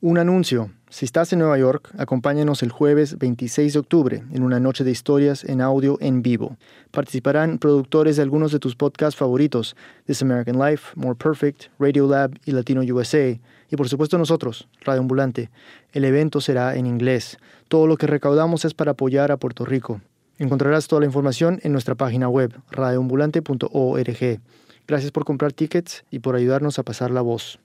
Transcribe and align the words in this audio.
Un 0.00 0.16
anuncio. 0.18 0.70
Si 0.90 1.04
estás 1.04 1.32
en 1.32 1.40
Nueva 1.40 1.58
York, 1.58 1.90
acompáñanos 1.98 2.62
el 2.62 2.70
jueves 2.70 3.18
26 3.18 3.72
de 3.72 3.78
octubre 3.80 4.22
en 4.32 4.44
una 4.44 4.60
noche 4.60 4.84
de 4.84 4.92
historias 4.92 5.42
en 5.42 5.60
audio 5.60 5.98
en 6.00 6.22
vivo. 6.22 6.56
Participarán 6.92 7.58
productores 7.58 8.14
de 8.14 8.22
algunos 8.22 8.52
de 8.52 8.60
tus 8.60 8.76
podcasts 8.76 9.18
favoritos, 9.18 9.74
This 10.06 10.22
American 10.22 10.56
Life, 10.56 10.92
More 10.94 11.16
Perfect, 11.16 11.64
Radio 11.80 12.06
Lab 12.06 12.38
y 12.44 12.52
Latino 12.52 12.82
USA, 12.82 13.30
y 13.30 13.76
por 13.76 13.88
supuesto 13.88 14.16
nosotros, 14.18 14.68
Radio 14.82 15.00
Ambulante. 15.00 15.50
El 15.92 16.04
evento 16.04 16.40
será 16.40 16.76
en 16.76 16.86
inglés. 16.86 17.36
Todo 17.66 17.88
lo 17.88 17.96
que 17.96 18.06
recaudamos 18.06 18.64
es 18.64 18.74
para 18.74 18.92
apoyar 18.92 19.32
a 19.32 19.36
Puerto 19.36 19.64
Rico. 19.64 20.00
Encontrarás 20.38 20.86
toda 20.86 21.00
la 21.00 21.06
información 21.06 21.58
en 21.64 21.72
nuestra 21.72 21.96
página 21.96 22.28
web, 22.28 22.54
radioambulante.org. 22.70 24.40
Gracias 24.86 25.10
por 25.10 25.24
comprar 25.24 25.52
tickets 25.52 26.04
y 26.12 26.20
por 26.20 26.36
ayudarnos 26.36 26.78
a 26.78 26.84
pasar 26.84 27.10
la 27.10 27.20
voz. 27.20 27.58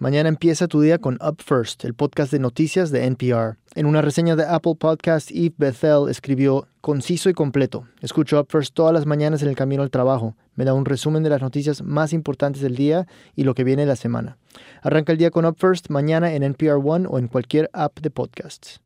Mañana 0.00 0.28
empieza 0.28 0.68
tu 0.68 0.80
día 0.80 0.98
con 0.98 1.18
Up 1.20 1.42
First, 1.42 1.84
el 1.84 1.92
podcast 1.92 2.30
de 2.30 2.38
noticias 2.38 2.92
de 2.92 3.04
NPR. 3.04 3.58
En 3.74 3.84
una 3.84 4.00
reseña 4.00 4.36
de 4.36 4.44
Apple 4.44 4.76
Podcast, 4.78 5.32
Eve 5.32 5.54
Bethel 5.58 6.08
escribió, 6.08 6.68
conciso 6.80 7.28
y 7.28 7.34
completo. 7.34 7.84
Escucho 8.00 8.40
Up 8.40 8.46
First 8.48 8.74
todas 8.74 8.94
las 8.94 9.06
mañanas 9.06 9.42
en 9.42 9.48
el 9.48 9.56
camino 9.56 9.82
al 9.82 9.90
trabajo. 9.90 10.36
Me 10.54 10.64
da 10.64 10.72
un 10.72 10.84
resumen 10.84 11.24
de 11.24 11.30
las 11.30 11.42
noticias 11.42 11.82
más 11.82 12.12
importantes 12.12 12.62
del 12.62 12.76
día 12.76 13.08
y 13.34 13.42
lo 13.42 13.54
que 13.54 13.64
viene 13.64 13.86
la 13.86 13.96
semana. 13.96 14.38
Arranca 14.82 15.10
el 15.10 15.18
día 15.18 15.32
con 15.32 15.44
Up 15.44 15.56
First 15.58 15.90
mañana 15.90 16.32
en 16.32 16.44
NPR 16.44 16.80
One 16.80 17.08
o 17.10 17.18
en 17.18 17.26
cualquier 17.26 17.68
app 17.72 17.98
de 17.98 18.10
podcasts. 18.10 18.80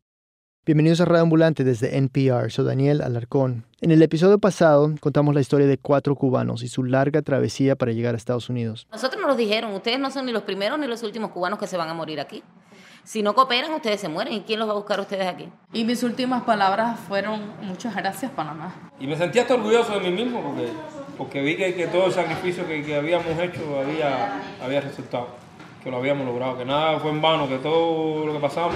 Bienvenidos 0.65 1.01
a 1.01 1.05
Radio 1.05 1.23
Ambulante 1.23 1.65
desde 1.65 1.97
NPR, 1.97 2.49
soy 2.49 2.63
Daniel 2.63 3.01
Alarcón. 3.01 3.65
En 3.81 3.91
el 3.91 4.01
episodio 4.01 4.39
pasado 4.39 4.89
contamos 5.01 5.35
la 5.35 5.41
historia 5.41 5.67
de 5.67 5.77
cuatro 5.77 6.15
cubanos 6.15 6.63
y 6.63 6.69
su 6.69 6.85
larga 6.85 7.21
travesía 7.21 7.75
para 7.75 7.91
llegar 7.91 8.13
a 8.13 8.17
Estados 8.17 8.47
Unidos. 8.47 8.87
Nosotros 8.89 9.19
nos 9.19 9.31
lo 9.31 9.35
dijeron, 9.35 9.73
ustedes 9.73 9.99
no 9.99 10.09
son 10.09 10.25
ni 10.25 10.31
los 10.31 10.43
primeros 10.43 10.79
ni 10.79 10.87
los 10.87 11.03
últimos 11.03 11.31
cubanos 11.31 11.59
que 11.59 11.67
se 11.67 11.75
van 11.75 11.89
a 11.89 11.93
morir 11.93 12.21
aquí. 12.21 12.43
Si 13.03 13.21
no 13.21 13.35
cooperan, 13.35 13.73
ustedes 13.73 13.99
se 13.99 14.07
mueren. 14.07 14.35
¿Y 14.35 14.41
quién 14.43 14.57
los 14.57 14.69
va 14.69 14.71
a 14.71 14.75
buscar 14.75 14.99
a 14.99 15.01
ustedes 15.01 15.27
aquí? 15.27 15.49
Y 15.73 15.83
mis 15.83 16.01
últimas 16.01 16.43
palabras 16.43 16.97
fueron 17.09 17.41
muchas 17.61 17.93
gracias, 17.93 18.31
Panamá. 18.31 18.89
Y 19.01 19.07
me 19.07 19.17
sentía 19.17 19.41
hasta 19.41 19.55
orgulloso 19.55 19.99
de 19.99 20.09
mí 20.09 20.23
mismo 20.23 20.41
porque, 20.41 20.69
porque 21.17 21.41
vi 21.41 21.57
que, 21.57 21.75
que 21.75 21.87
todo 21.87 22.05
el 22.05 22.13
sacrificio 22.13 22.65
que, 22.65 22.81
que 22.83 22.95
habíamos 22.95 23.37
hecho 23.37 23.81
había, 23.81 24.41
había 24.63 24.79
resultado, 24.79 25.27
que 25.83 25.91
lo 25.91 25.97
habíamos 25.97 26.25
logrado, 26.25 26.57
que 26.57 26.63
nada 26.63 27.01
fue 27.01 27.11
en 27.11 27.21
vano, 27.21 27.49
que 27.49 27.57
todo 27.57 28.25
lo 28.25 28.31
que 28.31 28.39
pasamos 28.39 28.75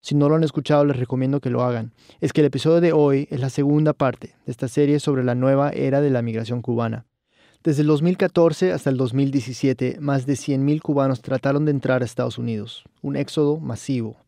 Si 0.00 0.14
no 0.14 0.28
lo 0.28 0.34
han 0.34 0.44
escuchado, 0.44 0.84
les 0.84 0.98
recomiendo 0.98 1.40
que 1.40 1.50
lo 1.50 1.62
hagan. 1.62 1.92
Es 2.20 2.32
que 2.32 2.42
el 2.42 2.46
episodio 2.48 2.80
de 2.80 2.92
hoy 2.92 3.26
es 3.30 3.40
la 3.40 3.48
segunda 3.48 3.94
parte 3.94 4.36
de 4.44 4.52
esta 4.52 4.68
serie 4.68 5.00
sobre 5.00 5.24
la 5.24 5.34
nueva 5.34 5.70
era 5.70 6.00
de 6.02 6.10
la 6.10 6.20
migración 6.20 6.60
cubana. 6.60 7.06
Desde 7.62 7.80
el 7.80 7.88
2014 7.88 8.72
hasta 8.72 8.90
el 8.90 8.98
2017, 8.98 9.96
más 10.00 10.26
de 10.26 10.34
100.000 10.34 10.82
cubanos 10.82 11.22
trataron 11.22 11.64
de 11.64 11.70
entrar 11.70 12.02
a 12.02 12.04
Estados 12.04 12.36
Unidos, 12.36 12.84
un 13.00 13.16
éxodo 13.16 13.58
masivo. 13.58 14.18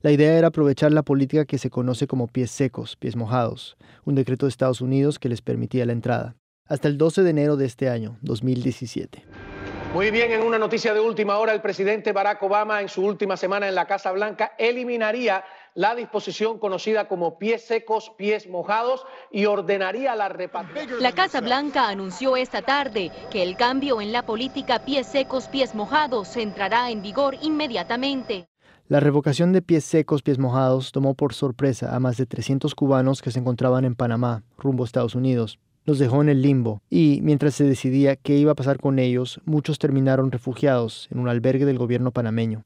La 0.00 0.10
idea 0.10 0.38
era 0.38 0.48
aprovechar 0.48 0.92
la 0.92 1.02
política 1.02 1.44
que 1.44 1.58
se 1.58 1.68
conoce 1.68 2.06
como 2.06 2.28
pies 2.28 2.50
secos, 2.50 2.96
pies 2.96 3.14
mojados, 3.14 3.76
un 4.06 4.14
decreto 4.14 4.46
de 4.46 4.50
Estados 4.50 4.80
Unidos 4.80 5.18
que 5.18 5.28
les 5.28 5.42
permitía 5.42 5.84
la 5.84 5.92
entrada, 5.92 6.36
hasta 6.64 6.88
el 6.88 6.96
12 6.96 7.22
de 7.22 7.30
enero 7.30 7.58
de 7.58 7.66
este 7.66 7.90
año, 7.90 8.16
2017. 8.22 9.55
Muy 9.96 10.10
bien, 10.10 10.30
en 10.30 10.42
una 10.42 10.58
noticia 10.58 10.92
de 10.92 11.00
última 11.00 11.38
hora, 11.38 11.54
el 11.54 11.62
presidente 11.62 12.12
Barack 12.12 12.42
Obama 12.42 12.82
en 12.82 12.88
su 12.90 13.02
última 13.02 13.34
semana 13.38 13.66
en 13.66 13.74
la 13.74 13.86
Casa 13.86 14.12
Blanca 14.12 14.52
eliminaría 14.58 15.42
la 15.72 15.94
disposición 15.94 16.58
conocida 16.58 17.08
como 17.08 17.38
pies 17.38 17.64
secos, 17.64 18.12
pies 18.18 18.46
mojados 18.46 19.06
y 19.32 19.46
ordenaría 19.46 20.14
la 20.14 20.28
repatriación. 20.28 21.02
La 21.02 21.12
Casa 21.12 21.40
Blanca 21.40 21.88
anunció 21.88 22.36
esta 22.36 22.60
tarde 22.60 23.10
que 23.30 23.42
el 23.42 23.56
cambio 23.56 24.02
en 24.02 24.12
la 24.12 24.26
política 24.26 24.84
pies 24.84 25.06
secos, 25.06 25.48
pies 25.48 25.74
mojados 25.74 26.36
entrará 26.36 26.90
en 26.90 27.00
vigor 27.00 27.34
inmediatamente. 27.40 28.50
La 28.88 29.00
revocación 29.00 29.54
de 29.54 29.62
pies 29.62 29.84
secos, 29.84 30.20
pies 30.20 30.38
mojados 30.38 30.92
tomó 30.92 31.14
por 31.14 31.32
sorpresa 31.32 31.96
a 31.96 32.00
más 32.00 32.18
de 32.18 32.26
300 32.26 32.74
cubanos 32.74 33.22
que 33.22 33.30
se 33.30 33.38
encontraban 33.38 33.86
en 33.86 33.94
Panamá, 33.94 34.42
rumbo 34.58 34.84
a 34.84 34.86
Estados 34.86 35.14
Unidos 35.14 35.58
los 35.86 35.98
dejó 35.98 36.20
en 36.20 36.28
el 36.28 36.42
limbo 36.42 36.82
y, 36.90 37.20
mientras 37.22 37.54
se 37.54 37.64
decidía 37.64 38.16
qué 38.16 38.36
iba 38.36 38.52
a 38.52 38.56
pasar 38.56 38.78
con 38.78 38.98
ellos, 38.98 39.40
muchos 39.44 39.78
terminaron 39.78 40.30
refugiados 40.32 41.08
en 41.10 41.20
un 41.20 41.28
albergue 41.28 41.64
del 41.64 41.78
gobierno 41.78 42.10
panameño. 42.10 42.62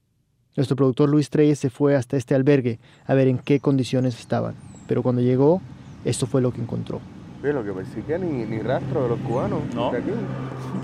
Nuestro 0.56 0.74
productor 0.76 1.08
Luis 1.10 1.30
Treyes 1.30 1.58
se 1.58 1.70
fue 1.70 1.94
hasta 1.94 2.16
este 2.16 2.34
albergue 2.34 2.80
a 3.06 3.14
ver 3.14 3.28
en 3.28 3.38
qué 3.38 3.60
condiciones 3.60 4.18
estaban, 4.18 4.54
pero 4.88 5.02
cuando 5.02 5.20
llegó, 5.22 5.60
esto 6.04 6.26
fue 6.26 6.40
lo 6.40 6.50
que 6.50 6.60
encontró. 6.60 7.00
Ve, 7.42 7.52
lo 7.52 7.62
que 7.64 7.72
persigue 7.72 8.18
ni, 8.18 8.44
ni 8.44 8.58
rastro 8.60 9.04
de 9.04 9.08
los 9.10 9.18
cubanos 9.20 9.60
No. 9.74 9.92
de 9.92 9.98
aquí, 9.98 10.10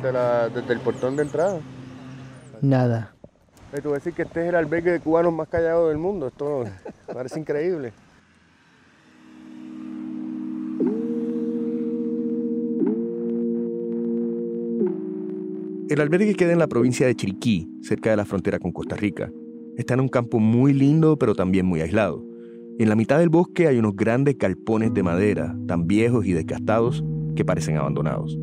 de 0.02 0.12
la- 0.12 0.48
desde 0.48 0.72
el 0.74 0.80
portón 0.80 1.16
de 1.16 1.22
entrada. 1.24 1.58
Nada. 2.62 3.12
Ve, 3.72 3.80
Tú 3.82 3.90
decir 3.92 4.12
que 4.12 4.22
este 4.22 4.42
es 4.42 4.48
el 4.50 4.54
albergue 4.54 4.92
de 4.92 5.00
cubanos 5.00 5.32
más 5.32 5.48
callado 5.48 5.88
del 5.88 5.98
mundo. 5.98 6.28
Esto 6.28 6.64
parece 7.12 7.38
increíble. 7.40 7.92
El 15.96 16.02
albergue 16.02 16.34
queda 16.34 16.52
en 16.52 16.58
la 16.58 16.66
provincia 16.66 17.06
de 17.06 17.14
Chiriquí, 17.14 17.70
cerca 17.80 18.10
de 18.10 18.18
la 18.18 18.26
frontera 18.26 18.58
con 18.58 18.70
Costa 18.70 18.96
Rica. 18.96 19.32
Está 19.78 19.94
en 19.94 20.00
un 20.00 20.08
campo 20.08 20.38
muy 20.38 20.74
lindo, 20.74 21.16
pero 21.16 21.34
también 21.34 21.64
muy 21.64 21.80
aislado. 21.80 22.22
En 22.78 22.90
la 22.90 22.94
mitad 22.94 23.18
del 23.18 23.30
bosque 23.30 23.66
hay 23.66 23.78
unos 23.78 23.96
grandes 23.96 24.36
galpones 24.36 24.92
de 24.92 25.02
madera, 25.02 25.56
tan 25.66 25.86
viejos 25.86 26.26
y 26.26 26.34
desgastados 26.34 27.02
que 27.34 27.46
parecen 27.46 27.78
abandonados. 27.78 28.38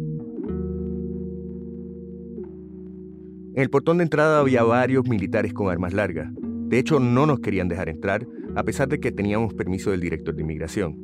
En 3.53 3.61
el 3.61 3.69
portón 3.69 3.99
de 3.99 4.05
entrada 4.05 4.39
había 4.39 4.63
varios 4.63 5.07
militares 5.07 5.53
con 5.53 5.69
armas 5.69 5.93
largas. 5.93 6.33
De 6.35 6.79
hecho, 6.79 6.99
no 6.99 7.27
nos 7.27 7.39
querían 7.39 7.67
dejar 7.67 7.87
entrar, 7.87 8.25
a 8.55 8.63
pesar 8.63 8.87
de 8.87 8.99
que 8.99 9.11
teníamos 9.11 9.53
permiso 9.53 9.91
del 9.91 10.01
director 10.01 10.33
de 10.33 10.41
inmigración. 10.41 10.97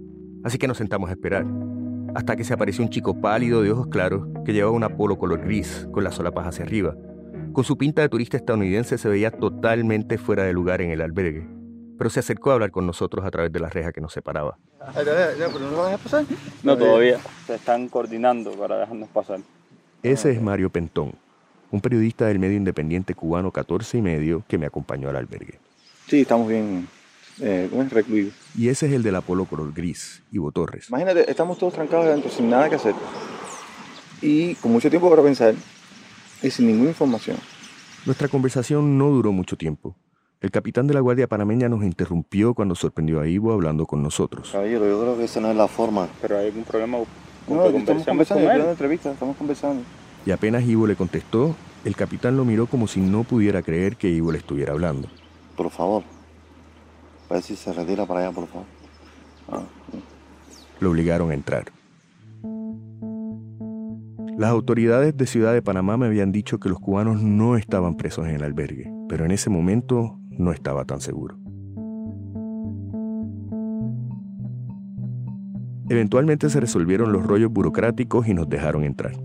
Así 0.43 0.57
que 0.57 0.67
nos 0.67 0.79
sentamos 0.79 1.11
a 1.11 1.13
esperar 1.13 1.45
hasta 2.15 2.35
que 2.35 2.43
se 2.43 2.53
apareció 2.53 2.83
un 2.83 2.89
chico 2.89 3.19
pálido 3.19 3.61
de 3.61 3.71
ojos 3.71 3.87
claros 3.87 4.27
que 4.45 4.53
llevaba 4.53 4.75
una 4.75 4.89
polo 4.89 5.17
color 5.17 5.41
gris 5.41 5.87
con 5.91 6.03
las 6.03 6.15
solapas 6.15 6.47
hacia 6.47 6.65
arriba. 6.65 6.95
Con 7.53 7.63
su 7.63 7.77
pinta 7.77 8.01
de 8.01 8.09
turista 8.09 8.37
estadounidense 8.37 8.97
se 8.97 9.09
veía 9.09 9.31
totalmente 9.31 10.17
fuera 10.17 10.43
de 10.43 10.53
lugar 10.53 10.81
en 10.81 10.91
el 10.91 11.01
albergue, 11.01 11.47
pero 11.97 12.09
se 12.09 12.19
acercó 12.19 12.51
a 12.51 12.53
hablar 12.53 12.71
con 12.71 12.85
nosotros 12.85 13.25
a 13.25 13.31
través 13.31 13.51
de 13.51 13.59
la 13.59 13.69
reja 13.69 13.91
que 13.91 14.01
nos 14.01 14.13
separaba. 14.13 14.57
No, 16.63 16.77
todavía. 16.77 17.19
Se 17.45 17.55
están 17.55 17.89
coordinando 17.89 18.51
para 18.51 18.77
dejarnos 18.77 19.09
pasar. 19.09 19.39
Ese 20.03 20.31
es 20.31 20.41
Mario 20.41 20.69
Pentón, 20.69 21.13
un 21.71 21.81
periodista 21.81 22.27
del 22.27 22.39
medio 22.39 22.55
independiente 22.55 23.13
cubano 23.13 23.51
14 23.51 23.97
y 23.97 24.01
medio 24.01 24.43
que 24.47 24.57
me 24.57 24.65
acompañó 24.65 25.09
al 25.09 25.17
albergue. 25.17 25.59
Sí, 26.07 26.21
estamos 26.21 26.47
bien 26.47 26.87
eh, 27.41 27.67
¿cómo 27.69 27.83
es? 27.83 27.91
recluidos. 27.91 28.33
Y 28.57 28.69
ese 28.69 28.87
es 28.87 28.93
el 28.93 29.03
de 29.03 29.11
la 29.11 29.21
polo 29.21 29.45
color 29.45 29.73
gris, 29.73 30.21
Ivo 30.31 30.51
Torres. 30.51 30.89
Imagínate, 30.89 31.29
estamos 31.29 31.57
todos 31.57 31.73
trancados 31.73 32.05
adentro 32.05 32.29
sin 32.29 32.49
nada 32.49 32.69
que 32.69 32.75
hacer. 32.75 32.93
Y 34.21 34.55
con 34.55 34.71
mucho 34.71 34.89
tiempo 34.89 35.09
para 35.09 35.21
pensar 35.23 35.55
y 36.41 36.49
sin 36.49 36.67
ninguna 36.67 36.89
información. 36.89 37.37
Nuestra 38.05 38.27
conversación 38.27 38.97
no 38.97 39.09
duró 39.09 39.31
mucho 39.31 39.55
tiempo. 39.57 39.95
El 40.41 40.51
capitán 40.51 40.87
de 40.87 40.93
la 40.93 41.01
Guardia 41.01 41.27
Panameña 41.27 41.67
nos 41.67 41.83
interrumpió 41.83 42.53
cuando 42.53 42.73
sorprendió 42.75 43.19
a 43.19 43.27
Ivo 43.27 43.51
hablando 43.51 43.85
con 43.85 44.01
nosotros. 44.01 44.49
Caballero, 44.51 44.87
yo 44.87 45.01
creo 45.01 45.17
que 45.17 45.25
esa 45.25 45.41
no 45.41 45.51
es 45.51 45.57
la 45.57 45.67
forma. 45.67 46.07
Pero 46.21 46.37
hay 46.37 46.47
algún 46.47 46.63
problema 46.63 46.97
con 47.45 47.57
No, 47.57 47.69
que 47.71 47.77
estamos 47.77 48.05
conversando, 48.05 48.45
con 48.45 48.55
él. 48.55 48.61
una 48.61 48.71
entrevista, 48.71 49.11
estamos 49.11 49.35
conversando. 49.35 49.83
Y 50.25 50.31
apenas 50.31 50.63
Ivo 50.63 50.87
le 50.87 50.95
contestó, 50.95 51.55
el 51.83 51.95
capitán 51.95 52.37
lo 52.37 52.45
miró 52.45 52.67
como 52.67 52.87
si 52.87 53.01
no 53.01 53.23
pudiera 53.23 53.61
creer 53.61 53.97
que 53.97 54.09
Ivo 54.09 54.31
le 54.31 54.37
estuviera 54.37 54.71
hablando. 54.71 55.09
Por 55.57 55.69
favor. 55.71 56.03
Ver 57.29 57.41
si 57.41 57.55
se 57.55 57.73
retira 57.73 58.05
para 58.05 58.21
allá, 58.21 58.31
por 58.31 58.47
favor. 58.47 58.65
Ah, 59.51 59.61
Lo 60.79 60.89
obligaron 60.89 61.31
a 61.31 61.33
entrar. 61.33 61.65
Las 64.37 64.51
autoridades 64.51 65.17
de 65.17 65.27
Ciudad 65.27 65.53
de 65.53 65.61
Panamá 65.61 65.97
me 65.97 66.05
habían 66.05 66.31
dicho 66.31 66.59
que 66.59 66.69
los 66.69 66.79
cubanos 66.79 67.21
no 67.21 67.57
estaban 67.57 67.95
presos 67.95 68.25
en 68.25 68.35
el 68.35 68.43
albergue, 68.43 68.89
pero 69.09 69.25
en 69.25 69.31
ese 69.31 69.49
momento 69.49 70.17
no 70.29 70.53
estaba 70.53 70.85
tan 70.85 71.01
seguro. 71.01 71.37
Eventualmente 75.89 76.49
se 76.49 76.59
resolvieron 76.59 77.11
los 77.11 77.25
rollos 77.25 77.51
burocráticos 77.51 78.27
y 78.27 78.33
nos 78.33 78.47
dejaron 78.47 78.85
entrar. 78.85 79.17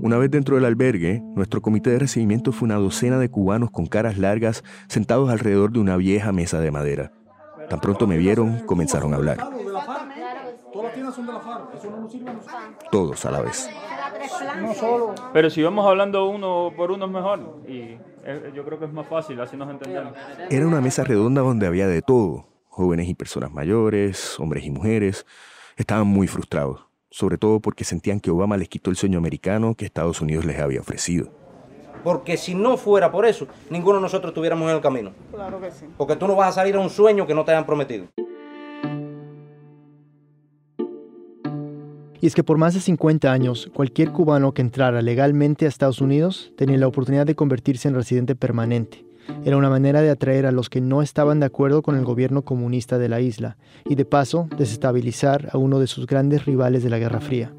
Una 0.00 0.18
vez 0.18 0.30
dentro 0.32 0.56
del 0.56 0.64
albergue, 0.64 1.22
nuestro 1.36 1.62
comité 1.62 1.90
de 1.90 2.00
recibimiento 2.00 2.50
fue 2.50 2.66
una 2.66 2.76
docena 2.76 3.18
de 3.18 3.28
cubanos 3.28 3.70
con 3.70 3.86
caras 3.86 4.18
largas 4.18 4.64
sentados 4.88 5.30
alrededor 5.30 5.70
de 5.70 5.78
una 5.78 5.96
vieja 5.96 6.32
mesa 6.32 6.58
de 6.58 6.72
madera. 6.72 7.12
Tan 7.72 7.80
pronto 7.80 8.06
me 8.06 8.18
vieron, 8.18 8.58
comenzaron 8.66 9.14
a 9.14 9.16
hablar. 9.16 9.38
Todos 12.90 13.24
a 13.24 13.30
la 13.30 13.40
vez. 13.40 13.66
Pero 15.32 15.48
si 15.48 15.62
vamos 15.62 15.86
hablando 15.86 16.28
uno 16.28 16.70
por 16.76 16.90
uno 16.90 17.06
es 17.06 17.10
mejor. 17.10 17.62
Y 17.66 17.96
yo 18.54 18.62
creo 18.66 18.78
que 18.78 18.84
es 18.84 18.92
más 18.92 19.06
fácil, 19.06 19.40
así 19.40 19.56
nos 19.56 19.70
entendemos. 19.70 20.12
Era 20.50 20.66
una 20.66 20.82
mesa 20.82 21.02
redonda 21.02 21.40
donde 21.40 21.66
había 21.66 21.86
de 21.86 22.02
todo, 22.02 22.46
jóvenes 22.68 23.08
y 23.08 23.14
personas 23.14 23.50
mayores, 23.50 24.38
hombres 24.38 24.66
y 24.66 24.70
mujeres. 24.70 25.24
Estaban 25.78 26.06
muy 26.06 26.26
frustrados, 26.26 26.84
sobre 27.08 27.38
todo 27.38 27.60
porque 27.60 27.84
sentían 27.84 28.20
que 28.20 28.30
Obama 28.30 28.58
les 28.58 28.68
quitó 28.68 28.90
el 28.90 28.96
sueño 28.96 29.16
americano 29.16 29.76
que 29.76 29.86
Estados 29.86 30.20
Unidos 30.20 30.44
les 30.44 30.60
había 30.60 30.80
ofrecido. 30.80 31.41
Porque 32.02 32.36
si 32.36 32.54
no 32.54 32.76
fuera 32.76 33.10
por 33.10 33.26
eso, 33.26 33.46
ninguno 33.70 33.96
de 33.96 34.02
nosotros 34.02 34.30
estuviéramos 34.30 34.68
en 34.68 34.76
el 34.76 34.82
camino. 34.82 35.12
Claro 35.32 35.60
que 35.60 35.70
sí. 35.70 35.86
Porque 35.96 36.16
tú 36.16 36.26
no 36.26 36.36
vas 36.36 36.50
a 36.50 36.52
salir 36.52 36.76
a 36.76 36.80
un 36.80 36.90
sueño 36.90 37.26
que 37.26 37.34
no 37.34 37.44
te 37.44 37.52
hayan 37.52 37.66
prometido. 37.66 38.06
Y 42.22 42.26
es 42.26 42.36
que 42.36 42.44
por 42.44 42.56
más 42.56 42.72
de 42.74 42.80
50 42.80 43.32
años, 43.32 43.68
cualquier 43.74 44.12
cubano 44.12 44.54
que 44.54 44.62
entrara 44.62 45.02
legalmente 45.02 45.66
a 45.66 45.68
Estados 45.68 46.00
Unidos 46.00 46.52
tenía 46.56 46.78
la 46.78 46.86
oportunidad 46.86 47.26
de 47.26 47.34
convertirse 47.34 47.88
en 47.88 47.96
residente 47.96 48.36
permanente. 48.36 49.04
Era 49.44 49.56
una 49.56 49.70
manera 49.70 50.02
de 50.02 50.10
atraer 50.10 50.46
a 50.46 50.52
los 50.52 50.70
que 50.70 50.80
no 50.80 51.02
estaban 51.02 51.40
de 51.40 51.46
acuerdo 51.46 51.82
con 51.82 51.96
el 51.96 52.04
gobierno 52.04 52.42
comunista 52.42 52.98
de 52.98 53.08
la 53.08 53.20
isla 53.20 53.56
y 53.84 53.96
de 53.96 54.04
paso 54.04 54.48
desestabilizar 54.56 55.48
a 55.52 55.58
uno 55.58 55.80
de 55.80 55.88
sus 55.88 56.06
grandes 56.06 56.44
rivales 56.44 56.84
de 56.84 56.90
la 56.90 56.98
Guerra 56.98 57.20
Fría. 57.20 57.52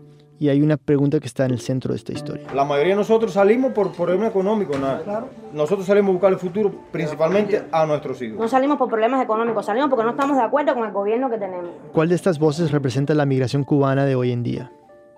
Y 0.43 0.49
hay 0.49 0.61
una 0.61 0.75
pregunta 0.75 1.21
que 1.21 1.27
está 1.27 1.45
en 1.45 1.51
el 1.51 1.61
centro 1.61 1.93
de 1.93 1.97
esta 1.97 2.11
historia. 2.11 2.45
La 2.53 2.65
mayoría 2.65 2.95
de 2.95 2.97
nosotros 2.97 3.31
salimos 3.31 3.71
por 3.71 3.93
problema 3.93 4.27
económico, 4.27 4.77
nada. 4.77 5.25
Nosotros 5.53 5.87
salimos 5.87 6.09
a 6.09 6.11
buscar 6.11 6.33
el 6.33 6.37
futuro 6.37 6.69
principalmente 6.91 7.63
a 7.71 7.85
nuestros 7.85 8.21
hijos. 8.21 8.39
No 8.39 8.49
salimos 8.49 8.77
por 8.77 8.89
problemas 8.89 9.23
económicos, 9.23 9.65
salimos 9.65 9.89
porque 9.89 10.03
no 10.03 10.09
estamos 10.09 10.35
de 10.35 10.43
acuerdo 10.43 10.73
con 10.73 10.83
el 10.83 10.91
gobierno 10.91 11.29
que 11.29 11.37
tenemos. 11.37 11.69
¿Cuál 11.93 12.09
de 12.09 12.15
estas 12.15 12.39
voces 12.39 12.71
representa 12.71 13.13
la 13.13 13.25
migración 13.25 13.63
cubana 13.63 14.03
de 14.03 14.15
hoy 14.15 14.33
en 14.33 14.43
día? 14.43 14.69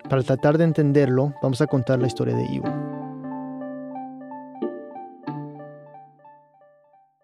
Para 0.08 0.22
tratar 0.22 0.58
de 0.58 0.62
entenderlo, 0.62 1.34
vamos 1.42 1.60
a 1.60 1.66
contar 1.66 1.98
la 1.98 2.06
historia 2.06 2.36
de 2.36 2.44
Ivo. 2.44 2.66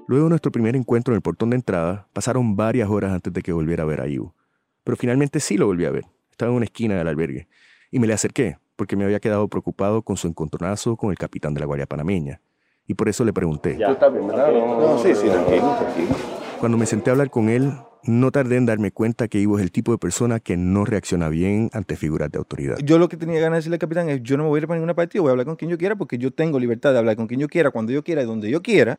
Luego 0.09 0.25
de 0.25 0.31
nuestro 0.31 0.51
primer 0.51 0.75
encuentro 0.75 1.15
en 1.15 1.19
el 1.19 1.23
portón 1.23 1.51
de 1.51 1.57
entrada, 1.57 2.09
pasaron 2.13 2.57
varias 2.57 2.91
horas 2.91 3.13
antes 3.13 3.33
de 3.33 3.43
que 3.43 3.53
volviera 3.53 3.85
a 3.85 3.87
ver 3.87 4.01
a 4.01 4.09
Ivo. 4.09 4.35
Pero 4.83 4.97
finalmente 4.97 5.39
sí 5.39 5.57
lo 5.57 5.67
volví 5.67 5.85
a 5.85 5.93
ver. 5.93 6.07
Estaba 6.33 6.51
en 6.51 6.57
una 6.57 6.65
esquina 6.65 6.97
del 6.97 7.07
albergue. 7.07 7.47
Y 7.93 8.01
me 8.01 8.07
le 8.07 8.15
acerqué, 8.15 8.57
porque 8.75 8.97
me 8.97 9.05
había 9.05 9.21
quedado 9.21 9.47
preocupado 9.49 10.01
con 10.01 10.17
su 10.17 10.27
encontronazo 10.27 10.97
con 10.97 11.11
el 11.11 11.19
capitán 11.19 11.53
de 11.53 11.61
la 11.61 11.67
Guardia 11.67 11.87
Panameña. 11.87 12.41
Y 12.87 12.95
por 12.95 13.09
eso 13.09 13.23
le 13.23 13.35
pregunté. 13.35 13.75
¿Tú 13.75 13.93
estás 13.93 14.11
bien, 14.11 14.27
verdad? 14.27 14.51
No, 14.51 14.99
sí, 14.99 15.15
sí, 15.15 15.29
tranquilo, 15.29 15.77
tranquilo. 15.79 16.17
Cuando 16.59 16.79
me 16.79 16.87
senté 16.87 17.11
a 17.11 17.13
hablar 17.13 17.29
con 17.29 17.51
él, 17.51 17.71
no 18.05 18.31
tardé 18.31 18.57
en 18.57 18.65
darme 18.65 18.93
cuenta 18.93 19.29
que 19.29 19.39
Ivo 19.39 19.59
es 19.59 19.63
el 19.63 19.71
tipo 19.71 19.93
de 19.93 19.99
persona 19.99 20.41
que 20.41 20.57
no 20.57 20.87
reacciona 20.87 21.29
bien 21.29 21.69
ante 21.75 21.97
figuras 21.97 22.33
de 22.33 22.39
autoridad. 22.39 22.79
Yo 22.83 22.99
lo 22.99 23.11
que 23.11 23.19
tenía 23.19 23.41
ganas 23.41 23.57
de 23.57 23.59
decirle 23.59 23.75
al 23.75 23.81
capitán 23.81 24.09
es, 24.09 24.23
yo 24.23 24.39
no 24.39 24.45
me 24.45 24.49
voy 24.49 24.59
a 24.59 24.63
ir 24.63 24.67
para 24.67 24.79
ninguna 24.79 24.95
partida, 24.95 25.21
voy 25.21 25.29
a 25.29 25.33
hablar 25.33 25.47
con 25.47 25.57
quien 25.57 25.71
yo 25.71 25.77
quiera 25.77 25.95
porque 25.95 26.17
yo 26.17 26.33
tengo 26.33 26.59
libertad 26.59 26.93
de 26.93 26.99
hablar 26.99 27.17
con 27.17 27.27
quien 27.27 27.41
yo 27.41 27.49
quiera, 27.49 27.71
cuando 27.71 27.93
yo 27.93 28.03
quiera 28.03 28.23
y 28.23 28.25
donde 28.25 28.51
yo 28.51 28.63
quiera. 28.63 28.99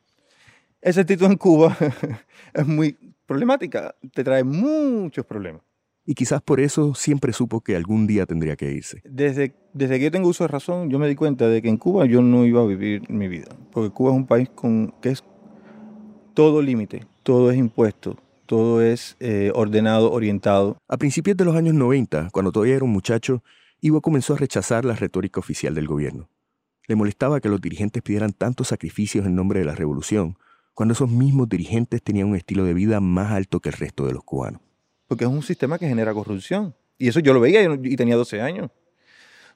Esa 0.82 1.02
actitud 1.02 1.26
en 1.26 1.38
Cuba 1.38 1.76
es 2.54 2.68
muy 2.68 2.96
problemática, 3.26 3.96
te 4.14 4.24
trae 4.24 4.44
muchos 4.44 5.26
problemas. 5.26 5.64
Y 6.06 6.16
quizás 6.16 6.42
por 6.42 6.60
eso 6.60 6.96
siempre 6.96 7.32
supo 7.32 7.62
que 7.62 7.76
algún 7.76 8.08
día 8.08 8.26
tendría 8.26 8.56
que 8.56 8.72
irse. 8.72 9.02
Desde, 9.06 9.56
desde 9.74 9.98
que 9.98 10.06
yo 10.06 10.12
tengo 10.12 10.28
uso 10.28 10.44
de 10.44 10.50
razón, 10.50 10.90
yo 10.90 11.00
me 11.00 11.08
di 11.08 11.16
cuenta 11.16 11.48
de 11.48 11.62
que 11.62 11.70
en 11.70 11.78
Cuba 11.78 12.06
yo 12.06 12.22
no 12.22 12.46
iba 12.46 12.62
a 12.62 12.66
vivir 12.66 13.10
mi 13.10 13.28
vida, 13.28 13.56
porque 13.72 13.90
Cuba 13.90 14.12
es 14.12 14.18
un 14.18 14.28
país 14.28 14.50
con, 14.54 14.94
que 15.02 15.10
es 15.10 15.24
todo 16.34 16.62
límite, 16.62 17.06
todo 17.24 17.52
es 17.52 17.58
impuesto, 17.58 18.18
todo 18.46 18.82
es 18.82 19.16
eh, 19.20 19.52
ordenado, 19.56 20.12
orientado. 20.12 20.78
A 20.90 20.98
principios 20.98 21.38
de 21.38 21.46
los 21.46 21.56
años 21.56 21.74
90, 21.74 22.30
cuando 22.32 22.52
todavía 22.52 22.76
era 22.76 22.86
un 22.86 22.92
muchacho, 22.92 23.44
Ivo 23.80 24.02
comenzó 24.02 24.34
a 24.34 24.38
rechazar 24.38 24.86
la 24.86 24.96
retórica 24.96 25.40
oficial 25.40 25.74
del 25.74 25.88
gobierno. 25.88 26.30
Le 26.88 26.96
molestaba 26.96 27.40
que 27.40 27.50
los 27.50 27.62
dirigentes 27.62 28.02
pidieran 28.02 28.34
tantos 28.34 28.70
sacrificios 28.70 29.26
en 29.26 29.36
nombre 29.36 29.60
de 29.60 29.66
la 29.66 29.76
revolución, 29.76 30.38
cuando 30.74 30.94
esos 30.94 31.10
mismos 31.10 31.48
dirigentes 31.48 32.04
tenían 32.04 32.28
un 32.28 32.36
estilo 32.36 32.66
de 32.66 32.74
vida 32.74 33.00
más 33.00 33.32
alto 33.32 33.60
que 33.60 33.70
el 33.70 33.76
resto 33.76 34.06
de 34.06 34.14
los 34.14 34.24
cubanos. 34.24 34.62
Porque 35.14 35.26
es 35.26 35.30
un 35.30 35.44
sistema 35.44 35.78
que 35.78 35.88
genera 35.88 36.12
corrupción. 36.12 36.74
Y 36.98 37.08
eso 37.08 37.20
yo 37.20 37.36
lo 37.36 37.40
veía 37.40 37.62
y 37.84 37.96
tenía 37.96 38.16
12 38.16 38.42
años. 38.42 38.72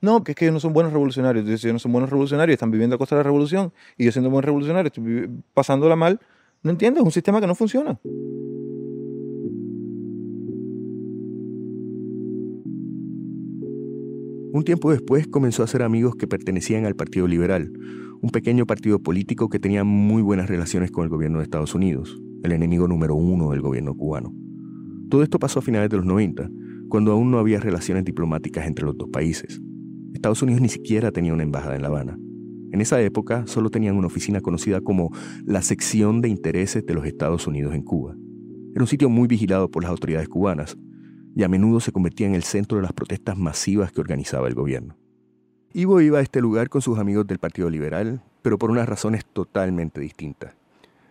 No, 0.01 0.23
que 0.23 0.33
es 0.33 0.35
que 0.35 0.45
ellos 0.45 0.53
no 0.53 0.59
son 0.59 0.71
buenos 0.71 0.93
revolucionarios. 0.93 1.41
Entonces, 1.41 1.65
ellos 1.65 1.73
no 1.73 1.79
son 1.79 1.93
buenos 1.93 2.11
revolucionarios, 2.11 2.53
están 2.53 2.69
viviendo 2.69 2.95
a 2.95 2.99
costa 2.99 3.15
de 3.15 3.21
la 3.21 3.23
revolución. 3.23 3.73
Y 3.97 4.05
yo 4.05 4.11
siendo 4.11 4.29
buen 4.29 4.43
revolucionario, 4.43 4.85
estoy 4.85 5.27
pasándola 5.55 5.95
mal. 5.95 6.19
No 6.61 6.69
entiendo, 6.69 6.99
es 6.99 7.05
un 7.07 7.11
sistema 7.11 7.41
que 7.41 7.47
no 7.47 7.55
funciona. 7.55 7.99
Un 14.53 14.63
tiempo 14.63 14.91
después 14.91 15.27
comenzó 15.27 15.63
a 15.63 15.65
hacer 15.65 15.81
amigos 15.81 16.13
que 16.17 16.27
pertenecían 16.27 16.85
al 16.85 16.95
Partido 16.95 17.25
Liberal, 17.25 17.73
un 18.21 18.29
pequeño 18.29 18.67
partido 18.67 18.99
político 18.99 19.49
que 19.49 19.57
tenía 19.57 19.83
muy 19.83 20.21
buenas 20.21 20.49
relaciones 20.49 20.91
con 20.91 21.03
el 21.03 21.09
gobierno 21.09 21.39
de 21.39 21.45
Estados 21.45 21.73
Unidos, 21.73 22.15
el 22.43 22.51
enemigo 22.51 22.87
número 22.87 23.15
uno 23.15 23.49
del 23.49 23.61
gobierno 23.61 23.97
cubano. 23.97 24.35
Todo 25.09 25.23
esto 25.23 25.39
pasó 25.39 25.59
a 25.59 25.61
finales 25.61 25.89
de 25.89 25.97
los 25.97 26.05
90, 26.05 26.49
cuando 26.89 27.11
aún 27.11 27.31
no 27.31 27.39
había 27.39 27.59
relaciones 27.59 28.03
diplomáticas 28.03 28.67
entre 28.67 28.85
los 28.85 28.97
dos 28.97 29.09
países. 29.09 29.61
Estados 30.13 30.41
Unidos 30.41 30.61
ni 30.61 30.69
siquiera 30.69 31.11
tenía 31.11 31.33
una 31.33 31.43
embajada 31.43 31.75
en 31.75 31.81
La 31.81 31.87
Habana. 31.87 32.17
En 32.71 32.81
esa 32.81 33.01
época 33.01 33.47
solo 33.47 33.69
tenían 33.69 33.95
una 33.95 34.07
oficina 34.07 34.41
conocida 34.41 34.81
como 34.81 35.11
la 35.45 35.61
Sección 35.61 36.21
de 36.21 36.29
Intereses 36.29 36.85
de 36.85 36.93
los 36.93 37.05
Estados 37.05 37.47
Unidos 37.47 37.73
en 37.73 37.83
Cuba. 37.83 38.15
Era 38.73 38.83
un 38.83 38.87
sitio 38.87 39.09
muy 39.09 39.27
vigilado 39.27 39.71
por 39.71 39.83
las 39.83 39.89
autoridades 39.89 40.27
cubanas 40.27 40.77
y 41.35 41.43
a 41.43 41.47
menudo 41.47 41.79
se 41.79 41.91
convertía 41.91 42.27
en 42.27 42.35
el 42.35 42.43
centro 42.43 42.77
de 42.77 42.83
las 42.83 42.93
protestas 42.93 43.37
masivas 43.37 43.91
que 43.91 44.01
organizaba 44.01 44.47
el 44.47 44.55
gobierno. 44.55 44.97
Ivo 45.73 46.01
iba 46.01 46.19
a 46.19 46.21
este 46.21 46.41
lugar 46.41 46.69
con 46.69 46.81
sus 46.81 46.99
amigos 46.99 47.27
del 47.27 47.39
Partido 47.39 47.69
Liberal, 47.69 48.23
pero 48.41 48.57
por 48.57 48.71
unas 48.71 48.89
razones 48.89 49.25
totalmente 49.25 50.01
distintas. 50.01 50.55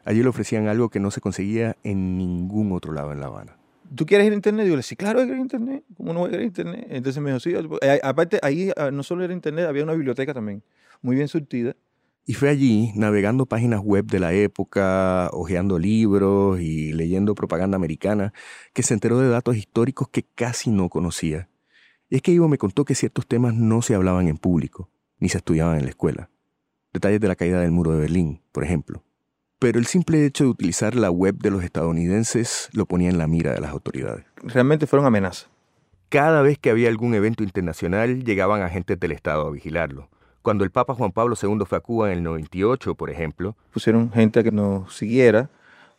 Allí 0.04 0.22
le 0.22 0.28
ofrecían 0.28 0.68
algo 0.68 0.88
que 0.88 1.00
no 1.00 1.10
se 1.10 1.20
conseguía 1.20 1.76
en 1.82 2.18
ningún 2.18 2.72
otro 2.72 2.92
lado 2.92 3.12
en 3.12 3.20
La 3.20 3.26
Habana. 3.26 3.56
¿Tú 3.94 4.06
quieres 4.06 4.26
ir 4.26 4.32
a 4.32 4.36
internet? 4.36 4.66
Y 4.66 4.68
yo 4.68 4.74
le 4.74 4.78
decía, 4.78 4.96
claro, 4.96 5.20
que 5.20 5.26
ir 5.26 5.34
a 5.34 5.38
internet. 5.38 5.84
¿Cómo 5.96 6.12
no 6.12 6.20
voy 6.20 6.30
a 6.30 6.34
ir 6.34 6.40
a 6.40 6.44
internet? 6.44 6.86
Entonces 6.90 7.22
me 7.22 7.30
dijo, 7.30 7.40
sí. 7.40 7.54
Eh, 7.82 8.00
aparte, 8.02 8.38
ahí 8.42 8.70
ah, 8.76 8.90
no 8.90 9.02
solo 9.02 9.24
era 9.24 9.32
internet, 9.32 9.66
había 9.66 9.84
una 9.84 9.94
biblioteca 9.94 10.34
también, 10.34 10.62
muy 11.02 11.16
bien 11.16 11.28
surtida. 11.28 11.74
Y 12.28 12.34
fue 12.34 12.48
allí, 12.48 12.90
navegando 12.96 13.46
páginas 13.46 13.80
web 13.80 14.06
de 14.06 14.18
la 14.18 14.32
época, 14.32 15.30
hojeando 15.32 15.78
libros 15.78 16.60
y 16.60 16.92
leyendo 16.92 17.36
propaganda 17.36 17.76
americana, 17.76 18.32
que 18.72 18.82
se 18.82 18.94
enteró 18.94 19.20
de 19.20 19.28
datos 19.28 19.56
históricos 19.56 20.08
que 20.08 20.24
casi 20.24 20.70
no 20.70 20.88
conocía. 20.88 21.48
Y 22.10 22.16
es 22.16 22.22
que 22.22 22.32
Ivo 22.32 22.48
me 22.48 22.58
contó 22.58 22.84
que 22.84 22.96
ciertos 22.96 23.28
temas 23.28 23.54
no 23.54 23.80
se 23.80 23.94
hablaban 23.94 24.26
en 24.26 24.38
público, 24.38 24.90
ni 25.20 25.28
se 25.28 25.38
estudiaban 25.38 25.78
en 25.78 25.84
la 25.84 25.90
escuela. 25.90 26.28
Detalles 26.92 27.20
de 27.20 27.28
la 27.28 27.36
caída 27.36 27.60
del 27.60 27.70
muro 27.70 27.92
de 27.92 28.00
Berlín, 28.00 28.42
por 28.50 28.64
ejemplo. 28.64 29.05
Pero 29.66 29.80
el 29.80 29.86
simple 29.86 30.24
hecho 30.24 30.44
de 30.44 30.50
utilizar 30.50 30.94
la 30.94 31.10
web 31.10 31.38
de 31.38 31.50
los 31.50 31.64
estadounidenses 31.64 32.68
lo 32.72 32.86
ponía 32.86 33.10
en 33.10 33.18
la 33.18 33.26
mira 33.26 33.52
de 33.52 33.60
las 33.60 33.72
autoridades. 33.72 34.24
Realmente 34.36 34.86
fueron 34.86 35.06
amenazas. 35.06 35.50
Cada 36.08 36.40
vez 36.40 36.56
que 36.56 36.70
había 36.70 36.88
algún 36.88 37.14
evento 37.14 37.42
internacional, 37.42 38.22
llegaban 38.22 38.62
agentes 38.62 39.00
del 39.00 39.10
Estado 39.10 39.44
a 39.44 39.50
vigilarlo. 39.50 40.08
Cuando 40.42 40.62
el 40.62 40.70
Papa 40.70 40.94
Juan 40.94 41.10
Pablo 41.10 41.34
II 41.42 41.64
fue 41.66 41.78
a 41.78 41.80
Cuba 41.80 42.12
en 42.12 42.18
el 42.18 42.22
98, 42.22 42.94
por 42.94 43.10
ejemplo. 43.10 43.56
Pusieron 43.72 44.12
gente 44.12 44.38
a 44.38 44.44
que 44.44 44.52
nos 44.52 44.94
siguiera. 44.94 45.50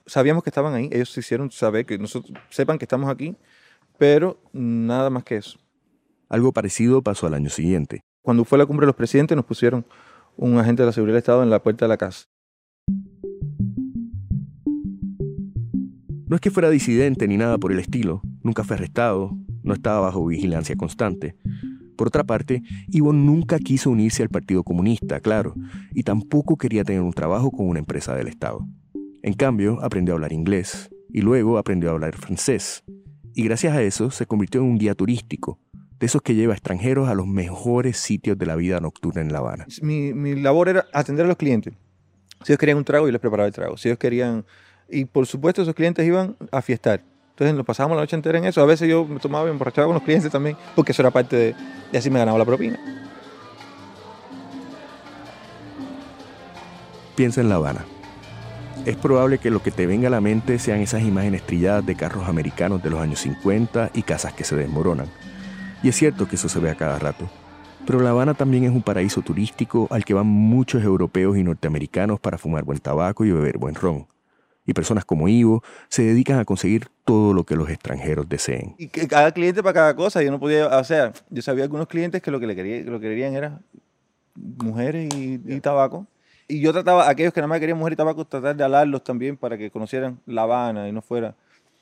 Sabíamos 0.05 0.43
que 0.43 0.49
estaban 0.49 0.73
ahí. 0.73 0.87
Ellos 0.93 1.17
hicieron 1.17 1.51
saber 1.51 1.85
que 1.85 1.97
nosotros 1.97 2.39
sepan 2.49 2.77
que 2.77 2.85
estamos 2.85 3.09
aquí, 3.09 3.35
pero 3.97 4.39
nada 4.53 5.09
más 5.09 5.25
que 5.25 5.35
eso. 5.35 5.59
Algo 6.29 6.53
parecido 6.53 7.01
pasó 7.01 7.27
al 7.27 7.33
año 7.33 7.49
siguiente. 7.49 7.99
Cuando 8.21 8.45
fue 8.45 8.59
la 8.59 8.65
cumbre 8.65 8.85
de 8.85 8.91
los 8.91 8.95
presidentes, 8.95 9.35
nos 9.35 9.43
pusieron 9.43 9.85
un 10.37 10.57
agente 10.57 10.83
de 10.83 10.85
la 10.85 10.93
seguridad 10.93 11.15
del 11.15 11.23
Estado 11.23 11.43
en 11.43 11.49
la 11.49 11.61
puerta 11.61 11.83
de 11.83 11.89
la 11.89 11.97
casa. 11.97 12.27
No 16.27 16.35
es 16.35 16.41
que 16.41 16.51
fuera 16.51 16.69
disidente 16.69 17.25
ni 17.25 17.37
nada 17.37 17.57
por 17.57 17.71
el 17.71 17.79
estilo, 17.79 18.21
nunca 18.43 18.65
fue 18.65 18.75
arrestado, 18.75 19.37
no 19.63 19.73
estaba 19.73 20.01
bajo 20.01 20.25
vigilancia 20.25 20.75
constante. 20.75 21.37
Por 21.95 22.07
otra 22.07 22.25
parte, 22.25 22.63
Ivo 22.89 23.13
nunca 23.13 23.59
quiso 23.59 23.89
unirse 23.89 24.23
al 24.23 24.29
Partido 24.29 24.63
Comunista, 24.63 25.21
claro, 25.21 25.55
y 25.93 26.03
tampoco 26.03 26.57
quería 26.57 26.83
tener 26.83 27.01
un 27.01 27.13
trabajo 27.13 27.49
con 27.49 27.69
una 27.69 27.79
empresa 27.79 28.13
del 28.13 28.27
Estado. 28.27 28.67
En 29.23 29.33
cambio, 29.35 29.79
aprendió 29.81 30.13
a 30.13 30.15
hablar 30.15 30.33
inglés 30.33 30.89
y 31.13 31.21
luego 31.21 31.57
aprendió 31.57 31.89
a 31.89 31.93
hablar 31.93 32.17
francés. 32.17 32.83
Y 33.33 33.43
gracias 33.43 33.73
a 33.73 33.81
eso 33.81 34.11
se 34.11 34.25
convirtió 34.25 34.59
en 34.59 34.67
un 34.67 34.77
guía 34.77 34.95
turístico, 34.95 35.59
de 35.97 36.07
esos 36.07 36.21
que 36.21 36.35
lleva 36.35 36.53
extranjeros 36.53 37.07
a 37.07 37.15
los 37.15 37.25
mejores 37.25 37.95
sitios 37.95 38.37
de 38.37 38.45
la 38.45 38.57
vida 38.57 38.81
nocturna 38.81 39.21
en 39.21 39.31
La 39.31 39.39
Habana. 39.39 39.65
Mi, 39.81 40.13
mi 40.13 40.35
labor 40.35 40.67
era 40.67 40.87
atender 40.91 41.23
a 41.23 41.29
los 41.29 41.37
clientes. 41.37 41.73
Si 42.43 42.51
ellos 42.51 42.59
querían 42.59 42.77
un 42.77 42.83
trago, 42.83 43.07
yo 43.07 43.13
les 43.13 43.21
preparaba 43.21 43.47
el 43.47 43.53
trago. 43.53 43.77
Si 43.77 43.87
ellos 43.87 43.97
querían... 43.97 44.43
Y 44.89 45.05
por 45.05 45.25
supuesto, 45.25 45.61
esos 45.61 45.75
clientes 45.75 46.05
iban 46.05 46.35
a 46.51 46.61
fiestar. 46.61 47.01
Entonces 47.37 47.55
nos 47.55 47.67
pasábamos 47.67 47.97
la 47.97 48.01
noche 48.01 48.15
entera 48.15 48.39
en 48.39 48.45
eso. 48.45 48.61
A 48.61 48.65
veces 48.65 48.89
yo 48.89 49.05
me 49.05 49.19
tomaba 49.19 49.47
y 49.47 49.51
emborrachaba 49.51 49.85
con 49.85 49.93
los 49.93 50.03
clientes 50.03 50.31
también, 50.31 50.57
porque 50.75 50.91
eso 50.91 51.03
era 51.03 51.11
parte 51.11 51.35
de, 51.35 51.55
y 51.91 51.97
así 51.97 52.09
me 52.09 52.17
ganaba 52.17 52.39
la 52.39 52.45
propina. 52.45 52.79
Piensa 57.15 57.41
en 57.41 57.49
La 57.49 57.55
Habana. 57.55 57.85
Es 58.85 58.95
probable 58.95 59.37
que 59.37 59.51
lo 59.51 59.61
que 59.61 59.69
te 59.69 59.85
venga 59.85 60.07
a 60.07 60.11
la 60.11 60.19
mente 60.19 60.57
sean 60.57 60.79
esas 60.79 61.03
imágenes 61.03 61.43
trilladas 61.43 61.85
de 61.85 61.95
carros 61.95 62.27
americanos 62.27 62.81
de 62.81 62.89
los 62.89 62.99
años 62.99 63.19
50 63.19 63.91
y 63.93 64.01
casas 64.01 64.33
que 64.33 64.43
se 64.43 64.55
desmoronan. 64.55 65.07
Y 65.83 65.89
es 65.89 65.95
cierto 65.95 66.27
que 66.27 66.37
eso 66.37 66.49
se 66.49 66.59
ve 66.59 66.71
a 66.71 66.75
cada 66.75 66.97
rato. 66.97 67.29
Pero 67.85 67.99
La 67.99 68.09
Habana 68.11 68.33
también 68.33 68.63
es 68.63 68.71
un 68.71 68.81
paraíso 68.81 69.21
turístico 69.21 69.87
al 69.91 70.05
que 70.05 70.15
van 70.15 70.25
muchos 70.25 70.83
europeos 70.83 71.37
y 71.37 71.43
norteamericanos 71.43 72.19
para 72.19 72.39
fumar 72.39 72.63
buen 72.63 72.79
tabaco 72.79 73.25
y 73.25 73.31
beber 73.31 73.59
buen 73.59 73.75
ron 73.75 74.07
y 74.67 74.73
personas 74.73 75.05
como 75.05 75.27
Ivo 75.27 75.63
se 75.87 76.03
dedican 76.03 76.37
a 76.37 76.45
conseguir 76.45 76.89
todo 77.05 77.33
lo 77.33 77.45
que 77.45 77.55
los 77.55 77.69
extranjeros 77.69 78.29
deseen. 78.29 78.75
Y 78.77 78.89
que 78.89 79.07
cada 79.07 79.31
cliente 79.31 79.63
para 79.63 79.73
cada 79.73 79.95
cosa, 79.95 80.21
yo 80.21 80.29
no 80.29 80.39
podía, 80.39 80.67
o 80.67 80.83
sea, 80.83 81.13
yo 81.29 81.41
sabía 81.41 81.63
algunos 81.63 81.87
clientes 81.87 82.21
que 82.21 82.29
lo 82.29 82.39
que 82.39 82.45
le 82.45 82.55
quería, 82.55 82.83
lo 82.83 82.99
que 82.99 83.07
querían 83.07 83.33
era 83.33 83.59
mujeres 84.35 85.11
y, 85.15 85.41
y 85.45 85.59
tabaco, 85.61 86.05
Y 86.47 86.59
yo 86.59 86.73
trataba, 86.73 87.09
aquellos 87.09 87.33
que 87.33 87.39
nada 87.39 87.47
más 87.47 87.59
querían 87.59 87.77
mujer 87.77 87.93
y 87.93 87.95
tabaco, 87.95 88.25
tratar 88.25 88.55
de 88.55 88.63
alarlos 88.63 89.03
también 89.03 89.37
para 89.37 89.57
que 89.57 89.71
conocieran 89.71 90.19
La 90.25 90.43
Habana 90.43 90.87
y 90.87 90.91
no 90.91 91.01
fuera. 91.01 91.33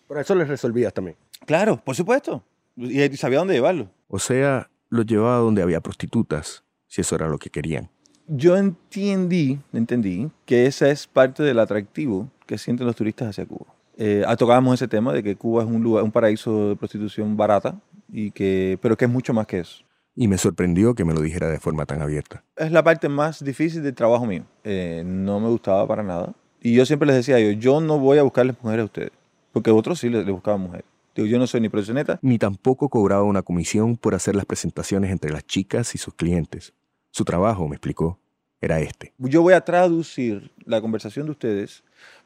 Pero 0.07 0.21
eso 0.21 0.35
les 0.35 0.47
resolvías 0.47 0.93
también. 0.93 1.17
Claro, 1.45 1.81
por 1.83 1.95
supuesto. 1.95 2.43
Y, 2.77 3.17
sabía 3.17 3.39
dónde 3.39 3.55
llevarlo. 3.55 3.89
O 4.07 4.19
sea, 4.19 4.69
los 4.89 5.07
llevaba 5.07 5.37
donde 5.37 5.63
había 5.63 5.81
prostitutas, 5.81 6.63
si 6.87 7.01
eso 7.01 7.15
era 7.15 7.27
lo 7.27 7.39
que 7.39 7.49
querían. 7.49 7.89
Yo 8.27 8.57
entendí, 8.57 9.59
entendí 9.73 10.29
que 10.45 10.65
ese 10.67 10.91
es 10.91 11.07
parte 11.07 11.43
del 11.43 11.59
atractivo 11.59 12.29
que 12.45 12.57
sienten 12.57 12.87
los 12.87 12.95
turistas 12.95 13.29
hacia 13.29 13.45
Cuba. 13.45 13.65
Eh, 13.97 14.23
ah, 14.27 14.35
tocábamos 14.35 14.75
ese 14.75 14.87
tema 14.87 15.13
de 15.13 15.23
que 15.23 15.35
Cuba 15.35 15.63
es 15.63 15.69
un 15.69 15.81
lugar, 15.81 16.03
un 16.03 16.11
paraíso 16.11 16.69
de 16.69 16.75
prostitución 16.75 17.37
barata, 17.37 17.79
y 18.11 18.31
que, 18.31 18.77
pero 18.81 18.97
que 18.97 19.05
es 19.05 19.11
mucho 19.11 19.33
más 19.33 19.47
que 19.47 19.59
eso. 19.59 19.83
Y 20.15 20.27
me 20.27 20.37
sorprendió 20.37 20.95
que 20.95 21.03
me 21.03 21.13
lo 21.13 21.21
dijera 21.21 21.49
de 21.49 21.59
forma 21.59 21.85
tan 21.85 22.01
abierta. 22.01 22.43
Es 22.55 22.71
la 22.71 22.83
parte 22.83 23.09
más 23.09 23.43
difícil 23.43 23.83
del 23.83 23.93
trabajo 23.93 24.25
mío. 24.25 24.43
Eh, 24.63 25.03
no 25.05 25.39
me 25.39 25.49
gustaba 25.49 25.85
para 25.87 26.03
nada. 26.03 26.33
Y 26.61 26.73
yo 26.73 26.85
siempre 26.85 27.07
les 27.07 27.17
decía 27.17 27.35
a 27.35 27.39
ellos, 27.39 27.61
yo 27.61 27.81
no 27.81 27.99
voy 27.99 28.17
a 28.17 28.23
buscarles 28.23 28.55
mujeres 28.61 28.83
a 28.83 28.85
ustedes, 28.85 29.11
porque 29.51 29.71
otros 29.71 29.99
sí 29.99 30.09
les, 30.09 30.25
les 30.25 30.33
buscaban 30.33 30.61
mujeres. 30.61 30.85
Digo, 31.15 31.27
yo 31.27 31.39
no 31.39 31.47
soy 31.47 31.61
ni 31.61 31.69
profesioneta. 31.69 32.19
Ni 32.21 32.37
tampoco 32.37 32.89
cobraba 32.89 33.23
una 33.23 33.41
comisión 33.41 33.95
por 33.95 34.15
hacer 34.15 34.35
las 34.35 34.45
presentaciones 34.45 35.11
entre 35.11 35.31
las 35.31 35.45
chicas 35.45 35.95
y 35.95 35.97
sus 35.97 36.13
clientes. 36.13 36.73
Su 37.11 37.23
trabajo, 37.23 37.67
me 37.69 37.75
explicó, 37.75 38.19
era 38.59 38.79
este. 38.79 39.13
Yo 39.19 39.41
voy 39.41 39.53
a 39.53 39.61
traducir 39.61 40.51
la 40.65 40.81
conversación 40.81 41.27
de 41.27 41.31
ustedes, 41.31 41.83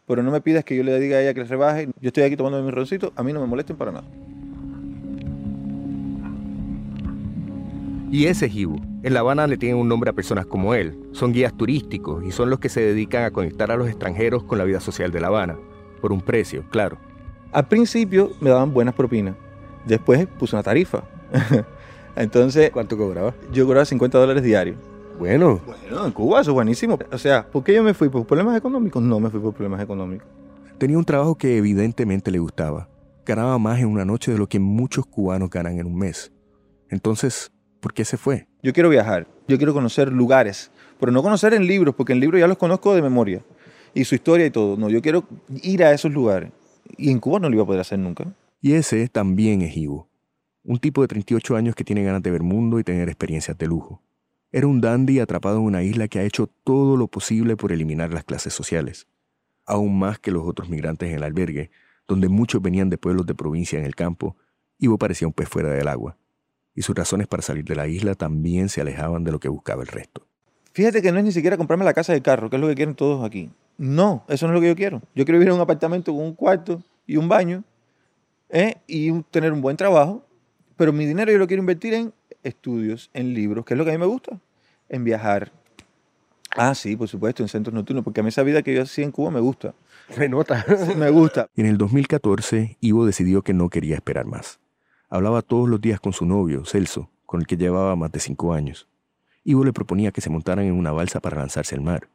pero 0.10 0.24
no 0.24 0.32
me 0.32 0.42
pidas 0.42 0.64
que 0.66 0.76
yo 0.76 0.82
le 0.82 1.00
diga 1.00 1.18
a 1.18 1.22
ella 1.22 1.36
que 1.36 1.42
les 1.42 1.50
rebaje. 1.50 1.88
Yo 2.02 2.08
estoy 2.08 2.24
aquí 2.24 2.36
tomando 2.36 2.64
mi 2.64 2.72
roncito, 2.72 3.14
a 3.16 3.22
mí 3.22 3.32
no 3.32 3.42
me 3.42 3.46
molesten 3.46 3.78
para 3.78 3.92
nada. 3.92 4.08
Y 8.10 8.26
ese 8.26 8.48
es 8.48 8.56
Ibu. 8.56 8.82
En 9.04 9.14
La 9.14 9.20
Habana 9.20 9.46
le 9.46 9.56
tienen 9.56 9.78
un 9.78 9.88
nombre 9.88 10.10
a 10.10 10.14
personas 10.14 10.48
como 10.48 10.74
él. 10.74 10.98
Son 11.12 11.32
guías 11.32 11.56
turísticos 11.56 12.24
y 12.26 12.32
son 12.32 12.50
los 12.50 12.58
que 12.58 12.70
se 12.70 12.82
dedican 12.82 13.24
a 13.24 13.30
conectar 13.30 13.70
a 13.70 13.78
los 13.78 13.88
extranjeros 13.88 14.44
con 14.44 14.58
la 14.58 14.64
vida 14.64 14.80
social 14.80 15.12
de 15.12 15.22
La 15.22 15.28
Habana. 15.28 15.60
Por 16.02 16.12
un 16.12 16.22
precio, 16.22 16.64
claro. 16.72 16.98
Al 17.52 17.68
principio 17.68 18.32
me 18.42 18.50
daban 18.50 18.74
buenas 18.74 18.96
propinas. 18.96 19.36
Después 19.86 20.26
puse 20.40 20.56
una 20.56 20.64
tarifa. 20.64 21.04
Entonces. 22.16 22.72
¿Cuánto 22.72 22.98
cobraba? 22.98 23.36
Yo 23.54 23.68
cobraba 23.68 23.86
50 23.86 24.18
dólares 24.18 24.42
diarios. 24.42 24.78
Bueno. 25.20 25.60
Bueno, 25.66 26.06
en 26.06 26.12
Cuba 26.14 26.40
eso 26.40 26.52
es 26.52 26.56
buenísimo. 26.56 26.98
O 27.12 27.18
sea, 27.18 27.46
¿por 27.46 27.62
qué 27.64 27.74
yo 27.74 27.84
me 27.84 27.94
fui? 27.94 28.08
¿Por 28.08 28.26
problemas 28.26 28.58
económicos? 28.58 29.04
No 29.04 29.20
me 29.20 29.30
fui 29.30 29.42
por 29.42 29.54
problemas 29.54 29.82
económicos. 29.82 30.26
Tenía 30.78 30.98
un 30.98 31.04
trabajo 31.04 31.36
que 31.36 31.58
evidentemente 31.58 32.32
le 32.32 32.40
gustaba. 32.40 32.88
Ganaba 33.26 33.60
más 33.60 33.80
en 33.80 33.88
una 33.88 34.06
noche 34.06 34.32
de 34.32 34.38
lo 34.38 34.48
que 34.48 34.60
muchos 34.60 35.06
cubanos 35.06 35.50
ganan 35.50 35.78
en 35.78 35.88
un 35.88 35.98
mes. 35.98 36.32
Entonces, 36.90 37.52
¿por 37.82 37.94
qué 37.94 38.06
se 38.06 38.16
fue? 38.16 38.48
Yo 38.64 38.72
quiero 38.72 38.88
viajar. 38.88 39.28
Yo 39.48 39.58
quiero 39.58 39.74
conocer 39.74 40.12
lugares. 40.14 40.72
Pero 41.02 41.12
no 41.12 41.22
conocer 41.22 41.54
en 41.54 41.68
libros, 41.68 41.96
porque 41.96 42.14
en 42.14 42.22
libros 42.22 42.40
ya 42.40 42.48
los 42.48 42.58
conozco 42.58 42.96
de 42.96 43.02
memoria. 43.02 43.44
Y 43.94 44.06
su 44.06 44.16
historia 44.16 44.46
y 44.46 44.52
todo. 44.52 44.78
No, 44.78 44.90
yo 44.90 45.02
quiero 45.02 45.26
ir 45.62 45.84
a 45.84 45.92
esos 45.92 46.14
lugares. 46.14 46.52
Y 46.98 47.12
en 47.12 47.20
Cuba 47.20 47.40
no 47.40 47.50
lo 47.50 47.56
iba 47.56 47.64
a 47.64 47.68
poder 47.68 47.82
hacer 47.82 48.00
nunca. 48.00 48.34
Y 48.62 48.74
ese 48.74 49.10
también 49.10 49.62
es 49.64 49.76
Ivo. 49.76 50.08
Un 50.64 50.80
tipo 50.80 51.02
de 51.02 51.10
38 51.10 51.58
años 51.58 51.76
que 51.76 51.84
tiene 51.84 52.04
ganas 52.04 52.24
de 52.24 52.32
ver 52.32 52.42
mundo 52.42 52.80
y 52.80 52.86
tener 52.86 53.10
experiencias 53.10 53.58
de 53.58 53.68
lujo. 53.68 54.02
Era 54.52 54.66
un 54.66 54.82
dandy 54.82 55.20
atrapado 55.20 55.58
en 55.58 55.64
una 55.64 55.84
isla 55.84 56.08
que 56.08 56.18
ha 56.18 56.24
hecho 56.24 56.48
todo 56.64 56.98
lo 56.98 57.08
posible 57.08 57.56
por 57.56 57.72
eliminar 57.72 58.12
las 58.12 58.24
clases 58.24 58.52
sociales. 58.52 59.06
Aún 59.66 60.00
más 60.00 60.18
que 60.18 60.32
los 60.32 60.44
otros 60.44 60.70
migrantes 60.70 61.10
en 61.10 61.16
el 61.16 61.24
albergue, 61.24 61.70
donde 62.08 62.30
muchos 62.30 62.60
venían 62.60 62.90
de 62.90 62.98
pueblos 62.98 63.28
de 63.28 63.36
provincia 63.36 63.78
en 63.78 63.86
el 63.86 63.96
campo, 63.96 64.36
Ivo 64.80 64.98
parecía 64.98 65.28
un 65.28 65.34
pez 65.34 65.48
fuera 65.48 65.70
del 65.70 65.88
agua. 65.88 66.18
Y 66.74 66.82
sus 66.82 66.96
razones 66.96 67.28
para 67.28 67.44
salir 67.44 67.64
de 67.64 67.76
la 67.76 67.88
isla 67.88 68.16
también 68.16 68.70
se 68.70 68.82
alejaban 68.82 69.24
de 69.24 69.32
lo 69.32 69.40
que 69.40 69.50
buscaba 69.50 69.84
el 69.84 69.88
resto. 69.88 70.26
Fíjate 70.74 71.04
que 71.04 71.12
no 71.12 71.20
es 71.20 71.26
ni 71.26 71.32
siquiera 71.32 71.56
comprarme 71.56 71.86
la 71.86 71.94
casa 71.94 72.14
de 72.14 72.22
carro, 72.22 72.50
que 72.50 72.56
es 72.56 72.62
lo 72.62 72.68
que 72.68 72.76
quieren 72.76 72.96
todos 72.96 73.24
aquí. 73.24 73.52
No, 73.78 74.24
eso 74.28 74.48
no 74.48 74.54
es 74.54 74.56
lo 74.56 74.62
que 74.62 74.68
yo 74.70 74.76
quiero. 74.76 75.02
Yo 75.14 75.26
quiero 75.26 75.38
vivir 75.38 75.50
en 75.50 75.56
un 75.56 75.62
apartamento 75.62 76.12
con 76.12 76.24
un 76.24 76.34
cuarto 76.34 76.82
y 77.06 77.18
un 77.18 77.30
baño 77.30 77.64
¿eh? 78.50 78.78
y 78.88 79.12
tener 79.24 79.54
un 79.54 79.62
buen 79.62 79.78
trabajo, 79.78 80.26
pero 80.76 80.92
mi 80.92 81.06
dinero 81.06 81.32
yo 81.32 81.38
lo 81.38 81.46
quiero 81.46 81.62
invertir 81.62 81.94
en 81.94 82.14
estudios, 82.44 83.10
en 83.14 83.34
libros, 83.34 83.66
que 83.66 83.74
es 83.74 83.78
lo 83.78 83.86
que 83.86 83.92
a 83.92 83.94
mí 83.94 84.00
me 84.00 84.06
gusta, 84.06 84.40
en 84.88 85.04
viajar. 85.04 85.52
Ah, 86.56 86.74
sí, 86.74 86.96
por 86.96 87.08
supuesto, 87.08 87.44
en 87.44 87.50
centros 87.50 87.74
nocturnos, 87.74 88.04
porque 88.04 88.22
a 88.22 88.24
mí 88.24 88.30
esa 88.30 88.44
vida 88.44 88.64
que 88.64 88.74
yo 88.74 88.82
hacía 88.82 89.06
en 89.06 89.12
Cuba 89.12 89.32
me 89.32 89.40
gusta. 89.40 89.74
Se 90.10 90.28
nota. 90.28 90.66
me 90.98 91.10
gusta. 91.10 91.48
En 91.56 91.66
el 91.66 91.78
2014, 91.78 92.78
Ivo 92.82 93.06
decidió 93.06 93.44
que 93.44 93.54
no 93.54 93.70
quería 93.70 93.96
esperar 93.96 94.26
más. 94.26 94.60
Hablaba 95.10 95.42
todos 95.42 95.70
los 95.70 95.82
días 95.82 96.00
con 96.00 96.14
su 96.14 96.26
novio, 96.26 96.66
Celso, 96.66 97.10
con 97.26 97.42
el 97.42 97.48
que 97.48 97.58
llevaba 97.58 97.96
más 97.96 98.12
de 98.12 98.20
cinco 98.20 98.54
años. 98.54 98.88
Ivo 99.44 99.64
le 99.64 99.74
proponía 99.74 100.12
que 100.12 100.22
se 100.22 100.30
montaran 100.30 100.66
en 100.66 100.74
una 100.74 100.92
balsa 100.92 101.20
para 101.20 101.38
lanzarse 101.38 101.76
al 101.76 101.82
mar. 101.82 102.10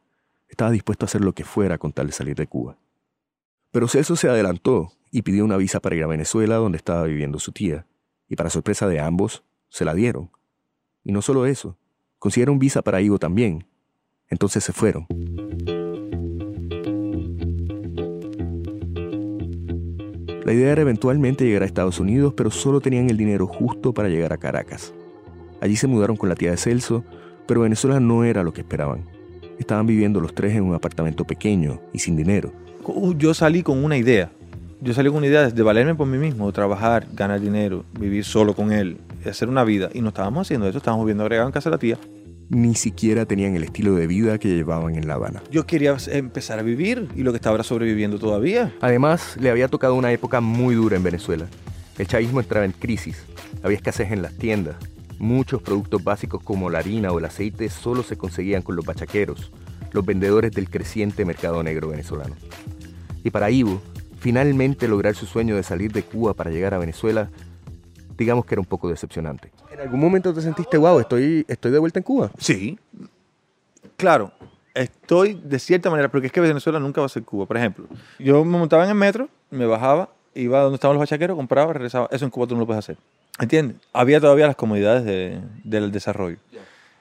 Estaba 0.47 0.71
dispuesto 0.71 1.05
a 1.05 1.07
hacer 1.07 1.21
lo 1.21 1.33
que 1.33 1.43
fuera 1.43 1.77
con 1.77 1.91
tal 1.91 2.07
de 2.07 2.13
salir 2.13 2.35
de 2.35 2.47
Cuba. 2.47 2.77
Pero 3.71 3.87
Celso 3.87 4.15
se 4.15 4.29
adelantó 4.29 4.91
y 5.11 5.21
pidió 5.21 5.43
una 5.43 5.57
visa 5.57 5.79
para 5.79 5.95
ir 5.95 6.03
a 6.03 6.07
Venezuela, 6.07 6.55
donde 6.55 6.77
estaba 6.77 7.03
viviendo 7.03 7.39
su 7.39 7.51
tía. 7.51 7.85
Y 8.29 8.35
para 8.35 8.49
sorpresa 8.49 8.87
de 8.87 8.99
ambos, 8.99 9.43
se 9.75 9.83
la 9.83 9.93
dieron. 9.93 10.31
Y 11.03 11.11
no 11.11 11.21
solo 11.21 11.45
eso, 11.45 11.77
consiguieron 12.17 12.59
visa 12.59 12.81
para 12.81 13.01
Ivo 13.01 13.19
también. 13.19 13.67
Entonces 14.29 14.63
se 14.63 14.71
fueron. 14.71 15.05
La 20.45 20.53
idea 20.53 20.71
era 20.71 20.81
eventualmente 20.81 21.43
llegar 21.43 21.63
a 21.63 21.65
Estados 21.65 21.99
Unidos, 21.99 22.33
pero 22.37 22.51
solo 22.51 22.79
tenían 22.79 23.09
el 23.09 23.17
dinero 23.17 23.47
justo 23.47 23.93
para 23.93 24.07
llegar 24.07 24.31
a 24.31 24.37
Caracas. 24.37 24.93
Allí 25.59 25.75
se 25.75 25.87
mudaron 25.87 26.15
con 26.15 26.29
la 26.29 26.35
tía 26.35 26.51
de 26.51 26.57
Celso, 26.57 27.03
pero 27.45 27.61
Venezuela 27.61 27.99
no 27.99 28.23
era 28.23 28.43
lo 28.43 28.53
que 28.53 28.61
esperaban. 28.61 29.03
Estaban 29.59 29.87
viviendo 29.87 30.21
los 30.21 30.33
tres 30.33 30.55
en 30.55 30.63
un 30.63 30.73
apartamento 30.73 31.25
pequeño 31.25 31.81
y 31.91 31.99
sin 31.99 32.15
dinero. 32.15 32.53
Yo 33.17 33.33
salí 33.33 33.61
con 33.61 33.83
una 33.83 33.97
idea. 33.97 34.31
Yo 34.81 34.93
salí 34.93 35.09
con 35.09 35.17
una 35.17 35.27
idea 35.27 35.49
de 35.49 35.63
valerme 35.63 35.95
por 35.95 36.05
mí 36.05 36.17
mismo, 36.17 36.51
trabajar, 36.51 37.07
ganar 37.13 37.39
dinero, 37.39 37.85
vivir 37.97 38.25
solo 38.25 38.53
con 38.53 38.71
él, 38.71 38.97
hacer 39.25 39.47
una 39.47 39.63
vida. 39.63 39.89
Y 39.93 40.01
no 40.01 40.09
estábamos 40.09 40.45
haciendo 40.47 40.67
eso, 40.67 40.77
estábamos 40.77 41.05
viviendo 41.05 41.23
agregado 41.23 41.47
en 41.47 41.53
casa 41.53 41.69
de 41.69 41.75
la 41.75 41.79
tía. 41.79 41.97
Ni 42.49 42.75
siquiera 42.75 43.25
tenían 43.25 43.55
el 43.55 43.63
estilo 43.63 43.95
de 43.95 44.05
vida 44.05 44.37
que 44.37 44.49
llevaban 44.49 44.95
en 44.95 45.07
La 45.07 45.15
Habana. 45.15 45.41
Yo 45.49 45.65
quería 45.65 45.95
empezar 46.07 46.59
a 46.59 46.61
vivir 46.61 47.07
y 47.15 47.23
lo 47.23 47.31
que 47.31 47.37
estaba 47.37 47.55
era 47.55 47.63
sobreviviendo 47.63 48.19
todavía. 48.19 48.73
Además, 48.81 49.37
le 49.39 49.49
había 49.49 49.67
tocado 49.69 49.95
una 49.95 50.11
época 50.11 50.41
muy 50.41 50.75
dura 50.75 50.97
en 50.97 51.03
Venezuela. 51.03 51.47
El 51.97 52.07
chavismo 52.07 52.41
entraba 52.41 52.65
en 52.65 52.73
crisis, 52.73 53.23
había 53.63 53.77
escasez 53.77 54.11
en 54.11 54.21
las 54.21 54.37
tiendas. 54.37 54.75
Muchos 55.17 55.61
productos 55.61 56.03
básicos 56.03 56.43
como 56.43 56.69
la 56.69 56.79
harina 56.79 57.11
o 57.11 57.19
el 57.19 57.25
aceite 57.25 57.69
solo 57.69 58.03
se 58.03 58.17
conseguían 58.17 58.61
con 58.61 58.75
los 58.75 58.85
bachaqueros, 58.85 59.51
los 59.93 60.05
vendedores 60.05 60.51
del 60.51 60.69
creciente 60.69 61.23
mercado 61.23 61.63
negro 61.63 61.87
venezolano. 61.87 62.35
Y 63.23 63.31
para 63.31 63.49
Ivo, 63.49 63.81
finalmente 64.25 64.87
lograr 64.87 65.13
su 65.13 65.27
sueño 65.27 65.55
de 65.55 65.61
salir 65.61 65.91
de 65.91 66.01
Cuba 66.01 66.33
para 66.33 66.49
llegar 66.49 66.73
a 66.73 66.79
Venezuela, 66.79 67.29
digamos 68.17 68.43
que 68.47 68.55
era 68.55 68.59
un 68.59 68.65
poco 68.65 68.89
decepcionante. 68.89 69.51
¿En 69.71 69.79
algún 69.81 69.99
momento 69.99 70.33
te 70.33 70.41
sentiste, 70.41 70.79
wow, 70.79 70.99
estoy, 70.99 71.45
estoy 71.47 71.71
de 71.71 71.77
vuelta 71.77 71.99
en 71.99 72.03
Cuba? 72.03 72.31
Sí. 72.39 72.79
Claro, 73.97 74.31
estoy 74.73 75.35
de 75.35 75.59
cierta 75.59 75.91
manera, 75.91 76.09
porque 76.09 76.25
es 76.25 76.33
que 76.33 76.41
Venezuela 76.41 76.79
nunca 76.79 77.01
va 77.01 77.05
a 77.05 77.09
ser 77.09 77.21
Cuba. 77.21 77.45
Por 77.45 77.55
ejemplo, 77.55 77.85
yo 78.17 78.43
me 78.43 78.57
montaba 78.57 78.83
en 78.85 78.89
el 78.89 78.95
metro, 78.95 79.29
me 79.51 79.67
bajaba, 79.67 80.09
iba 80.33 80.59
donde 80.61 80.73
estaban 80.75 80.95
los 80.95 81.01
bachaqueros, 81.01 81.37
compraba, 81.37 81.71
regresaba. 81.73 82.07
Eso 82.11 82.25
en 82.25 82.31
Cuba 82.31 82.47
tú 82.47 82.55
no 82.55 82.61
lo 82.61 82.65
puedes 82.65 82.79
hacer. 82.79 82.97
¿Entiendes? 83.39 83.77
Había 83.93 84.19
todavía 84.19 84.47
las 84.47 84.55
comodidades 84.55 85.05
de- 85.05 85.39
del 85.63 85.91
desarrollo. 85.91 86.37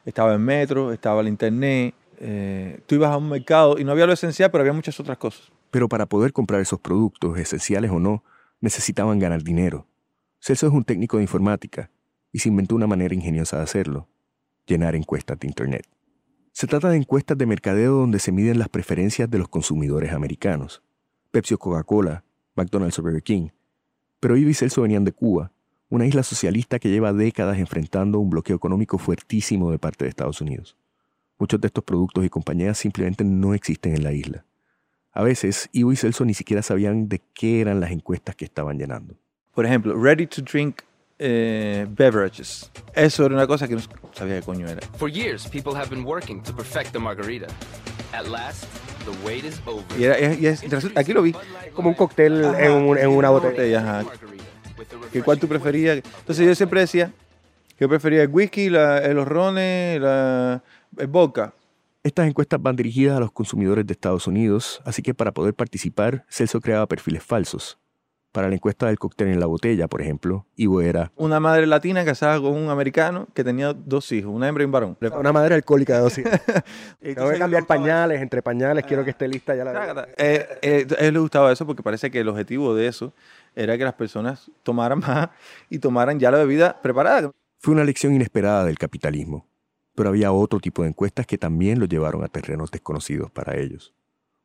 Estaba 0.04 0.34
el 0.34 0.40
metro, 0.40 0.92
estaba 0.92 1.22
el 1.22 1.28
internet, 1.28 1.94
eh, 2.20 2.80
tú 2.86 2.96
ibas 2.96 3.10
a 3.12 3.16
un 3.16 3.30
mercado 3.30 3.78
y 3.78 3.84
no 3.84 3.92
había 3.92 4.04
lo 4.04 4.12
esencial, 4.12 4.50
pero 4.50 4.60
había 4.60 4.74
muchas 4.74 5.00
otras 5.00 5.16
cosas. 5.16 5.50
Pero 5.74 5.88
para 5.88 6.06
poder 6.06 6.32
comprar 6.32 6.60
esos 6.60 6.78
productos, 6.78 7.36
esenciales 7.36 7.90
o 7.90 7.98
no, 7.98 8.22
necesitaban 8.60 9.18
ganar 9.18 9.42
dinero. 9.42 9.88
Celso 10.38 10.68
es 10.68 10.72
un 10.72 10.84
técnico 10.84 11.16
de 11.16 11.24
informática 11.24 11.90
y 12.30 12.38
se 12.38 12.48
inventó 12.48 12.76
una 12.76 12.86
manera 12.86 13.12
ingeniosa 13.12 13.56
de 13.56 13.64
hacerlo, 13.64 14.06
llenar 14.68 14.94
encuestas 14.94 15.36
de 15.40 15.48
Internet. 15.48 15.84
Se 16.52 16.68
trata 16.68 16.90
de 16.90 16.96
encuestas 16.96 17.36
de 17.36 17.46
mercadeo 17.46 17.94
donde 17.94 18.20
se 18.20 18.30
miden 18.30 18.60
las 18.60 18.68
preferencias 18.68 19.28
de 19.28 19.38
los 19.38 19.48
consumidores 19.48 20.12
americanos. 20.12 20.80
Pepsi 21.32 21.54
o 21.54 21.58
Coca-Cola, 21.58 22.22
McDonald's 22.54 23.00
o 23.00 23.02
Burger 23.02 23.24
King. 23.24 23.48
Pero 24.20 24.36
Ivo 24.36 24.50
y 24.50 24.54
Celso 24.54 24.82
venían 24.82 25.04
de 25.04 25.10
Cuba, 25.10 25.50
una 25.88 26.06
isla 26.06 26.22
socialista 26.22 26.78
que 26.78 26.90
lleva 26.90 27.12
décadas 27.12 27.58
enfrentando 27.58 28.20
un 28.20 28.30
bloqueo 28.30 28.54
económico 28.54 28.98
fuertísimo 28.98 29.72
de 29.72 29.80
parte 29.80 30.04
de 30.04 30.10
Estados 30.10 30.40
Unidos. 30.40 30.76
Muchos 31.36 31.60
de 31.60 31.66
estos 31.66 31.82
productos 31.82 32.24
y 32.24 32.28
compañías 32.28 32.78
simplemente 32.78 33.24
no 33.24 33.54
existen 33.54 33.96
en 33.96 34.04
la 34.04 34.12
isla. 34.12 34.44
A 35.14 35.22
veces, 35.22 35.68
Ivo 35.72 35.92
y 35.92 35.96
Celso 35.96 36.24
ni 36.24 36.34
siquiera 36.34 36.60
sabían 36.62 37.08
de 37.08 37.20
qué 37.34 37.60
eran 37.60 37.80
las 37.80 37.92
encuestas 37.92 38.34
que 38.34 38.44
estaban 38.44 38.78
llenando. 38.78 39.14
Por 39.54 39.64
ejemplo, 39.64 39.94
ready 39.96 40.26
to 40.26 40.42
drink 40.42 40.82
eh, 41.20 41.86
beverages. 41.88 42.70
Eso 42.94 43.24
era 43.26 43.34
una 43.36 43.46
cosa 43.46 43.68
que 43.68 43.76
no 43.76 43.80
sabía 44.12 44.40
qué 44.40 44.42
coño 44.42 44.66
era. 44.68 44.80
For 44.98 45.08
years, 45.08 45.46
people 45.48 45.72
have 45.76 45.88
been 45.88 46.04
working 46.04 46.42
to 46.42 46.52
perfect 46.54 46.92
the 46.92 46.98
margarita. 46.98 47.46
At 48.12 48.26
last, 48.26 48.64
the 49.04 49.12
wait 49.24 49.44
is 49.44 49.60
over. 49.66 49.84
Y, 49.98 50.04
era, 50.04 50.18
y 50.34 50.46
es- 50.46 50.62
aquí 50.96 51.12
lo 51.12 51.22
vi. 51.22 51.32
Como 51.74 51.88
un 51.90 51.94
cóctel 51.94 52.44
en, 52.58 52.72
un- 52.72 52.98
en 52.98 53.08
una 53.08 53.30
botella. 53.30 53.78
Ajá. 53.80 54.04
¿Qué 55.12 55.22
cuál 55.22 55.38
tú 55.38 55.46
preferías? 55.46 56.02
Entonces 56.18 56.44
yo 56.44 56.54
siempre 56.56 56.80
decía 56.80 57.12
que 57.76 57.84
yo 57.84 57.88
prefería 57.88 58.22
el 58.22 58.28
whisky, 58.28 58.68
la- 58.68 59.00
los 59.14 59.26
rones, 59.28 60.00
la, 60.00 60.60
el 60.98 61.06
vodka. 61.06 61.54
Estas 62.04 62.28
encuestas 62.28 62.60
van 62.60 62.76
dirigidas 62.76 63.16
a 63.16 63.20
los 63.20 63.32
consumidores 63.32 63.86
de 63.86 63.94
Estados 63.94 64.26
Unidos, 64.26 64.82
así 64.84 65.00
que 65.00 65.14
para 65.14 65.32
poder 65.32 65.54
participar, 65.54 66.26
Celso 66.28 66.60
creaba 66.60 66.86
perfiles 66.86 67.24
falsos. 67.24 67.78
Para 68.30 68.50
la 68.50 68.56
encuesta 68.56 68.88
del 68.88 68.98
cóctel 68.98 69.28
en 69.28 69.40
la 69.40 69.46
botella, 69.46 69.88
por 69.88 70.02
ejemplo, 70.02 70.44
Ivo 70.54 70.82
era 70.82 71.12
Una 71.16 71.40
madre 71.40 71.66
latina 71.66 72.04
casada 72.04 72.38
con 72.42 72.52
un 72.52 72.68
americano 72.68 73.26
que 73.32 73.42
tenía 73.42 73.72
dos 73.72 74.12
hijos, 74.12 74.34
una 74.34 74.48
hembra 74.48 74.64
y 74.64 74.66
un 74.66 74.72
varón. 74.72 74.98
Una 75.18 75.32
madre 75.32 75.54
alcohólica 75.54 75.94
de 75.94 76.00
dos 76.00 76.18
hijos. 76.18 76.32
Tengo 77.00 77.30
que 77.30 77.38
cambiar 77.38 77.64
pañales, 77.66 78.20
entre 78.20 78.42
pañales, 78.42 78.84
quiero 78.84 79.02
que 79.02 79.10
esté 79.10 79.26
lista 79.26 79.54
ya 79.54 79.64
la 79.64 80.06
Eh, 80.18 80.46
eh, 80.60 80.86
a 80.98 81.04
él 81.04 81.14
le 81.14 81.20
gustaba 81.20 81.50
eso 81.52 81.64
porque 81.64 81.82
parece 81.82 82.10
que 82.10 82.20
el 82.20 82.28
objetivo 82.28 82.74
de 82.74 82.86
eso 82.86 83.14
era 83.56 83.78
que 83.78 83.84
las 83.84 83.94
personas 83.94 84.50
tomaran 84.62 84.98
más 84.98 85.30
y 85.70 85.78
tomaran 85.78 86.20
ya 86.20 86.30
la 86.30 86.36
bebida 86.36 86.82
preparada. 86.82 87.30
Fue 87.60 87.72
una 87.72 87.84
lección 87.84 88.12
inesperada 88.14 88.66
del 88.66 88.76
capitalismo, 88.76 89.46
pero 89.94 90.08
había 90.08 90.32
otro 90.32 90.60
tipo 90.60 90.82
de 90.82 90.88
encuestas 90.88 91.26
que 91.26 91.38
también 91.38 91.78
lo 91.78 91.86
llevaron 91.86 92.24
a 92.24 92.28
terrenos 92.28 92.70
desconocidos 92.70 93.30
para 93.30 93.56
ellos. 93.56 93.94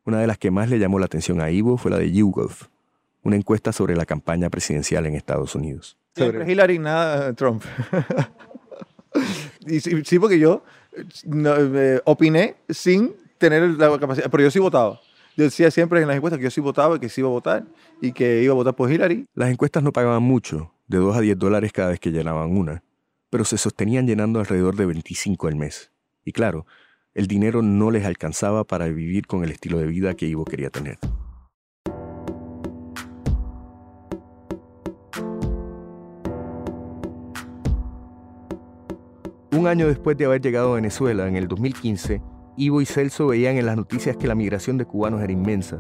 Una 0.06 0.20
de 0.20 0.28
las 0.28 0.38
que 0.38 0.52
más 0.52 0.70
le 0.70 0.80
llamó 0.80 1.00
la 1.00 1.06
atención 1.06 1.42
a 1.42 1.52
Ivo 1.52 1.78
fue 1.78 1.92
la 1.92 1.98
de 1.98 2.12
YouGov, 2.12 2.52
una 3.24 3.36
encuesta 3.36 3.72
sobre 3.74 3.96
la 3.96 4.06
campaña 4.06 4.50
presidencial 4.50 5.06
en 5.06 5.16
Estados 5.16 5.56
Unidos. 5.56 5.98
Siempre 6.16 6.52
Hillary, 6.52 6.80
nada 6.80 7.34
Trump. 7.34 7.64
y 9.68 9.80
sí, 9.80 10.04
sí, 10.06 10.20
porque 10.20 10.40
yo 10.40 10.64
no, 11.26 11.56
eh, 11.56 12.02
opiné 12.06 12.56
sin 12.70 13.14
tener 13.38 13.70
la 13.72 13.98
capacidad, 14.00 14.30
pero 14.30 14.44
yo 14.44 14.52
sí 14.52 14.60
votaba. 14.60 15.00
Yo 15.38 15.46
decía 15.46 15.72
siempre 15.72 16.02
en 16.02 16.08
las 16.08 16.18
encuestas 16.18 16.38
que 16.38 16.46
yo 16.46 16.52
sí 16.52 16.60
votaba 16.60 16.98
y 16.98 17.00
que 17.00 17.10
sí 17.10 17.22
iba 17.22 17.30
a 17.30 17.32
votar 17.32 17.64
y 18.02 18.12
que 18.12 18.44
iba 18.44 18.52
a 18.52 18.56
votar 18.56 18.76
por 18.76 18.92
Hillary. 18.92 19.26
Las 19.34 19.50
encuestas 19.50 19.84
no 19.84 19.94
pagaban 19.94 20.24
mucho, 20.24 20.74
de 20.88 20.98
2 20.98 21.16
a 21.16 21.22
10 21.22 21.38
dólares 21.38 21.72
cada 21.72 21.90
vez 21.90 22.00
que 22.00 22.12
llenaban 22.12 22.58
una, 22.58 22.84
pero 23.30 23.46
se 23.46 23.58
sostenían 23.58 24.08
llenando 24.08 24.40
alrededor 24.40 24.76
de 24.76 24.86
25 24.86 25.48
al 25.48 25.56
mes. 25.56 25.92
Y 26.26 26.32
claro, 26.32 26.66
el 27.14 27.28
dinero 27.28 27.62
no 27.62 27.92
les 27.92 28.06
alcanzaba 28.06 28.64
para 28.64 28.88
vivir 28.88 29.28
con 29.28 29.44
el 29.44 29.52
estilo 29.52 29.80
de 29.80 29.88
vida 29.88 30.14
que 30.14 30.28
Ivo 30.28 30.46
quería 30.46 30.70
tener. 30.70 30.98
Un 39.52 39.68
año 39.68 39.88
después 39.88 40.16
de 40.18 40.26
haber 40.26 40.42
llegado 40.42 40.72
a 40.72 40.76
Venezuela, 40.76 41.28
en 41.28 41.36
el 41.36 41.48
2015, 41.48 42.22
Ivo 42.56 42.82
y 42.82 42.86
Celso 42.86 43.28
veían 43.28 43.58
en 43.58 43.66
las 43.66 43.76
noticias 43.76 44.16
que 44.16 44.28
la 44.28 44.36
migración 44.36 44.78
de 44.78 44.86
cubanos 44.86 45.22
era 45.22 45.34
inmensa. 45.34 45.80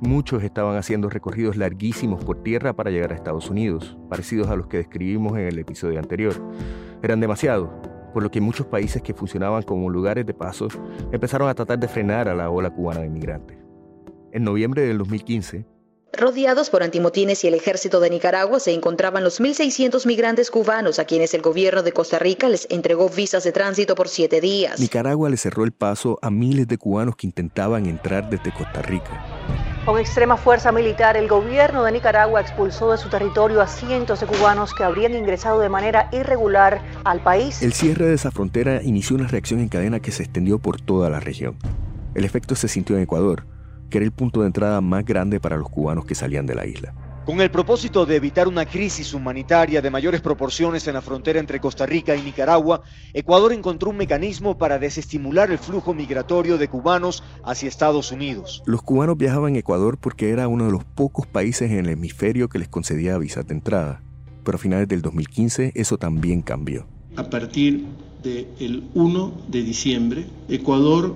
Muchos 0.00 0.42
estaban 0.42 0.76
haciendo 0.76 1.10
recorridos 1.10 1.56
larguísimos 1.56 2.24
por 2.24 2.42
tierra 2.42 2.72
para 2.72 2.90
llegar 2.90 3.12
a 3.12 3.14
Estados 3.14 3.50
Unidos, 3.50 3.98
parecidos 4.08 4.48
a 4.48 4.56
los 4.56 4.66
que 4.66 4.78
describimos 4.78 5.34
en 5.34 5.46
el 5.46 5.58
episodio 5.58 5.98
anterior. 5.98 6.34
Eran 7.02 7.20
demasiados, 7.20 7.68
por 8.14 8.22
lo 8.22 8.30
que 8.30 8.40
muchos 8.40 8.66
países 8.66 9.02
que 9.02 9.12
funcionaban 9.12 9.62
como 9.62 9.90
lugares 9.90 10.24
de 10.24 10.32
paso 10.32 10.68
empezaron 11.12 11.50
a 11.50 11.54
tratar 11.54 11.78
de 11.78 11.86
frenar 11.86 12.28
a 12.28 12.34
la 12.34 12.48
ola 12.48 12.70
cubana 12.70 13.00
de 13.00 13.10
migrantes. 13.10 13.58
En 14.32 14.44
noviembre 14.44 14.82
del 14.82 14.96
2015, 14.98 15.66
Rodeados 16.12 16.70
por 16.70 16.82
antimotines 16.82 17.44
y 17.44 17.48
el 17.48 17.54
ejército 17.54 18.00
de 18.00 18.10
Nicaragua 18.10 18.58
se 18.58 18.72
encontraban 18.72 19.22
los 19.22 19.40
1.600 19.40 20.06
migrantes 20.06 20.50
cubanos 20.50 20.98
a 20.98 21.04
quienes 21.04 21.34
el 21.34 21.42
gobierno 21.42 21.82
de 21.82 21.92
Costa 21.92 22.18
Rica 22.18 22.48
les 22.48 22.66
entregó 22.68 23.08
visas 23.08 23.44
de 23.44 23.52
tránsito 23.52 23.94
por 23.94 24.08
siete 24.08 24.40
días. 24.40 24.80
Nicaragua 24.80 25.30
le 25.30 25.36
cerró 25.36 25.62
el 25.64 25.72
paso 25.72 26.18
a 26.20 26.30
miles 26.30 26.66
de 26.66 26.78
cubanos 26.78 27.16
que 27.16 27.26
intentaban 27.26 27.86
entrar 27.86 28.28
desde 28.28 28.52
Costa 28.52 28.82
Rica. 28.82 29.69
Con 29.90 29.98
extrema 29.98 30.36
fuerza 30.36 30.70
militar, 30.70 31.16
el 31.16 31.26
gobierno 31.26 31.82
de 31.82 31.90
Nicaragua 31.90 32.40
expulsó 32.40 32.92
de 32.92 32.96
su 32.96 33.08
territorio 33.08 33.60
a 33.60 33.66
cientos 33.66 34.20
de 34.20 34.26
cubanos 34.28 34.72
que 34.72 34.84
habrían 34.84 35.14
ingresado 35.14 35.58
de 35.58 35.68
manera 35.68 36.08
irregular 36.12 36.80
al 37.02 37.18
país. 37.24 37.60
El 37.60 37.72
cierre 37.72 38.06
de 38.06 38.14
esa 38.14 38.30
frontera 38.30 38.84
inició 38.84 39.16
una 39.16 39.26
reacción 39.26 39.58
en 39.58 39.68
cadena 39.68 39.98
que 39.98 40.12
se 40.12 40.22
extendió 40.22 40.60
por 40.60 40.80
toda 40.80 41.10
la 41.10 41.18
región. 41.18 41.56
El 42.14 42.24
efecto 42.24 42.54
se 42.54 42.68
sintió 42.68 42.94
en 42.94 43.02
Ecuador, 43.02 43.46
que 43.90 43.98
era 43.98 44.04
el 44.04 44.12
punto 44.12 44.42
de 44.42 44.46
entrada 44.46 44.80
más 44.80 45.04
grande 45.04 45.40
para 45.40 45.56
los 45.56 45.68
cubanos 45.68 46.04
que 46.04 46.14
salían 46.14 46.46
de 46.46 46.54
la 46.54 46.66
isla. 46.66 46.94
Con 47.30 47.40
el 47.40 47.52
propósito 47.52 48.06
de 48.06 48.16
evitar 48.16 48.48
una 48.48 48.66
crisis 48.66 49.14
humanitaria 49.14 49.80
de 49.80 49.88
mayores 49.88 50.20
proporciones 50.20 50.88
en 50.88 50.94
la 50.94 51.00
frontera 51.00 51.38
entre 51.38 51.60
Costa 51.60 51.86
Rica 51.86 52.16
y 52.16 52.22
Nicaragua, 52.22 52.82
Ecuador 53.14 53.52
encontró 53.52 53.90
un 53.90 53.98
mecanismo 53.98 54.58
para 54.58 54.80
desestimular 54.80 55.48
el 55.52 55.58
flujo 55.58 55.94
migratorio 55.94 56.58
de 56.58 56.66
cubanos 56.66 57.22
hacia 57.44 57.68
Estados 57.68 58.10
Unidos. 58.10 58.64
Los 58.66 58.82
cubanos 58.82 59.16
viajaban 59.16 59.54
a 59.54 59.58
Ecuador 59.58 59.96
porque 59.96 60.30
era 60.30 60.48
uno 60.48 60.64
de 60.64 60.72
los 60.72 60.82
pocos 60.82 61.24
países 61.28 61.70
en 61.70 61.78
el 61.78 61.90
hemisferio 61.90 62.48
que 62.48 62.58
les 62.58 62.66
concedía 62.66 63.16
visas 63.16 63.46
de 63.46 63.54
entrada. 63.54 64.02
Pero 64.42 64.56
a 64.56 64.58
finales 64.58 64.88
del 64.88 65.00
2015 65.00 65.70
eso 65.76 65.98
también 65.98 66.42
cambió. 66.42 66.88
A 67.14 67.30
partir 67.30 67.86
del 68.24 68.90
1 68.94 69.32
de 69.46 69.62
diciembre, 69.62 70.26
Ecuador 70.48 71.14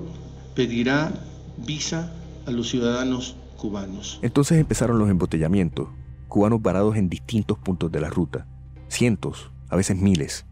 pedirá 0.55 1.13
visa 1.57 2.13
a 2.47 2.53
los 2.53 2.69
ciudadanos 2.69 3.35
cubanos. 3.57 4.21
Entonces 4.23 4.59
empezaron 4.59 4.99
los 4.99 5.11
embotellamientos, 5.11 5.89
cubanos 6.35 6.61
varados 6.61 6.97
en 6.97 7.09
distintos 7.09 7.57
puntos 7.59 7.93
de 7.93 8.01
la 8.01 8.11
ruta, 8.11 8.45
cientos, 8.89 9.53
a 9.69 9.77
veces 9.77 9.97
miles. 9.97 10.45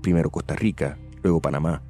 Primero 0.00 0.30
Costa 0.30 0.56
Rica, 0.56 0.96
luego 1.22 1.42
Panamá, 1.42 1.82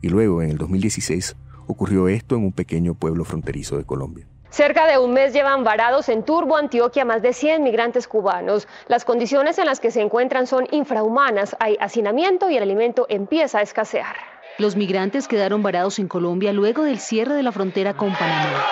y 0.00 0.08
luego 0.08 0.40
en 0.40 0.48
el 0.48 0.56
2016 0.56 1.36
ocurrió 1.66 2.08
esto 2.08 2.34
en 2.34 2.44
un 2.44 2.52
pequeño 2.52 2.94
pueblo 2.94 3.26
fronterizo 3.26 3.76
de 3.76 3.84
Colombia. 3.84 4.26
Cerca 4.48 4.86
de 4.86 4.96
un 4.96 5.12
mes 5.12 5.34
llevan 5.34 5.64
varados 5.64 6.08
en 6.08 6.22
Turbo, 6.22 6.56
Antioquia, 6.56 7.04
más 7.04 7.20
de 7.20 7.34
100 7.34 7.62
migrantes 7.62 8.08
cubanos. 8.08 8.68
Las 8.88 9.04
condiciones 9.04 9.58
en 9.58 9.66
las 9.66 9.80
que 9.80 9.90
se 9.90 10.00
encuentran 10.00 10.46
son 10.46 10.66
infrahumanas, 10.70 11.58
hay 11.60 11.76
hacinamiento 11.82 12.48
y 12.48 12.56
el 12.56 12.62
alimento 12.62 13.04
empieza 13.10 13.58
a 13.58 13.62
escasear. 13.62 14.16
Los 14.56 14.76
migrantes 14.76 15.28
quedaron 15.28 15.62
varados 15.62 15.98
en 15.98 16.08
Colombia 16.08 16.54
luego 16.54 16.84
del 16.84 17.00
cierre 17.00 17.34
de 17.34 17.42
la 17.42 17.52
frontera 17.52 17.92
con 17.92 18.14
Panamá. 18.14 18.64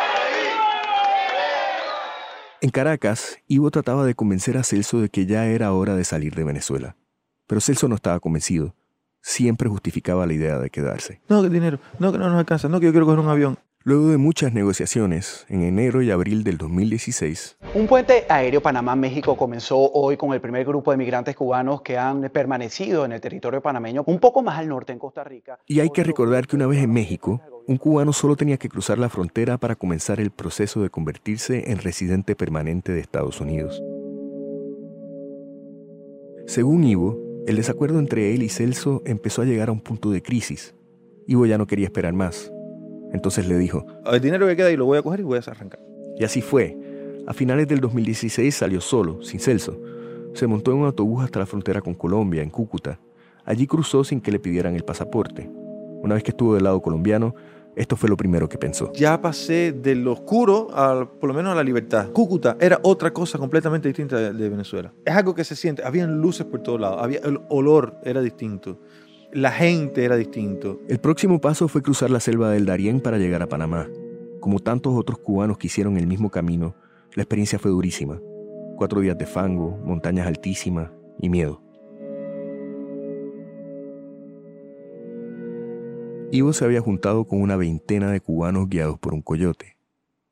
En 2.63 2.71
Caracas, 2.71 3.41
Ivo 3.49 3.73
trataba 3.73 4.07
de 4.07 4.15
convencer 4.15 4.57
a 4.57 4.63
Celso 4.63 5.01
de 5.01 5.09
que 5.09 5.27
ya 5.27 5.47
era 5.47 5.73
hora 5.73 5.97
de 5.97 6.05
salir 6.05 6.37
de 6.37 6.45
Venezuela. 6.45 6.95
Pero 7.49 7.61
Celso 7.61 7.89
no 7.89 7.97
estaba 7.97 8.21
convencido. 8.21 8.77
Siempre 9.21 9.69
justificaba 9.69 10.29
la 10.29 10.33
idea 10.33 10.61
de 10.61 10.71
quedarse. 10.71 11.21
No, 11.29 11.43
que 11.43 11.49
dinero, 11.49 11.81
no, 11.99 12.13
que 12.13 12.19
no 12.19 12.29
nos 12.29 12.39
alcanza, 12.39 12.69
no, 12.69 12.79
que 12.79 12.87
yo 12.87 12.93
quiero 12.93 13.07
coger 13.07 13.19
un 13.19 13.29
avión. 13.29 13.59
Luego 13.85 14.11
de 14.11 14.17
muchas 14.17 14.53
negociaciones, 14.53 15.45
en 15.49 15.63
enero 15.63 16.03
y 16.03 16.13
abril 16.13 16.45
del 16.45 16.57
2016, 16.57 17.57
un 17.75 17.89
puente 17.89 18.27
aéreo 18.29 18.63
Panamá-México 18.63 19.37
comenzó 19.37 19.91
hoy 19.91 20.17
con 20.17 20.33
el 20.33 20.41
primer 20.41 20.65
grupo 20.65 20.93
de 20.93 20.97
migrantes 20.97 21.35
cubanos 21.35 21.83
que 21.83 21.99
han 21.99 22.31
permanecido 22.31 23.05
en 23.05 23.11
el 23.11 23.21
territorio 23.21 23.61
panameño, 23.61 24.05
un 24.07 24.21
poco 24.21 24.41
más 24.41 24.57
al 24.61 24.69
norte 24.69 24.93
en 24.93 25.01
Costa 25.01 25.25
Rica. 25.25 25.59
Y 25.67 25.81
hay 25.81 25.91
que 25.91 26.05
recordar 26.05 26.47
que 26.47 26.55
una 26.55 26.69
vez 26.69 26.81
en 26.81 26.93
México, 26.93 27.41
un 27.67 27.77
cubano 27.77 28.13
solo 28.13 28.37
tenía 28.37 28.57
que 28.57 28.69
cruzar 28.69 28.99
la 28.99 29.09
frontera 29.09 29.59
para 29.59 29.75
comenzar 29.75 30.21
el 30.21 30.31
proceso 30.31 30.81
de 30.81 30.91
convertirse 30.91 31.73
en 31.73 31.79
residente 31.79 32.37
permanente 32.37 32.93
de 32.93 33.01
Estados 33.01 33.41
Unidos. 33.41 33.83
Según 36.47 36.85
Ivo, 36.85 37.19
el 37.49 37.57
desacuerdo 37.57 37.99
entre 37.99 38.33
él 38.33 38.45
y 38.45 38.49
Celso 38.49 39.03
empezó 39.07 39.43
a 39.43 39.45
llegar 39.45 39.71
a 39.71 39.73
un 39.73 39.81
punto 39.81 40.13
de 40.13 40.23
crisis. 40.23 40.77
Ivo 41.27 41.47
ya 41.47 41.59
no 41.59 41.67
quería 41.67 41.87
esperar 41.87 42.13
más. 42.13 42.53
Entonces 43.13 43.47
le 43.47 43.59
dijo, 43.59 43.87
el 44.11 44.21
dinero 44.21 44.47
que 44.47 44.57
queda 44.57 44.71
y 44.71 44.77
lo 44.77 44.87
voy 44.87 44.99
a 44.99 45.03
coger 45.03 45.21
y 45.21 45.23
voy 45.23 45.39
a 45.39 45.51
arrancar. 45.51 45.81
Y 46.19 46.25
así 46.25 46.41
fue. 46.41 46.77
A 47.27 47.33
finales 47.33 47.69
del 47.69 47.81
2016 47.81 48.55
salió 48.55 48.81
solo, 48.81 49.23
sin 49.23 49.39
Celso. 49.39 49.79
Se 50.35 50.47
montó 50.47 50.73
en 50.73 50.79
un 50.79 50.87
autobús 50.87 51.23
hasta 51.23 51.39
la 51.39 51.47
frontera 51.47 51.81
con 51.81 51.95
Colombia, 51.95 52.43
en 52.43 52.51
Cúcuta. 52.51 52.99
Allí 53.45 53.67
cruzó 53.67 54.03
sin 54.03 54.21
que 54.21 54.33
le 54.33 54.39
pidieran 54.39 54.75
el 54.75 54.85
pasaporte. 54.85 55.49
Una 56.03 56.15
vez 56.15 56.25
que 56.25 56.31
estuvo 56.31 56.55
del 56.55 56.65
lado 56.65 56.81
colombiano, 56.81 57.35
esto 57.77 57.97
fue 57.97 58.09
lo 58.09 58.17
primero 58.17 58.49
que 58.49 58.59
pensó. 58.59 58.93
Ya 58.93 59.21
pasé 59.21 59.73
de 59.73 59.95
lo 59.95 60.13
oscuro, 60.13 60.69
a, 60.73 61.09
por 61.21 61.29
lo 61.29 61.35
menos 61.35 61.53
a 61.53 61.55
la 61.55 61.63
libertad. 61.63 62.11
Cúcuta 62.13 62.57
era 62.61 62.81
otra 62.83 63.13
cosa 63.13 63.39
completamente 63.39 63.89
distinta 63.89 64.17
de, 64.17 64.33
de 64.33 64.49
Venezuela. 64.49 64.93
Es 65.05 65.15
algo 65.15 65.35
que 65.35 65.45
se 65.45 65.55
siente. 65.55 65.85
Habían 65.85 66.21
luces 66.21 66.47
por 66.47 66.61
todos 66.61 66.81
lados. 66.81 66.99
Había, 67.01 67.21
el 67.21 67.41
olor 67.49 67.99
era 68.05 68.21
distinto 68.21 68.79
la 69.33 69.51
gente 69.51 70.05
era 70.05 70.17
distinto. 70.17 70.81
El 70.89 71.01
próximo 71.01 71.41
paso 71.41 71.67
fue 71.67 71.83
cruzar 71.83 72.11
la 72.11 72.21
selva 72.21 72.51
del 72.51 72.67
Darién 72.67 73.01
para 73.01 73.19
llegar 73.19 73.43
a 73.43 73.49
Panamá. 73.49 73.89
Como 74.41 74.59
tantos 74.59 74.95
otros 74.95 75.19
cubanos 75.19 75.57
que 75.57 75.69
hicieron 75.69 75.97
el 75.97 76.07
mismo 76.07 76.31
camino, 76.31 76.75
la 77.15 77.23
experiencia 77.23 77.59
fue 77.59 77.71
durísima. 77.71 78.21
Cuatro 78.77 79.01
días 79.01 79.17
de 79.17 79.27
fango, 79.27 79.79
montañas 79.85 80.27
altísimas 80.27 80.91
y 81.19 81.29
miedo. 81.29 81.63
Ivo 86.31 86.53
se 86.53 86.65
había 86.65 86.81
juntado 86.81 87.25
con 87.27 87.41
una 87.41 87.57
veintena 87.57 88.11
de 88.11 88.21
cubanos 88.21 88.69
guiados 88.69 88.99
por 88.99 89.15
un 89.15 89.23
coyote. 89.23 89.77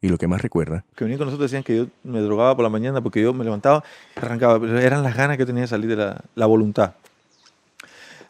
Y 0.03 0.09
lo 0.09 0.17
que 0.17 0.27
más 0.27 0.41
recuerda... 0.41 0.85
Que 0.97 1.05
venían 1.05 1.19
con 1.19 1.27
nosotros 1.27 1.51
decían 1.51 1.63
que 1.63 1.77
yo 1.77 1.87
me 2.05 2.21
drogaba 2.21 2.57
por 2.57 2.63
la 2.63 2.71
mañana 2.71 3.03
porque 3.03 3.21
yo 3.21 3.35
me 3.35 3.45
levantaba, 3.45 3.85
arrancaba. 4.17 4.59
Pero 4.59 4.79
eran 4.79 5.03
las 5.03 5.15
ganas 5.15 5.37
que 5.37 5.45
tenía 5.45 5.63
de 5.63 5.69
salir 5.69 5.91
de 5.91 5.97
la, 5.97 6.25
la 6.35 6.47
voluntad 6.47 6.95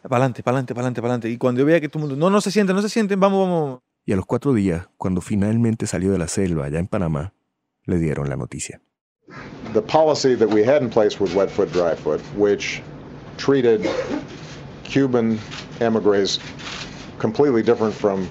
para 0.01 0.17
adelante, 0.17 0.43
para 0.43 0.57
adelante, 0.57 0.73
para 0.73 0.81
adelante, 0.81 1.01
para 1.01 1.13
adelante. 1.13 1.29
Y 1.29 1.37
cuando 1.37 1.59
yo 1.59 1.65
veía 1.65 1.79
que 1.79 1.89
todo 1.89 2.03
el 2.03 2.09
mundo, 2.09 2.25
no, 2.25 2.29
no 2.29 2.41
se 2.41 2.51
sienten, 2.51 2.75
no 2.75 2.81
se 2.81 2.89
sienten, 2.89 3.19
vamos, 3.19 3.47
vamos. 3.47 3.79
Y 4.05 4.13
a 4.13 4.15
los 4.15 4.25
cuatro 4.25 4.53
días, 4.53 4.87
cuando 4.97 5.21
finalmente 5.21 5.85
salió 5.85 6.11
de 6.11 6.17
la 6.17 6.27
selva 6.27 6.65
allá 6.65 6.79
en 6.79 6.87
Panamá, 6.87 7.33
le 7.85 7.97
dieron 7.97 8.29
la 8.29 8.35
noticia. 8.35 8.81
The 9.73 9.81
policy 9.81 10.35
that 10.35 10.49
we 10.49 10.63
had 10.63 10.81
in 10.81 10.89
place 10.89 11.19
with 11.19 11.33
Wet 11.35 11.49
Foot, 11.49 11.71
Dry 11.71 11.95
Foot, 11.95 12.19
which 12.35 12.81
treated 13.37 13.87
Cuban 14.83 15.39
emigres 15.79 16.39
completely 17.19 17.61
different 17.61 17.93
from 17.93 18.27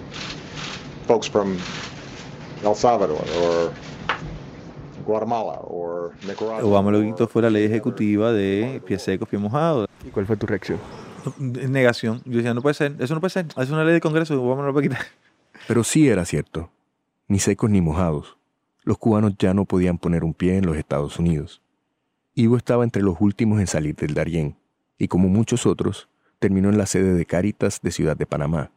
folks 1.06 1.26
from 1.26 1.56
El 2.62 2.74
Salvador 2.74 3.24
or 3.40 3.72
Guatemala 5.06 5.60
or 5.62 6.12
Nicaragua. 6.26 6.62
Obama 6.62 6.90
lo 6.90 7.26
fue 7.28 7.42
la 7.42 7.50
ley 7.50 7.64
ejecutiva 7.64 8.32
de 8.32 8.82
pies 8.84 9.02
secos, 9.02 9.28
pies 9.28 9.40
mojados. 9.40 9.88
¿Y 10.04 10.10
cuál 10.10 10.26
fue 10.26 10.36
tu 10.36 10.46
reacción? 10.46 10.78
Negación. 11.38 12.22
Yo 12.24 12.36
decía, 12.36 12.54
no 12.54 12.62
puede 12.62 12.74
ser, 12.74 12.96
eso 12.98 13.14
no 13.14 13.20
puede 13.20 13.30
ser. 13.30 13.46
Es 13.56 13.70
una 13.70 13.84
ley 13.84 13.94
de 13.94 14.00
Congreso, 14.00 14.34
lo 14.34 14.72
puede 14.72 14.88
quitar. 14.88 15.04
Pero 15.68 15.84
sí 15.84 16.08
era 16.08 16.24
cierto. 16.24 16.70
Ni 17.28 17.38
secos 17.38 17.70
ni 17.70 17.80
mojados. 17.80 18.36
Los 18.82 18.98
cubanos 18.98 19.34
ya 19.38 19.54
no 19.54 19.64
podían 19.64 19.98
poner 19.98 20.24
un 20.24 20.34
pie 20.34 20.56
en 20.56 20.66
los 20.66 20.76
Estados 20.76 21.18
Unidos. 21.18 21.62
Ivo 22.34 22.56
estaba 22.56 22.84
entre 22.84 23.02
los 23.02 23.16
últimos 23.20 23.60
en 23.60 23.66
salir 23.66 23.94
del 23.96 24.14
Darién, 24.14 24.56
y 24.98 25.08
como 25.08 25.28
muchos 25.28 25.66
otros, 25.66 26.08
terminó 26.38 26.70
en 26.70 26.78
la 26.78 26.86
sede 26.86 27.14
de 27.14 27.26
Cáritas 27.26 27.80
de 27.82 27.90
Ciudad 27.90 28.16
de 28.16 28.26
Panamá, 28.26 28.70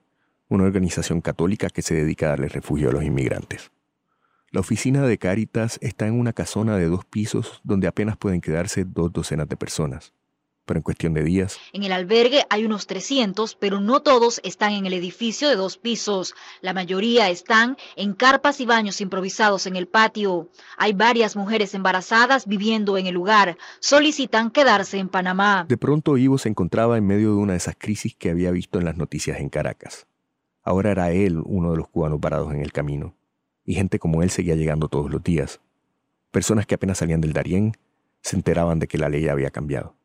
una 0.50 0.66
organización 0.66 1.22
católica 1.22 1.70
que 1.70 1.82
se 1.82 1.96
dedica 1.96 2.26
a 2.26 2.30
darle 2.30 2.50
refugio 2.50 2.90
a 2.90 2.94
los 2.94 3.04
inmigrantes. 3.04 3.72
La 4.52 4.60
oficina 4.60 5.02
de 5.04 5.18
Cáritas 5.18 5.80
está 5.82 6.08
en 6.08 6.20
una 6.20 6.34
casona 6.34 6.78
de 6.78 6.88
dos 6.88 7.06
pisos 7.06 7.62
donde 7.64 7.88
apenas 7.88 8.18
pueden 8.18 8.42
quedarse 8.42 8.84
dos 8.84 9.12
docenas 9.14 9.48
de 9.48 9.58
personas 9.58 10.14
pero 10.66 10.80
en 10.80 10.84
cuestión 10.84 11.14
de 11.14 11.24
días. 11.24 11.60
En 11.74 11.84
el 11.84 11.92
albergue 11.92 12.44
hay 12.50 12.66
unos 12.66 12.88
300, 12.88 13.56
pero 13.56 13.80
no 13.82 14.02
todos 14.02 14.40
están 14.44 14.74
en 14.74 14.86
el 14.86 14.94
edificio 14.94 15.50
de 15.50 15.56
dos 15.56 15.78
pisos. 15.78 16.36
La 16.62 16.74
mayoría 16.74 17.30
están 17.30 17.78
en 17.96 18.14
carpas 18.14 18.60
y 18.60 18.66
baños 18.66 19.02
improvisados 19.02 19.68
en 19.68 19.76
el 19.76 19.88
patio. 19.88 20.50
Hay 20.78 20.94
varias 20.94 21.36
mujeres 21.36 21.74
embarazadas 21.74 22.48
viviendo 22.48 22.98
en 22.98 23.08
el 23.08 23.14
lugar. 23.14 23.58
Solicitan 23.80 24.52
quedarse 24.52 25.00
en 25.00 25.10
Panamá. 25.10 25.66
De 25.68 25.78
pronto 25.78 26.18
Ivo 26.18 26.38
se 26.38 26.50
encontraba 26.50 26.98
en 26.98 27.06
medio 27.06 27.30
de 27.30 27.38
una 27.38 27.54
de 27.54 27.58
esas 27.58 27.76
crisis 27.78 28.16
que 28.16 28.30
había 28.30 28.52
visto 28.52 28.80
en 28.80 28.86
las 28.86 28.98
noticias 28.98 29.40
en 29.40 29.50
Caracas. 29.50 30.08
Ahora 30.64 30.92
era 30.92 31.12
él 31.12 31.42
uno 31.44 31.72
de 31.72 31.78
los 31.78 31.90
cubanos 31.90 32.20
parados 32.20 32.54
en 32.54 32.62
el 32.62 32.72
camino. 32.72 33.16
Y 33.66 33.76
gente 33.76 34.00
como 34.00 34.24
él 34.24 34.30
seguía 34.30 34.56
llegando 34.56 34.88
todos 34.88 35.12
los 35.12 35.24
días. 35.24 35.60
Personas 36.32 36.66
que 36.66 36.76
apenas 36.76 36.98
salían 36.98 37.22
del 37.22 37.34
Darién 37.34 37.74
se 38.22 38.36
enteraban 38.36 38.80
de 38.80 38.88
que 38.88 38.98
la 38.98 39.10
ley 39.10 39.28
había 39.28 39.52
cambiado. 39.52 39.96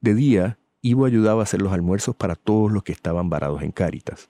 De 0.00 0.14
día, 0.14 0.58
Ivo 0.82 1.04
ayudaba 1.04 1.40
a 1.40 1.44
hacer 1.44 1.62
los 1.62 1.72
almuerzos 1.72 2.14
para 2.14 2.36
todos 2.36 2.70
los 2.70 2.82
que 2.82 2.92
estaban 2.92 3.28
varados 3.28 3.62
en 3.62 3.72
Cáritas. 3.72 4.28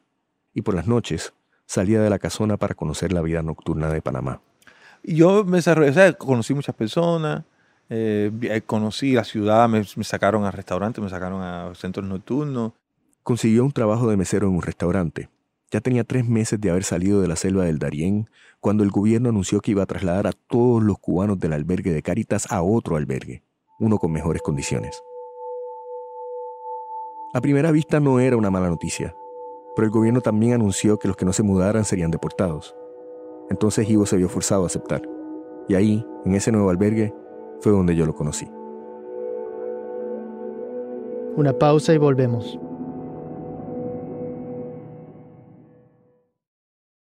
Y 0.55 0.62
por 0.62 0.74
las 0.74 0.87
noches, 0.87 1.35
salía 1.66 2.00
de 2.00 2.09
la 2.09 2.18
casona 2.18 2.57
para 2.57 2.74
conocer 2.74 3.12
la 3.12 3.20
vida 3.20 3.42
nocturna 3.42 3.90
de 3.90 4.00
Panamá. 4.00 4.40
Yo 5.02 5.44
me 5.44 5.59
desarrollé, 5.59 5.90
o 5.90 5.94
sea, 5.94 6.12
conocí 6.14 6.55
muchas 6.55 6.74
personas, 6.74 7.44
eh, 7.88 8.31
eh, 8.42 8.62
conocí 8.62 9.12
la 9.12 9.24
ciudad, 9.24 9.68
me, 9.68 9.85
me, 9.96 10.05
sacaron 10.05 10.44
a 10.44 10.50
restaurantes, 10.50 11.02
me 11.02 11.11
sacaron 11.11 11.42
a 11.42 11.74
centros 11.74 12.07
nocturnos. 12.07 12.72
Consiguió 13.22 13.64
un 13.64 13.72
trabajo 13.72 14.09
de 14.09 14.16
mesero 14.16 14.48
en 14.48 14.55
un 14.55 14.62
restaurante. 14.62 15.29
Ya 15.70 15.81
tenía 15.81 16.05
tres 16.05 16.26
meses 16.26 16.61
de 16.61 16.70
haber 16.70 16.85
salido 16.85 17.20
de 17.20 17.29
la 17.29 17.37
selva 17.37 17.64
del 17.64 17.79
Darién 17.79 18.31
cuando 18.61 18.83
el 18.83 18.90
gobierno 18.90 19.29
anunció 19.29 19.61
que 19.61 19.72
iba 19.72 19.83
a 19.83 19.87
trasladar 19.87 20.26
a 20.26 20.33
todos 20.33 20.83
los 20.83 20.98
cubanos 20.98 21.38
del 21.38 21.52
albergue 21.52 21.92
de 21.92 22.02
Cáritas 22.02 22.50
a 22.50 22.62
otro 22.62 22.96
albergue, 22.96 23.42
uno 23.79 23.98
con 23.98 24.12
mejores 24.12 24.42
condiciones. 24.42 25.02
A 27.37 27.40
primera 27.42 27.70
vista 27.70 28.01
no 28.01 28.18
era 28.18 28.38
una 28.38 28.51
mala 28.51 28.70
noticia, 28.70 29.14
pero 29.75 29.85
el 29.85 29.92
gobierno 29.92 30.22
también 30.22 30.55
anunció 30.55 30.99
que 30.99 31.07
los 31.07 31.18
que 31.18 31.27
no 31.27 31.35
se 31.35 31.42
mudaran 31.42 31.85
serían 31.85 32.11
deportados. 32.11 32.75
Entonces 33.51 33.87
Ivo 33.90 34.07
se 34.07 34.16
vio 34.16 34.31
forzado 34.31 34.62
a 34.62 34.68
aceptar. 34.68 35.03
Y 35.68 35.75
ahí, 35.75 36.03
en 36.25 36.35
ese 36.35 36.51
nuevo 36.51 36.70
albergue, 36.70 37.12
fue 37.61 37.72
donde 37.72 37.94
yo 37.94 38.07
lo 38.07 38.14
conocí. 38.14 38.49
Una 41.37 41.53
pausa 41.53 41.92
y 41.92 41.99
volvemos. 41.99 42.59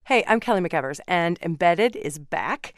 Hey, 0.04 0.24
I'm 0.28 0.40
Kelly 0.40 0.62
McEvers, 0.62 1.00
and 1.08 1.40
Embedded 1.42 1.96
is 1.96 2.20
back. 2.20 2.76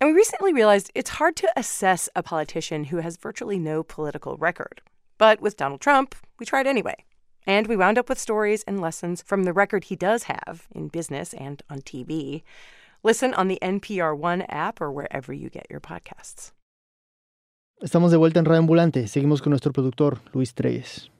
And 0.00 0.10
we 0.10 0.16
recently 0.16 0.52
realized 0.52 0.90
it's 0.96 1.20
hard 1.20 1.36
to 1.36 1.46
assess 1.56 2.08
a 2.16 2.24
politician 2.24 2.86
who 2.90 2.96
has 2.96 3.16
virtually 3.16 3.60
no 3.60 3.84
political 3.84 4.36
record. 4.36 4.82
But 5.20 5.42
with 5.42 5.58
Donald 5.58 5.82
Trump, 5.82 6.14
we 6.38 6.46
tried 6.46 6.66
anyway. 6.66 7.04
And 7.46 7.66
we 7.66 7.76
wound 7.76 7.98
up 7.98 8.08
with 8.08 8.18
stories 8.18 8.64
and 8.66 8.80
lessons 8.80 9.22
from 9.22 9.44
the 9.44 9.52
record 9.52 9.84
he 9.84 9.96
does 9.96 10.24
have 10.24 10.66
in 10.74 10.88
business 10.88 11.34
and 11.34 11.62
on 11.68 11.82
TV. 11.82 12.42
Listen 13.04 13.34
on 13.34 13.48
the 13.48 13.58
NPR 13.60 14.16
One 14.16 14.46
app 14.48 14.80
or 14.80 14.90
wherever 14.90 15.34
you 15.34 15.50
get 15.50 15.66
your 15.68 15.80
podcasts. 15.80 16.52
Estamos 17.82 18.10
de 18.10 18.16
vuelta 18.16 18.38
en 18.38 18.46
Radio 18.46 18.60
Ambulante. 18.60 19.08
Seguimos 19.08 19.42
con 19.42 19.50
nuestro 19.50 19.72
productor, 19.72 20.20
Luis 20.32 20.54
Treyes. 20.54 21.10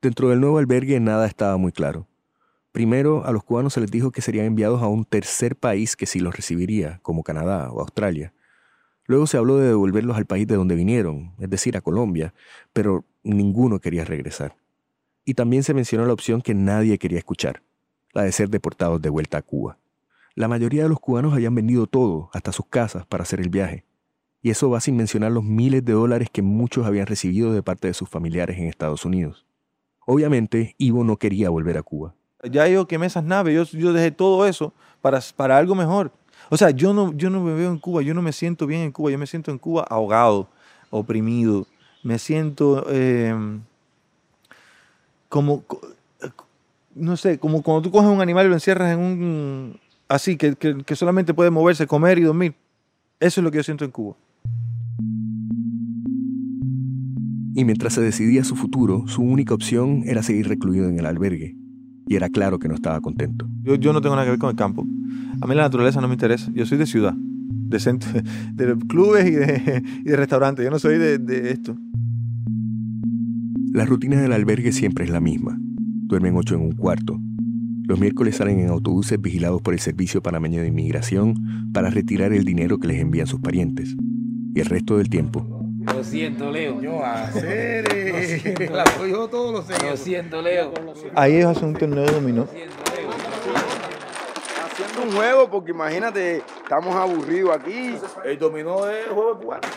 Dentro 0.00 0.28
del 0.28 0.40
nuevo 0.40 0.58
albergue 0.58 1.00
nada 1.00 1.26
estaba 1.26 1.56
muy 1.56 1.72
claro. 1.72 2.06
Primero, 2.70 3.24
a 3.24 3.32
los 3.32 3.42
cubanos 3.42 3.72
se 3.72 3.80
les 3.80 3.90
dijo 3.90 4.12
que 4.12 4.22
serían 4.22 4.46
enviados 4.46 4.80
a 4.80 4.86
un 4.86 5.04
tercer 5.04 5.56
país 5.56 5.96
que 5.96 6.06
sí 6.06 6.20
los 6.20 6.36
recibiría, 6.36 7.00
como 7.02 7.24
Canadá 7.24 7.68
o 7.72 7.80
Australia. 7.80 8.32
Luego 9.06 9.26
se 9.26 9.36
habló 9.36 9.58
de 9.58 9.68
devolverlos 9.68 10.16
al 10.16 10.26
país 10.26 10.46
de 10.46 10.56
donde 10.56 10.74
vinieron, 10.74 11.32
es 11.38 11.50
decir, 11.50 11.76
a 11.76 11.80
Colombia, 11.80 12.34
pero 12.72 13.04
ninguno 13.22 13.80
quería 13.80 14.04
regresar. 14.04 14.56
Y 15.24 15.34
también 15.34 15.62
se 15.62 15.74
mencionó 15.74 16.06
la 16.06 16.12
opción 16.12 16.40
que 16.40 16.54
nadie 16.54 16.98
quería 16.98 17.18
escuchar, 17.18 17.62
la 18.12 18.22
de 18.22 18.32
ser 18.32 18.48
deportados 18.48 19.00
de 19.02 19.10
vuelta 19.10 19.38
a 19.38 19.42
Cuba. 19.42 19.78
La 20.34 20.48
mayoría 20.48 20.84
de 20.84 20.88
los 20.88 21.00
cubanos 21.00 21.34
habían 21.34 21.54
vendido 21.54 21.86
todo, 21.86 22.30
hasta 22.32 22.52
sus 22.52 22.66
casas, 22.66 23.04
para 23.06 23.22
hacer 23.22 23.40
el 23.40 23.50
viaje. 23.50 23.84
Y 24.40 24.50
eso 24.50 24.70
va 24.70 24.80
sin 24.80 24.96
mencionar 24.96 25.30
los 25.30 25.44
miles 25.44 25.84
de 25.84 25.92
dólares 25.92 26.28
que 26.32 26.42
muchos 26.42 26.86
habían 26.86 27.06
recibido 27.06 27.52
de 27.52 27.62
parte 27.62 27.88
de 27.88 27.94
sus 27.94 28.08
familiares 28.08 28.58
en 28.58 28.66
Estados 28.66 29.04
Unidos. 29.04 29.46
Obviamente, 30.06 30.74
Ivo 30.78 31.04
no 31.04 31.16
quería 31.16 31.50
volver 31.50 31.76
a 31.76 31.82
Cuba. 31.82 32.14
Ya 32.42 32.66
yo 32.66 32.88
quemé 32.88 33.06
esas 33.06 33.22
naves, 33.22 33.54
yo, 33.54 33.78
yo 33.78 33.92
dejé 33.92 34.10
todo 34.10 34.46
eso 34.46 34.74
para, 35.00 35.20
para 35.36 35.58
algo 35.58 35.74
mejor. 35.74 36.12
O 36.52 36.56
sea, 36.58 36.68
yo 36.68 36.92
no, 36.92 37.14
yo 37.14 37.30
no 37.30 37.42
me 37.42 37.54
veo 37.54 37.70
en 37.70 37.78
Cuba, 37.78 38.02
yo 38.02 38.12
no 38.12 38.20
me 38.20 38.30
siento 38.30 38.66
bien 38.66 38.82
en 38.82 38.92
Cuba, 38.92 39.10
yo 39.10 39.16
me 39.16 39.26
siento 39.26 39.50
en 39.50 39.56
Cuba 39.56 39.86
ahogado, 39.88 40.50
oprimido, 40.90 41.66
me 42.02 42.18
siento 42.18 42.84
eh, 42.90 43.34
como, 45.30 45.64
no 46.94 47.16
sé, 47.16 47.38
como 47.38 47.62
cuando 47.62 47.80
tú 47.80 47.90
coges 47.90 48.10
un 48.10 48.20
animal 48.20 48.44
y 48.44 48.48
lo 48.50 48.54
encierras 48.54 48.92
en 48.92 48.98
un, 48.98 49.80
así, 50.08 50.36
que, 50.36 50.54
que, 50.54 50.84
que 50.84 50.94
solamente 50.94 51.32
puede 51.32 51.48
moverse, 51.48 51.86
comer 51.86 52.18
y 52.18 52.24
dormir. 52.24 52.54
Eso 53.18 53.40
es 53.40 53.44
lo 53.44 53.50
que 53.50 53.56
yo 53.56 53.62
siento 53.62 53.86
en 53.86 53.90
Cuba. 53.90 54.14
Y 57.54 57.64
mientras 57.64 57.94
se 57.94 58.02
decidía 58.02 58.44
su 58.44 58.56
futuro, 58.56 59.08
su 59.08 59.22
única 59.22 59.54
opción 59.54 60.02
era 60.04 60.22
seguir 60.22 60.48
recluido 60.48 60.86
en 60.86 60.98
el 60.98 61.06
albergue. 61.06 61.56
Y 62.08 62.14
era 62.14 62.28
claro 62.28 62.58
que 62.58 62.68
no 62.68 62.74
estaba 62.74 63.00
contento. 63.00 63.48
Yo, 63.62 63.76
yo 63.76 63.94
no 63.94 64.02
tengo 64.02 64.16
nada 64.16 64.26
que 64.26 64.32
ver 64.32 64.38
con 64.38 64.50
el 64.50 64.56
campo. 64.56 64.84
A 65.42 65.46
mí 65.46 65.56
la 65.56 65.62
naturaleza 65.62 66.00
no 66.00 66.06
me 66.06 66.14
interesa. 66.14 66.52
Yo 66.54 66.64
soy 66.66 66.78
de 66.78 66.86
ciudad, 66.86 67.14
de, 67.16 67.80
centro, 67.80 68.08
de 68.54 68.76
clubes 68.86 69.26
y 69.26 69.32
de, 69.32 69.82
y 70.04 70.08
de 70.08 70.16
restaurantes. 70.16 70.64
Yo 70.64 70.70
no 70.70 70.78
soy 70.78 70.98
de, 70.98 71.18
de 71.18 71.50
esto. 71.50 71.76
La 73.72 73.84
rutina 73.84 74.22
del 74.22 74.32
albergue 74.32 74.70
siempre 74.70 75.04
es 75.04 75.10
la 75.10 75.18
misma. 75.20 75.58
Duermen 75.58 76.36
ocho 76.36 76.54
en 76.54 76.60
un 76.60 76.72
cuarto. 76.72 77.20
Los 77.88 77.98
miércoles 77.98 78.36
salen 78.36 78.60
en 78.60 78.68
autobuses 78.68 79.20
vigilados 79.20 79.60
por 79.62 79.74
el 79.74 79.80
Servicio 79.80 80.22
Panameño 80.22 80.60
de 80.60 80.68
Inmigración 80.68 81.72
para 81.72 81.90
retirar 81.90 82.32
el 82.32 82.44
dinero 82.44 82.78
que 82.78 82.86
les 82.86 83.00
envían 83.00 83.26
sus 83.26 83.40
parientes. 83.40 83.96
Y 84.54 84.60
el 84.60 84.66
resto 84.66 84.96
del 84.98 85.08
tiempo. 85.08 85.44
Lo 85.84 86.04
siento, 86.04 86.52
Leo. 86.52 86.80
Yo 86.80 87.04
hacer. 87.04 87.84
Yo 89.10 89.26
todo 89.26 89.50
lo 89.50 89.96
siento, 89.96 90.40
Leo. 90.40 90.72
Ahí 91.16 91.34
es 91.34 91.46
hacer 91.46 91.64
un 91.64 91.74
torneo 91.74 92.04
de 92.04 92.12
dominó. 92.12 92.46
Un 95.02 95.12
juego, 95.12 95.50
porque 95.50 95.72
imagínate, 95.72 96.42
estamos 96.62 96.94
aburridos 96.94 97.56
aquí. 97.56 97.96
El 98.24 98.38
dominó 98.38 98.88
es 98.88 99.06
el 99.06 99.12
juego 99.12 99.38
cubano. 99.40 99.68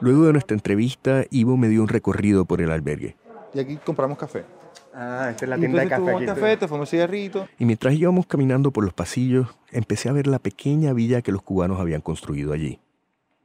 Luego 0.00 0.24
de 0.26 0.32
nuestra 0.32 0.54
entrevista, 0.54 1.24
Ivo 1.30 1.56
me 1.56 1.68
dio 1.68 1.82
un 1.82 1.88
recorrido 1.88 2.44
por 2.44 2.60
el 2.60 2.70
albergue. 2.70 3.16
Y 3.54 3.60
aquí 3.60 3.76
compramos 3.76 4.18
café. 4.18 4.44
Ah, 4.92 5.28
esta 5.30 5.44
es 5.44 5.48
la 5.48 5.56
tienda 5.56 5.82
de 5.82 5.88
café. 5.88 6.14
Aquí 6.14 6.26
café, 6.26 6.56
te 6.56 6.66
fuimos 6.66 6.90
cigarrito. 6.90 7.48
Y 7.58 7.64
mientras 7.64 7.94
íbamos 7.94 8.26
caminando 8.26 8.72
por 8.72 8.84
los 8.84 8.92
pasillos, 8.92 9.46
empecé 9.70 10.08
a 10.08 10.12
ver 10.12 10.26
la 10.26 10.40
pequeña 10.40 10.92
villa 10.92 11.22
que 11.22 11.30
los 11.30 11.42
cubanos 11.42 11.78
habían 11.78 12.00
construido 12.00 12.52
allí. 12.52 12.80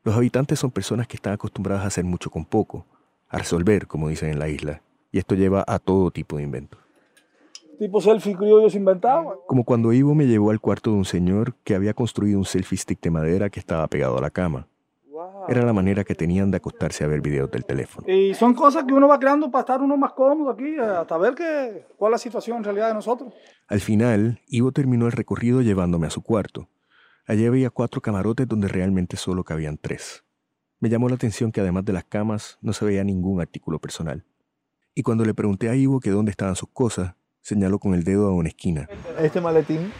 Los 0.03 0.15
habitantes 0.15 0.59
son 0.59 0.71
personas 0.71 1.07
que 1.07 1.15
están 1.15 1.33
acostumbradas 1.33 1.83
a 1.83 1.87
hacer 1.87 2.05
mucho 2.05 2.31
con 2.31 2.45
poco, 2.45 2.87
a 3.29 3.37
resolver, 3.37 3.87
como 3.87 4.09
dicen 4.09 4.29
en 4.29 4.39
la 4.39 4.49
isla, 4.49 4.81
y 5.11 5.19
esto 5.19 5.35
lleva 5.35 5.63
a 5.67 5.79
todo 5.79 6.11
tipo 6.11 6.37
de 6.37 6.43
inventos. 6.43 6.82
Tipo 7.79 8.01
selfie 8.01 8.35
criollo 8.35 8.69
se 8.69 8.77
inventaba. 8.77 9.35
Como 9.47 9.63
cuando 9.63 9.93
Ivo 9.93 10.15
me 10.15 10.25
llevó 10.25 10.51
al 10.51 10.59
cuarto 10.59 10.91
de 10.91 10.97
un 10.97 11.05
señor 11.05 11.55
que 11.63 11.75
había 11.75 11.93
construido 11.93 12.37
un 12.37 12.45
selfie 12.45 12.77
stick 12.77 13.01
de 13.01 13.11
madera 13.11 13.49
que 13.49 13.59
estaba 13.59 13.87
pegado 13.87 14.17
a 14.17 14.21
la 14.21 14.29
cama. 14.29 14.67
Era 15.47 15.63
la 15.65 15.73
manera 15.73 16.03
que 16.03 16.15
tenían 16.15 16.51
de 16.51 16.57
acostarse 16.57 17.03
a 17.03 17.07
ver 17.07 17.21
videos 17.21 17.51
del 17.51 17.65
teléfono. 17.65 18.07
Y 18.07 18.33
son 18.33 18.53
cosas 18.53 18.85
que 18.85 18.93
uno 18.93 19.07
va 19.07 19.19
creando 19.19 19.51
para 19.51 19.61
estar 19.61 19.81
uno 19.81 19.97
más 19.97 20.13
cómodo 20.13 20.49
aquí, 20.51 20.77
hasta 20.77 21.17
ver 21.17 21.35
que, 21.35 21.85
cuál 21.97 22.11
es 22.11 22.13
la 22.13 22.17
situación 22.17 22.57
en 22.57 22.63
realidad 22.63 22.87
de 22.87 22.93
nosotros. 22.93 23.33
Al 23.67 23.79
final, 23.79 24.41
Ivo 24.47 24.71
terminó 24.71 25.05
el 25.05 25.11
recorrido 25.11 25.61
llevándome 25.61 26.07
a 26.07 26.09
su 26.09 26.21
cuarto. 26.21 26.69
Allí 27.25 27.45
había 27.45 27.69
cuatro 27.69 28.01
camarotes 28.01 28.47
donde 28.47 28.67
realmente 28.67 29.17
solo 29.17 29.43
cabían 29.43 29.77
tres. 29.77 30.23
Me 30.79 30.89
llamó 30.89 31.07
la 31.07 31.15
atención 31.15 31.51
que 31.51 31.61
además 31.61 31.85
de 31.85 31.93
las 31.93 32.03
camas 32.03 32.57
no 32.61 32.73
se 32.73 32.85
veía 32.85 33.03
ningún 33.03 33.39
artículo 33.39 33.79
personal. 33.79 34.25
Y 34.95 35.03
cuando 35.03 35.25
le 35.25 35.33
pregunté 35.33 35.69
a 35.69 35.75
Ivo 35.75 35.99
que 35.99 36.09
dónde 36.09 36.31
estaban 36.31 36.55
sus 36.55 36.69
cosas, 36.69 37.15
Señaló 37.43 37.77
con 37.77 37.93
el 37.93 38.05
dedo 38.05 38.27
a 38.27 38.33
una 38.33 38.47
esquina. 38.47 38.87
Este 39.19 39.41
maletín 39.41 39.91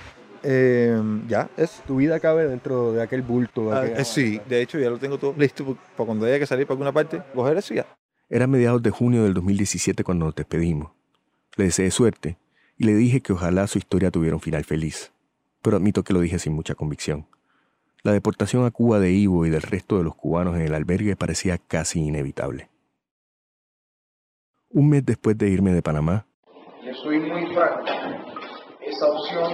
eh, 0.43 0.97
ya 1.27 1.49
es. 1.57 1.83
Tu 1.85 1.97
vida 1.97 2.19
cabe 2.21 2.47
dentro 2.47 2.93
de 2.93 3.03
aquel 3.03 3.21
bulto. 3.21 3.69
De 3.69 3.75
Ah, 3.75 3.85
eh, 3.85 4.05
sí, 4.05 4.39
de 4.47 4.61
hecho 4.61 4.79
ya 4.79 4.89
lo 4.89 4.97
tengo 4.97 5.17
todo 5.17 5.35
listo 5.37 5.77
para 5.97 6.05
cuando 6.07 6.25
haya 6.25 6.39
que 6.39 6.45
salir 6.45 6.65
para 6.65 6.75
alguna 6.75 6.93
parte, 6.93 7.21
coger 7.35 7.57
eso 7.57 7.73
ya. 7.73 7.85
Era 8.29 8.47
mediados 8.47 8.81
de 8.81 8.91
junio 8.91 9.23
del 9.23 9.33
2017 9.33 10.05
cuando 10.05 10.25
nos 10.25 10.35
despedimos. 10.35 10.91
Le 11.57 11.65
deseé 11.65 11.91
suerte 11.91 12.37
y 12.77 12.85
le 12.85 12.95
dije 12.95 13.21
que 13.21 13.33
ojalá 13.33 13.67
su 13.67 13.77
historia 13.77 14.09
tuviera 14.09 14.35
un 14.37 14.41
final 14.41 14.63
feliz. 14.63 15.11
Pero 15.61 15.75
admito 15.77 16.03
que 16.03 16.13
lo 16.13 16.21
dije 16.21 16.39
sin 16.39 16.53
mucha 16.53 16.75
convicción. 16.75 17.27
La 18.03 18.13
deportación 18.13 18.65
a 18.65 18.71
Cuba 18.71 18.99
de 18.99 19.11
Ivo 19.11 19.45
y 19.45 19.49
del 19.49 19.61
resto 19.61 19.97
de 19.97 20.03
los 20.05 20.15
cubanos 20.15 20.55
en 20.55 20.61
el 20.61 20.73
albergue 20.73 21.17
parecía 21.17 21.57
casi 21.57 21.99
inevitable. 21.99 22.69
Un 24.69 24.89
mes 24.89 25.05
después 25.05 25.37
de 25.37 25.49
irme 25.49 25.73
de 25.73 25.81
Panamá, 25.81 26.25
soy 27.03 27.19
muy 27.19 27.53
franco. 27.53 27.83
Esa 28.81 29.07
opción 29.07 29.51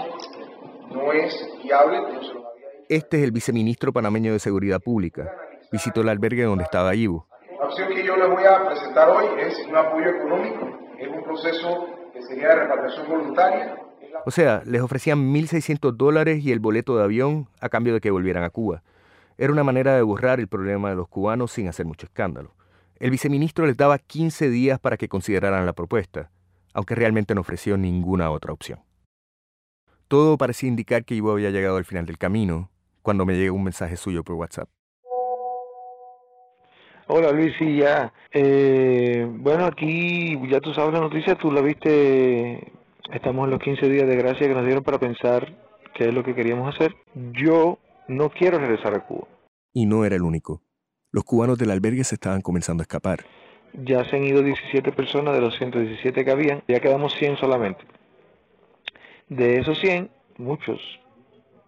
no 0.92 1.12
es 1.12 1.50
viable, 1.64 1.98
como 2.04 2.24
se 2.24 2.34
lo 2.34 2.48
había 2.48 2.70
dicho. 2.70 2.86
este 2.90 3.18
es 3.18 3.24
el 3.24 3.32
viceministro 3.32 3.92
panameño 3.92 4.34
de 4.34 4.40
Seguridad 4.40 4.80
Pública. 4.80 5.32
Visitó 5.72 6.02
el 6.02 6.10
albergue 6.10 6.44
donde 6.44 6.64
estaba 6.64 6.96
Ivo. 6.96 7.28
La 7.60 7.66
opción 7.66 7.90
que 7.90 8.06
yo 8.06 8.16
les 8.16 8.30
voy 8.30 8.44
a 8.44 8.66
presentar 8.68 9.10
hoy 9.10 9.26
es 9.40 9.60
un 9.68 9.76
apoyo 9.76 10.10
económico, 10.10 10.80
es 10.98 11.08
un 11.08 11.24
proceso 11.24 11.88
que 12.14 12.22
sería 12.22 12.50
de 12.50 12.56
repatriación 12.56 13.08
voluntaria. 13.08 13.76
O 14.26 14.32
sea, 14.32 14.62
les 14.66 14.82
ofrecían 14.82 15.34
1.600 15.34 15.94
dólares 15.94 16.44
y 16.44 16.52
el 16.52 16.60
boleto 16.60 16.98
de 16.98 17.04
avión 17.04 17.48
a 17.62 17.70
cambio 17.70 17.94
de 17.94 18.02
que 18.02 18.12
volvieran 18.12 18.44
a 18.44 18.50
Cuba. 18.50 18.84
Era 19.38 19.54
una 19.54 19.64
manera 19.64 19.96
de 19.96 20.02
borrar 20.02 20.40
el 20.40 20.48
problema 20.48 20.90
de 20.90 20.96
los 20.96 21.08
cubanos 21.08 21.52
sin 21.52 21.68
hacer 21.68 21.86
mucho 21.86 22.06
escándalo. 22.06 22.54
El 23.00 23.12
viceministro 23.12 23.66
les 23.66 23.78
daba 23.78 23.98
15 23.98 24.50
días 24.50 24.80
para 24.80 24.98
que 24.98 25.08
consideraran 25.08 25.66
la 25.66 25.74
propuesta, 25.74 26.30
aunque 26.74 26.96
realmente 26.96 27.36
no 27.36 27.42
ofreció 27.42 27.78
ninguna 27.78 28.32
otra 28.32 28.54
opción. 28.54 28.80
Todo 30.08 30.38
parecía 30.38 30.70
indicar 30.70 31.06
que 31.06 31.16
Ivo 31.16 31.32
había 31.32 31.52
llegado 31.52 31.78
al 31.78 31.86
final 31.86 32.06
del 32.06 32.18
camino 32.18 32.72
cuando 33.02 33.26
me 33.26 33.36
llegó 33.36 33.56
un 33.56 33.64
mensaje 33.64 33.96
suyo 33.96 34.24
por 34.24 34.36
WhatsApp. 34.36 34.70
Hola 37.08 37.32
Luis, 37.32 37.54
sí, 37.58 37.78
ya. 37.78 38.14
Eh, 38.32 39.28
bueno, 39.28 39.66
aquí 39.66 40.40
ya 40.48 40.60
tú 40.60 40.74
sabes 40.74 40.94
la 40.94 41.00
noticia, 41.00 41.36
tú 41.36 41.52
la 41.52 41.62
viste, 41.62 42.72
estamos 43.12 43.46
en 43.46 43.52
los 43.52 43.60
15 43.60 43.90
días 43.90 44.08
de 44.08 44.16
gracia 44.16 44.48
que 44.48 44.54
nos 44.54 44.66
dieron 44.66 44.84
para 44.84 45.00
pensar 45.00 45.58
qué 45.96 46.10
es 46.10 46.14
lo 46.14 46.24
que 46.24 46.36
queríamos 46.36 46.74
hacer. 46.74 46.96
Yo 47.34 47.80
no 48.08 48.30
quiero 48.30 48.60
regresar 48.60 48.96
a 48.96 49.06
Cuba. 49.06 49.28
Y 49.74 49.86
no 49.86 50.06
era 50.06 50.16
el 50.16 50.22
único. 50.22 50.62
Los 51.12 51.24
cubanos 51.24 51.58
del 51.58 51.72
albergue 51.72 52.04
se 52.04 52.16
estaban 52.16 52.42
comenzando 52.42 52.82
a 52.82 52.86
escapar. 52.86 53.26
Ya 53.74 54.04
se 54.06 54.16
han 54.16 54.24
ido 54.24 54.42
17 54.42 54.92
personas 54.92 55.34
de 55.36 55.42
los 55.42 55.58
117 55.58 56.26
que 56.26 56.32
habían, 56.32 56.64
ya 56.68 56.80
quedamos 56.80 57.14
100 57.16 57.38
solamente. 57.38 57.84
De 59.30 59.60
esos 59.60 59.80
100, 59.80 60.10
muchos, 60.38 60.80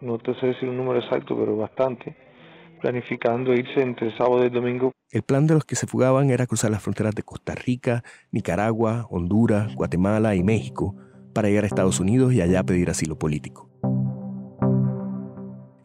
no 0.02 0.18
te 0.18 0.34
sé 0.40 0.48
decir 0.48 0.68
un 0.68 0.78
número 0.78 1.00
exacto, 1.00 1.38
pero 1.38 1.56
bastante, 1.56 2.16
planificando 2.82 3.54
irse 3.54 3.82
entre 3.82 4.16
sábado 4.18 4.44
y 4.44 4.50
domingo 4.50 4.92
El 5.12 5.22
plan 5.22 5.46
de 5.46 5.54
los 5.54 5.66
que 5.66 5.76
se 5.76 5.86
fugaban 5.86 6.32
era 6.32 6.48
cruzar 6.48 6.72
las 6.72 6.82
fronteras 6.82 7.14
de 7.14 7.24
Costa 7.24 7.54
Rica, 7.54 8.04
Nicaragua, 8.32 9.06
Honduras, 9.10 9.76
Guatemala 9.76 10.36
y 10.36 10.44
México 10.44 10.96
para 11.34 11.50
llegar 11.50 11.64
a 11.64 11.68
Estados 11.68 12.00
Unidos 12.00 12.34
y 12.34 12.42
allá 12.42 12.64
pedir 12.64 12.90
asilo 12.90 13.18
político. 13.18 13.70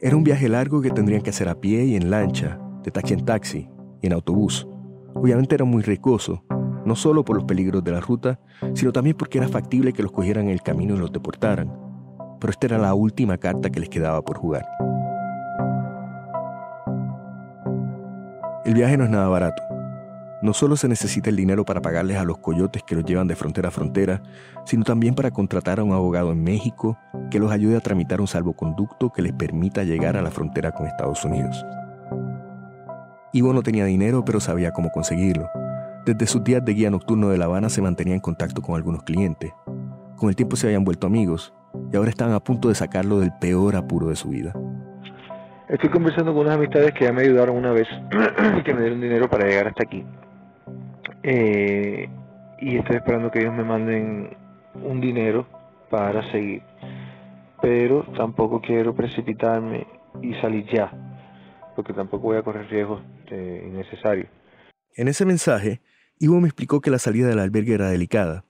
Era 0.00 0.16
un 0.16 0.24
viaje 0.24 0.48
largo 0.48 0.80
que 0.80 0.90
tendrían 0.90 1.22
que 1.22 1.30
hacer 1.30 1.48
a 1.48 1.60
pie 1.60 1.84
y 1.84 1.96
en 1.96 2.10
lancha, 2.10 2.58
de 2.82 2.90
taxi 2.90 3.14
en 3.14 3.24
taxi 3.24 3.68
y 4.02 4.06
en 4.06 4.12
autobús. 4.12 4.66
Obviamente 5.16 5.54
era 5.54 5.64
muy 5.64 5.82
riesgoso, 5.82 6.44
no 6.84 6.94
solo 6.94 7.24
por 7.24 7.36
los 7.36 7.44
peligros 7.44 7.82
de 7.82 7.90
la 7.90 8.00
ruta, 8.00 8.38
sino 8.74 8.92
también 8.92 9.16
porque 9.16 9.38
era 9.38 9.48
factible 9.48 9.92
que 9.92 10.02
los 10.02 10.12
cogieran 10.12 10.44
en 10.44 10.50
el 10.50 10.62
camino 10.62 10.94
y 10.94 10.98
los 10.98 11.10
deportaran. 11.10 11.72
Pero 12.38 12.50
esta 12.50 12.66
era 12.66 12.78
la 12.78 12.94
última 12.94 13.38
carta 13.38 13.70
que 13.70 13.80
les 13.80 13.88
quedaba 13.88 14.22
por 14.22 14.36
jugar. 14.36 14.66
El 18.64 18.74
viaje 18.74 18.96
no 18.96 19.04
es 19.04 19.10
nada 19.10 19.28
barato. 19.28 19.62
No 20.42 20.52
solo 20.52 20.76
se 20.76 20.86
necesita 20.86 21.30
el 21.30 21.36
dinero 21.36 21.64
para 21.64 21.80
pagarles 21.80 22.18
a 22.18 22.24
los 22.24 22.38
coyotes 22.38 22.82
que 22.82 22.94
los 22.94 23.04
llevan 23.04 23.26
de 23.26 23.36
frontera 23.36 23.68
a 23.68 23.72
frontera, 23.72 24.22
sino 24.64 24.84
también 24.84 25.14
para 25.14 25.30
contratar 25.30 25.80
a 25.80 25.84
un 25.84 25.92
abogado 25.92 26.30
en 26.30 26.44
México 26.44 26.98
que 27.30 27.38
los 27.38 27.50
ayude 27.50 27.76
a 27.76 27.80
tramitar 27.80 28.20
un 28.20 28.26
salvoconducto 28.26 29.10
que 29.12 29.22
les 29.22 29.32
permita 29.32 29.82
llegar 29.82 30.16
a 30.16 30.22
la 30.22 30.30
frontera 30.30 30.72
con 30.72 30.86
Estados 30.86 31.24
Unidos. 31.24 31.64
Ivo 33.32 33.52
no 33.52 33.62
tenía 33.62 33.84
dinero, 33.84 34.24
pero 34.24 34.40
sabía 34.40 34.72
cómo 34.72 34.90
conseguirlo. 34.90 35.48
Desde 36.06 36.26
sus 36.26 36.44
días 36.44 36.64
de 36.64 36.72
guía 36.72 36.90
nocturno 36.90 37.28
de 37.28 37.38
La 37.38 37.46
Habana 37.46 37.68
se 37.68 37.82
mantenía 37.82 38.14
en 38.14 38.20
contacto 38.20 38.62
con 38.62 38.76
algunos 38.76 39.02
clientes. 39.02 39.52
Con 40.16 40.28
el 40.28 40.36
tiempo 40.36 40.56
se 40.56 40.68
habían 40.68 40.84
vuelto 40.84 41.06
amigos 41.06 41.52
y 41.92 41.96
ahora 41.96 42.10
estaban 42.10 42.34
a 42.34 42.40
punto 42.40 42.68
de 42.68 42.74
sacarlo 42.74 43.18
del 43.18 43.32
peor 43.40 43.76
apuro 43.76 44.08
de 44.08 44.16
su 44.16 44.28
vida. 44.28 44.54
Estoy 45.68 45.90
conversando 45.90 46.32
con 46.32 46.42
unas 46.42 46.54
amistades 46.54 46.92
que 46.92 47.04
ya 47.06 47.12
me 47.12 47.22
ayudaron 47.22 47.56
una 47.56 47.72
vez 47.72 47.88
y 48.58 48.62
que 48.64 48.72
me 48.72 48.82
dieron 48.82 49.00
dinero 49.00 49.28
para 49.28 49.46
llegar 49.46 49.66
hasta 49.66 49.82
aquí. 49.82 50.04
Eh, 51.24 52.08
y 52.60 52.76
estoy 52.76 52.96
esperando 52.96 53.30
que 53.32 53.40
ellos 53.40 53.54
me 53.54 53.64
manden 53.64 54.36
un 54.80 55.00
dinero 55.00 55.46
para 55.90 56.22
seguir. 56.30 56.62
Pero 57.60 58.04
tampoco 58.16 58.60
quiero 58.60 58.94
precipitarme 58.94 59.86
y 60.22 60.34
salir 60.34 60.66
ya, 60.72 60.92
porque 61.74 61.92
tampoco 61.92 62.28
voy 62.28 62.36
a 62.36 62.42
correr 62.42 62.68
riesgos 62.68 63.02
eh, 63.30 63.64
innecesarios. 63.66 64.28
En 64.94 65.08
ese 65.08 65.24
mensaje, 65.24 65.80
Ivo 66.18 66.40
me 66.40 66.48
explicó 66.48 66.80
que 66.80 66.90
la 66.90 66.98
salida 66.98 67.28
del 67.28 67.38
albergue 67.38 67.74
era 67.74 67.90
delicada. 67.90 68.44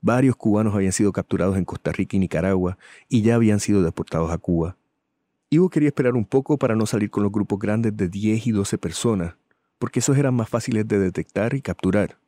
Varios 0.00 0.36
cubanos 0.36 0.74
habían 0.74 0.92
sido 0.92 1.12
capturados 1.12 1.56
en 1.56 1.64
Costa 1.64 1.92
Rica 1.92 2.16
y 2.16 2.20
Nicaragua 2.20 2.78
y 3.08 3.22
ya 3.22 3.36
habían 3.36 3.60
sido 3.60 3.82
deportados 3.82 4.30
a 4.30 4.38
Cuba. 4.38 4.76
Ivo 5.50 5.68
quería 5.68 5.88
esperar 5.88 6.14
un 6.14 6.24
poco 6.24 6.58
para 6.58 6.74
no 6.74 6.86
salir 6.86 7.10
con 7.10 7.22
los 7.22 7.30
grupos 7.30 7.58
grandes 7.58 7.96
de 7.96 8.08
10 8.08 8.46
y 8.46 8.50
12 8.52 8.78
personas, 8.78 9.34
porque 9.78 10.00
esos 10.00 10.16
eran 10.16 10.34
más 10.34 10.48
fáciles 10.48 10.86
de 10.88 10.98
detectar 10.98 11.54
y 11.54 11.60
capturar. 11.60 12.18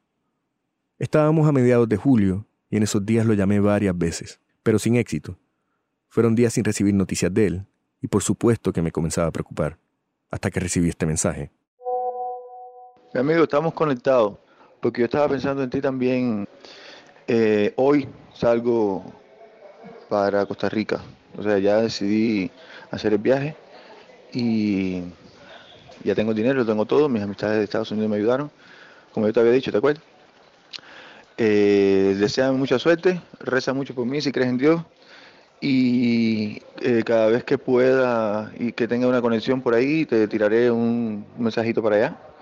Estábamos 0.99 1.49
a 1.49 1.53
mediados 1.53 1.89
de 1.89 1.97
julio 1.97 2.47
y 2.71 2.77
en 2.77 2.83
esos 2.83 3.05
días 3.07 3.27
lo 3.27 3.35
llamé 3.35 3.61
varias 3.61 3.97
veces, 3.97 4.41
pero 4.63 4.79
sin 4.79 4.97
éxito. 4.97 5.39
Fueron 6.09 6.35
días 6.35 6.53
sin 6.53 6.65
recibir 6.65 6.95
noticias 6.95 7.33
de 7.33 7.47
él 7.47 7.67
y 8.01 8.09
por 8.09 8.23
supuesto 8.23 8.73
que 8.73 8.83
me 8.83 8.93
comenzaba 8.93 9.29
a 9.29 9.33
preocupar, 9.33 9.79
hasta 10.31 10.51
que 10.51 10.61
recibí 10.61 10.89
este 10.89 11.07
mensaje. 11.07 11.51
Mi 13.15 13.21
amigo, 13.21 13.45
estamos 13.45 13.75
conectados, 13.75 14.35
porque 14.81 15.03
yo 15.03 15.05
estaba 15.05 15.29
pensando 15.29 15.63
en 15.63 15.71
ti 15.71 15.81
también. 15.81 16.49
Eh, 17.29 17.73
hoy 17.77 18.09
salgo 18.35 19.05
para 20.09 20.45
Costa 20.47 20.69
Rica, 20.69 21.01
o 21.39 21.43
sea, 21.45 21.59
ya 21.61 21.77
decidí 21.77 22.51
hacer 22.91 23.13
el 23.13 23.21
viaje 23.21 23.55
y 24.33 25.05
ya 26.03 26.17
tengo 26.17 26.35
dinero, 26.35 26.67
tengo 26.67 26.87
todo, 26.87 27.09
mis 27.09 27.23
amistades 27.23 27.59
de 27.59 27.63
Estados 27.63 27.93
Unidos 27.93 28.11
me 28.11 28.17
ayudaron, 28.17 28.51
como 29.13 29.29
yo 29.29 29.33
te 29.33 29.39
había 29.39 29.53
dicho, 29.53 29.71
¿te 29.71 29.79
acuerdas? 29.79 30.03
Eh, 31.39 32.19
mucha 32.55 32.81
suerte, 32.81 33.21
reza 33.39 33.73
mucho 33.73 33.95
por 33.95 34.07
mí 34.07 34.21
si 34.23 34.33
crees 34.33 34.49
en 34.51 34.59
Dios 34.59 34.83
y 35.61 36.61
eh, 36.81 37.05
cada 37.07 37.29
vez 37.29 37.45
que 37.45 37.59
pueda 37.59 38.51
y 38.59 38.73
que 38.73 38.89
tenga 38.89 39.07
una 39.07 39.23
conexión 39.23 39.63
por 39.63 39.73
ahí 39.75 40.05
te 40.05 40.27
tiraré 40.27 40.69
un 40.69 41.25
mensajito 41.39 41.81
para 41.81 41.95
allá. 41.95 42.34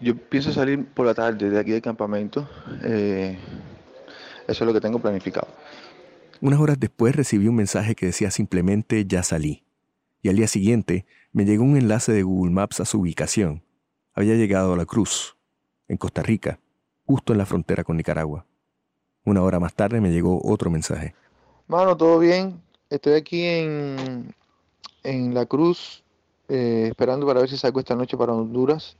Yo 0.00 0.16
pienso 0.16 0.52
salir 0.52 0.86
por 0.86 1.06
la 1.06 1.14
tarde 1.14 1.48
de 1.50 1.58
aquí 1.58 1.70
del 1.72 1.82
campamento. 1.82 2.48
eh, 2.82 3.38
eso 4.46 4.62
es 4.62 4.66
lo 4.66 4.72
que 4.72 4.80
tengo 4.80 4.98
planificado. 5.00 5.48
Unas 6.40 6.60
horas 6.60 6.78
después 6.78 7.16
recibí 7.16 7.48
un 7.48 7.56
mensaje 7.56 7.94
que 7.94 8.06
decía 8.06 8.30
simplemente 8.30 9.04
ya 9.06 9.22
salí. 9.22 9.64
Y 10.22 10.28
al 10.28 10.36
día 10.36 10.46
siguiente 10.46 11.06
me 11.32 11.44
llegó 11.44 11.64
un 11.64 11.76
enlace 11.76 12.12
de 12.12 12.22
Google 12.22 12.52
Maps 12.52 12.80
a 12.80 12.84
su 12.84 13.00
ubicación. 13.00 13.62
Había 14.14 14.34
llegado 14.34 14.72
a 14.72 14.76
La 14.76 14.84
Cruz, 14.84 15.36
en 15.88 15.96
Costa 15.96 16.22
Rica, 16.22 16.58
justo 17.06 17.32
en 17.32 17.38
la 17.38 17.46
frontera 17.46 17.84
con 17.84 17.96
Nicaragua. 17.96 18.46
Una 19.24 19.42
hora 19.42 19.58
más 19.58 19.74
tarde 19.74 20.00
me 20.00 20.10
llegó 20.12 20.40
otro 20.44 20.70
mensaje. 20.70 21.14
Mano, 21.66 21.96
todo 21.96 22.18
bien. 22.18 22.60
Estoy 22.88 23.14
aquí 23.14 23.44
en, 23.44 24.32
en 25.02 25.34
La 25.34 25.46
Cruz, 25.46 26.04
eh, 26.48 26.86
esperando 26.90 27.26
para 27.26 27.40
ver 27.40 27.50
si 27.50 27.56
salgo 27.56 27.80
esta 27.80 27.96
noche 27.96 28.16
para 28.16 28.32
Honduras. 28.32 28.96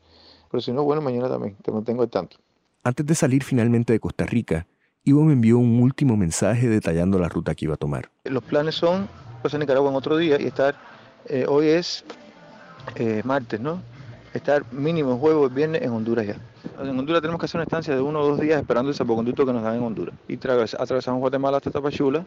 Pero 0.51 0.61
si 0.61 0.73
no, 0.73 0.83
bueno, 0.85 1.03
mañana 1.03 1.29
también. 1.29 1.57
Te 1.63 1.71
mantengo 1.73 2.03
al 2.03 2.09
tanto. 2.11 2.37
Antes 2.85 3.05
de 3.07 3.15
salir 3.15 3.43
finalmente 3.43 3.93
de 3.93 4.01
Costa 4.01 4.25
Rica, 4.27 4.67
Ivo 5.05 5.23
me 5.23 5.33
envió 5.35 5.59
un 5.59 5.81
último 5.81 6.17
mensaje 6.17 6.69
detallando 6.69 7.19
la 7.19 7.29
ruta 7.29 7.55
que 7.55 7.65
iba 7.65 7.75
a 7.75 7.77
tomar. 7.77 8.11
Los 8.25 8.43
planes 8.43 8.75
son 8.75 9.09
pasar 9.43 9.59
a 9.59 9.61
Nicaragua 9.61 9.91
en 9.91 9.97
otro 9.97 10.17
día 10.17 10.41
y 10.41 10.47
estar, 10.47 10.75
eh, 11.29 11.47
hoy 11.49 11.69
es 11.69 12.05
eh, 12.97 13.23
martes, 13.25 13.61
¿no? 13.61 13.81
Estar 14.35 14.65
mínimo 14.73 15.17
jueves, 15.19 15.53
viernes 15.55 15.83
en 15.83 15.91
Honduras 15.93 16.27
ya. 16.27 16.37
En 16.83 16.99
Honduras 16.99 17.23
tenemos 17.23 17.41
que 17.41 17.47
hacer 17.47 17.59
una 17.59 17.65
estancia 17.65 17.95
de 17.95 18.01
uno 18.01 18.21
o 18.21 18.27
dos 18.29 18.41
días 18.41 18.61
esperando 18.61 18.91
el 18.91 18.95
salvoconducto 18.97 19.47
que 19.47 19.53
nos 19.53 19.63
dan 19.63 19.77
en 19.77 19.83
Honduras. 19.83 20.15
Y 20.29 20.37
traves- 20.37 20.75
atravesamos 20.79 21.21
Guatemala 21.21 21.57
hasta 21.59 21.71
Tapachula. 21.71 22.25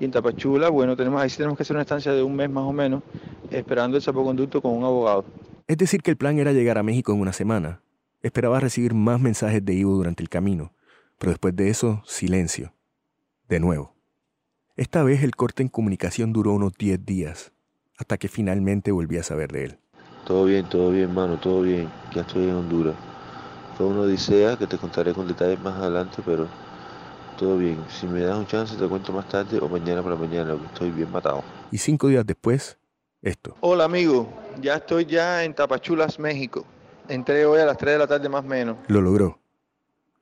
Y 0.00 0.04
en 0.04 0.10
Tapachula, 0.10 0.68
bueno, 0.68 0.96
tenemos, 0.96 1.20
ahí 1.22 1.30
sí 1.30 1.36
tenemos 1.38 1.56
que 1.56 1.62
hacer 1.62 1.74
una 1.74 1.82
estancia 1.82 2.12
de 2.12 2.22
un 2.22 2.34
mes 2.36 2.50
más 2.50 2.64
o 2.64 2.72
menos, 2.72 3.02
esperando 3.50 3.96
el 3.96 4.02
salvoconducto 4.02 4.60
con 4.60 4.72
un 4.72 4.84
abogado. 4.84 5.24
Es 5.68 5.76
decir, 5.76 6.00
que 6.00 6.10
el 6.10 6.16
plan 6.16 6.38
era 6.38 6.52
llegar 6.52 6.78
a 6.78 6.82
México 6.82 7.12
en 7.12 7.20
una 7.20 7.34
semana. 7.34 7.82
Esperaba 8.22 8.58
recibir 8.58 8.94
más 8.94 9.20
mensajes 9.20 9.62
de 9.62 9.74
Ivo 9.74 9.92
durante 9.92 10.22
el 10.22 10.30
camino, 10.30 10.72
pero 11.18 11.30
después 11.30 11.54
de 11.54 11.68
eso, 11.68 12.02
silencio. 12.06 12.72
De 13.50 13.60
nuevo. 13.60 13.94
Esta 14.76 15.02
vez 15.02 15.22
el 15.22 15.36
corte 15.36 15.62
en 15.62 15.68
comunicación 15.68 16.32
duró 16.32 16.52
unos 16.52 16.72
10 16.72 17.04
días, 17.04 17.52
hasta 17.98 18.16
que 18.16 18.28
finalmente 18.28 18.92
volví 18.92 19.18
a 19.18 19.22
saber 19.22 19.52
de 19.52 19.64
él. 19.66 19.78
Todo 20.24 20.46
bien, 20.46 20.66
todo 20.70 20.90
bien, 20.90 21.12
mano, 21.12 21.38
todo 21.38 21.60
bien. 21.60 21.90
Ya 22.14 22.22
estoy 22.22 22.44
en 22.44 22.54
Honduras. 22.54 22.94
Fue 23.76 23.86
una 23.86 24.00
odisea 24.00 24.56
que 24.56 24.66
te 24.66 24.78
contaré 24.78 25.12
con 25.12 25.28
detalles 25.28 25.60
más 25.60 25.76
adelante, 25.76 26.22
pero 26.24 26.48
todo 27.38 27.58
bien. 27.58 27.76
Si 27.90 28.06
me 28.06 28.20
das 28.20 28.38
un 28.38 28.46
chance 28.46 28.74
te 28.74 28.88
cuento 28.88 29.12
más 29.12 29.28
tarde 29.28 29.58
o 29.60 29.68
mañana 29.68 30.02
por 30.02 30.12
la 30.12 30.18
mañana, 30.18 30.52
porque 30.52 30.66
estoy 30.68 30.90
bien 30.92 31.12
matado. 31.12 31.44
Y 31.70 31.76
cinco 31.76 32.08
días 32.08 32.24
después, 32.24 32.78
esto. 33.22 33.56
Hola 33.60 33.84
amigo, 33.84 34.28
ya 34.60 34.76
estoy 34.76 35.06
ya 35.06 35.44
en 35.44 35.54
Tapachulas, 35.54 36.18
México. 36.18 36.64
Entré 37.08 37.46
hoy 37.46 37.60
a 37.60 37.66
las 37.66 37.78
3 37.78 37.94
de 37.94 37.98
la 37.98 38.06
tarde 38.06 38.28
más 38.28 38.44
o 38.44 38.48
menos. 38.48 38.76
Lo 38.88 39.00
logró. 39.00 39.38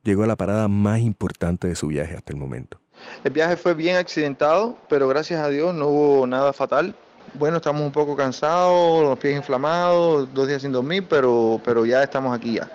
Llegó 0.03 0.23
a 0.23 0.27
la 0.27 0.37
parada 0.37 0.69
más 0.69 1.01
importante 1.01 1.67
de 1.67 1.75
su 1.75 1.89
viaje 1.89 2.15
hasta 2.15 2.33
el 2.33 2.39
momento. 2.39 2.81
El 3.25 3.33
viaje 3.33 3.57
fue 3.57 3.75
bien 3.75 3.97
accidentado, 3.97 4.79
pero 4.89 5.09
gracias 5.09 5.41
a 5.41 5.49
Dios 5.49 5.75
no 5.75 5.89
hubo 5.89 6.27
nada 6.27 6.53
fatal. 6.53 6.95
Bueno, 7.35 7.57
estamos 7.57 7.83
un 7.83 7.93
poco 7.93 8.17
cansados, 8.17 9.03
los 9.03 9.19
pies 9.19 9.37
inflamados, 9.37 10.33
dos 10.33 10.47
días 10.49 10.63
sin 10.63 10.73
dormir, 10.73 11.05
pero, 11.09 11.61
pero 11.65 11.85
ya 11.85 12.03
estamos 12.03 12.35
aquí 12.35 12.55
ya. 12.55 12.71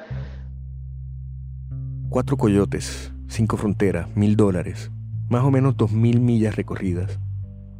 Cuatro 2.09 2.35
coyotes, 2.35 3.11
cinco 3.27 3.55
fronteras, 3.55 4.13
mil 4.15 4.35
dólares, 4.35 4.91
más 5.29 5.43
o 5.43 5.51
menos 5.51 5.77
dos 5.77 5.91
mil 5.91 6.19
millas 6.19 6.57
recorridas. 6.57 7.17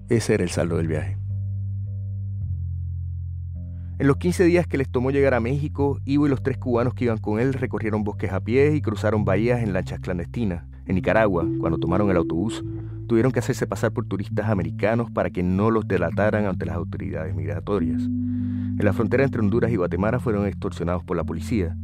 Ese 0.08 0.34
era 0.34 0.44
el 0.44 0.50
saldo 0.50 0.78
del 0.78 0.88
viaje. 0.88 1.21
En 4.02 4.08
los 4.08 4.18
15 4.18 4.46
días 4.46 4.66
que 4.66 4.80
les 4.80 4.90
tomó 4.90 5.12
llegar 5.12 5.36
a 5.36 5.40
México, 5.40 6.00
Ivo 6.06 6.26
y 6.26 6.30
los 6.32 6.42
tres 6.42 6.58
cubanos 6.58 6.96
que 6.96 7.04
iban 7.04 7.20
con 7.20 7.40
él 7.40 7.54
recorrieron 7.54 8.04
bosques 8.04 8.32
a 8.32 8.40
pie 8.40 8.74
y 8.74 8.82
cruzaron 8.82 9.26
bahías 9.26 9.62
en 9.62 9.74
lanchas 9.74 10.00
clandestinas. 10.00 10.64
En 10.88 10.96
Nicaragua, 10.96 11.46
cuando 11.60 11.78
tomaron 11.78 12.10
el 12.10 12.18
autobús, 12.18 12.66
tuvieron 13.06 13.32
que 13.32 13.38
hacerse 13.38 13.68
pasar 13.68 13.92
por 13.92 14.08
turistas 14.08 14.50
americanos 14.50 15.12
para 15.12 15.30
que 15.30 15.44
no 15.44 15.70
los 15.70 15.88
delataran 15.88 16.48
ante 16.48 16.66
las 16.66 16.78
autoridades 16.78 17.36
migratorias. 17.36 18.02
En 18.02 18.80
la 18.84 18.92
frontera 18.92 19.24
entre 19.24 19.40
Honduras 19.40 19.72
y 19.72 19.76
Guatemala 19.76 20.20
fueron 20.20 20.48
extorsionados 20.48 21.04
por 21.04 21.16
la 21.16 21.24
policía, 21.24 21.78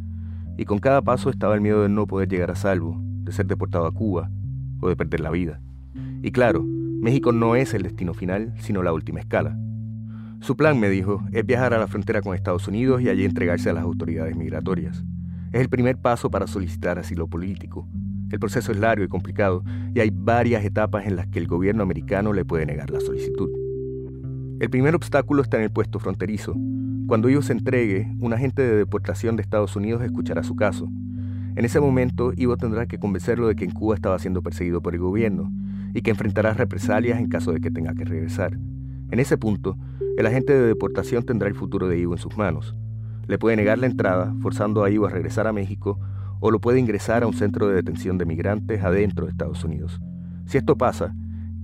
y 0.58 0.66
con 0.66 0.80
cada 0.80 1.04
paso 1.04 1.30
estaba 1.30 1.54
el 1.54 1.62
miedo 1.62 1.84
de 1.84 1.90
no 1.90 2.08
poder 2.08 2.28
llegar 2.30 2.50
a 2.50 2.56
salvo, 2.56 3.00
de 3.00 3.32
ser 3.32 3.46
deportado 3.46 3.86
a 3.86 3.92
Cuba 3.92 4.32
o 4.82 4.90
de 4.90 4.96
perder 4.96 5.20
la 5.20 5.30
vida. 5.30 5.62
Y 6.24 6.32
claro, 6.32 6.64
México 6.64 7.32
no 7.32 7.56
es 7.56 7.76
el 7.76 7.84
destino 7.84 8.16
final, 8.16 8.56
sino 8.58 8.82
la 8.82 8.92
última 8.92 9.20
escala. 9.20 9.56
Su 10.40 10.56
plan, 10.56 10.80
me 10.80 10.90
dijo, 10.90 11.24
es 11.32 11.46
viajar 11.46 11.74
a 11.74 11.80
la 11.80 11.88
frontera 11.88 12.22
con 12.22 12.36
Estados 12.36 12.68
Unidos 12.68 13.02
y 13.02 13.10
allí 13.10 13.26
entregarse 13.26 13.70
a 13.70 13.74
las 13.74 13.84
autoridades 13.84 14.36
migratorias. 14.36 15.04
Es 15.52 15.62
el 15.62 15.70
primer 15.70 15.98
paso 15.98 16.30
para 16.30 16.48
solicitar 16.48 17.00
asilo 17.00 17.28
político. 17.28 17.88
El 18.30 18.40
proceso 18.40 18.72
es 18.72 18.78
largo 18.78 19.04
y 19.04 19.08
complicado 19.08 19.64
y 19.96 20.00
hay 20.00 20.12
varias 20.14 20.64
etapas 20.64 21.08
en 21.08 21.16
las 21.16 21.28
que 21.28 21.40
el 21.40 21.48
gobierno 21.48 21.84
americano 21.84 22.34
le 22.34 22.46
puede 22.46 22.66
negar 22.66 22.90
la 22.92 23.00
solicitud. 23.00 23.50
El 24.60 24.70
primer 24.70 24.96
obstáculo 24.96 25.42
está 25.42 25.58
en 25.58 25.64
el 25.64 25.72
puesto 25.72 26.00
fronterizo. 26.00 26.56
Cuando 27.08 27.30
Ivo 27.30 27.42
se 27.42 27.54
entregue, 27.54 28.14
un 28.20 28.34
agente 28.34 28.62
de 28.62 28.76
deportación 28.76 29.38
de 29.38 29.42
Estados 29.42 29.76
Unidos 29.76 30.04
escuchará 30.04 30.44
su 30.44 30.56
caso. 30.56 30.90
En 31.56 31.64
ese 31.66 31.80
momento, 31.80 32.34
Ivo 32.36 32.58
tendrá 32.58 32.86
que 32.86 33.00
convencerlo 33.00 33.48
de 33.48 33.56
que 33.56 33.66
en 33.66 33.72
Cuba 33.72 33.96
estaba 33.96 34.20
siendo 34.20 34.44
perseguido 34.44 34.82
por 34.82 34.94
el 34.94 35.00
gobierno 35.00 35.52
y 35.94 36.02
que 36.02 36.12
enfrentará 36.12 36.54
represalias 36.54 37.20
en 37.20 37.30
caso 37.30 37.54
de 37.54 37.62
que 37.62 37.72
tenga 37.72 37.96
que 37.96 38.04
regresar. 38.04 38.60
En 39.10 39.20
ese 39.20 39.38
punto, 39.38 39.78
el 40.18 40.26
agente 40.26 40.52
de 40.52 40.66
deportación 40.66 41.24
tendrá 41.24 41.48
el 41.48 41.54
futuro 41.54 41.88
de 41.88 42.00
Ivo 42.00 42.14
en 42.14 42.18
sus 42.18 42.36
manos. 42.36 42.76
Le 43.28 43.38
puede 43.38 43.56
negar 43.56 43.78
la 43.78 43.86
entrada, 43.86 44.34
forzando 44.42 44.84
a 44.84 44.90
Ivo 44.90 45.06
a 45.06 45.12
regresar 45.12 45.46
a 45.46 45.54
México, 45.54 46.00
o 46.40 46.50
lo 46.50 46.60
puede 46.60 46.80
ingresar 46.80 47.22
a 47.22 47.28
un 47.28 47.36
centro 47.36 47.68
de 47.68 47.76
detención 47.76 48.18
de 48.18 48.26
migrantes 48.26 48.84
adentro 48.84 49.26
de 49.26 49.32
Estados 49.32 49.64
Unidos. 49.64 50.00
Si 50.48 50.58
esto 50.58 50.76
pasa, 50.76 51.14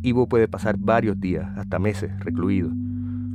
Ivo 0.03 0.29
puede 0.29 0.47
pasar 0.47 0.77
varios 0.77 1.19
días, 1.19 1.49
hasta 1.57 1.79
meses, 1.79 2.11
recluido. 2.19 2.69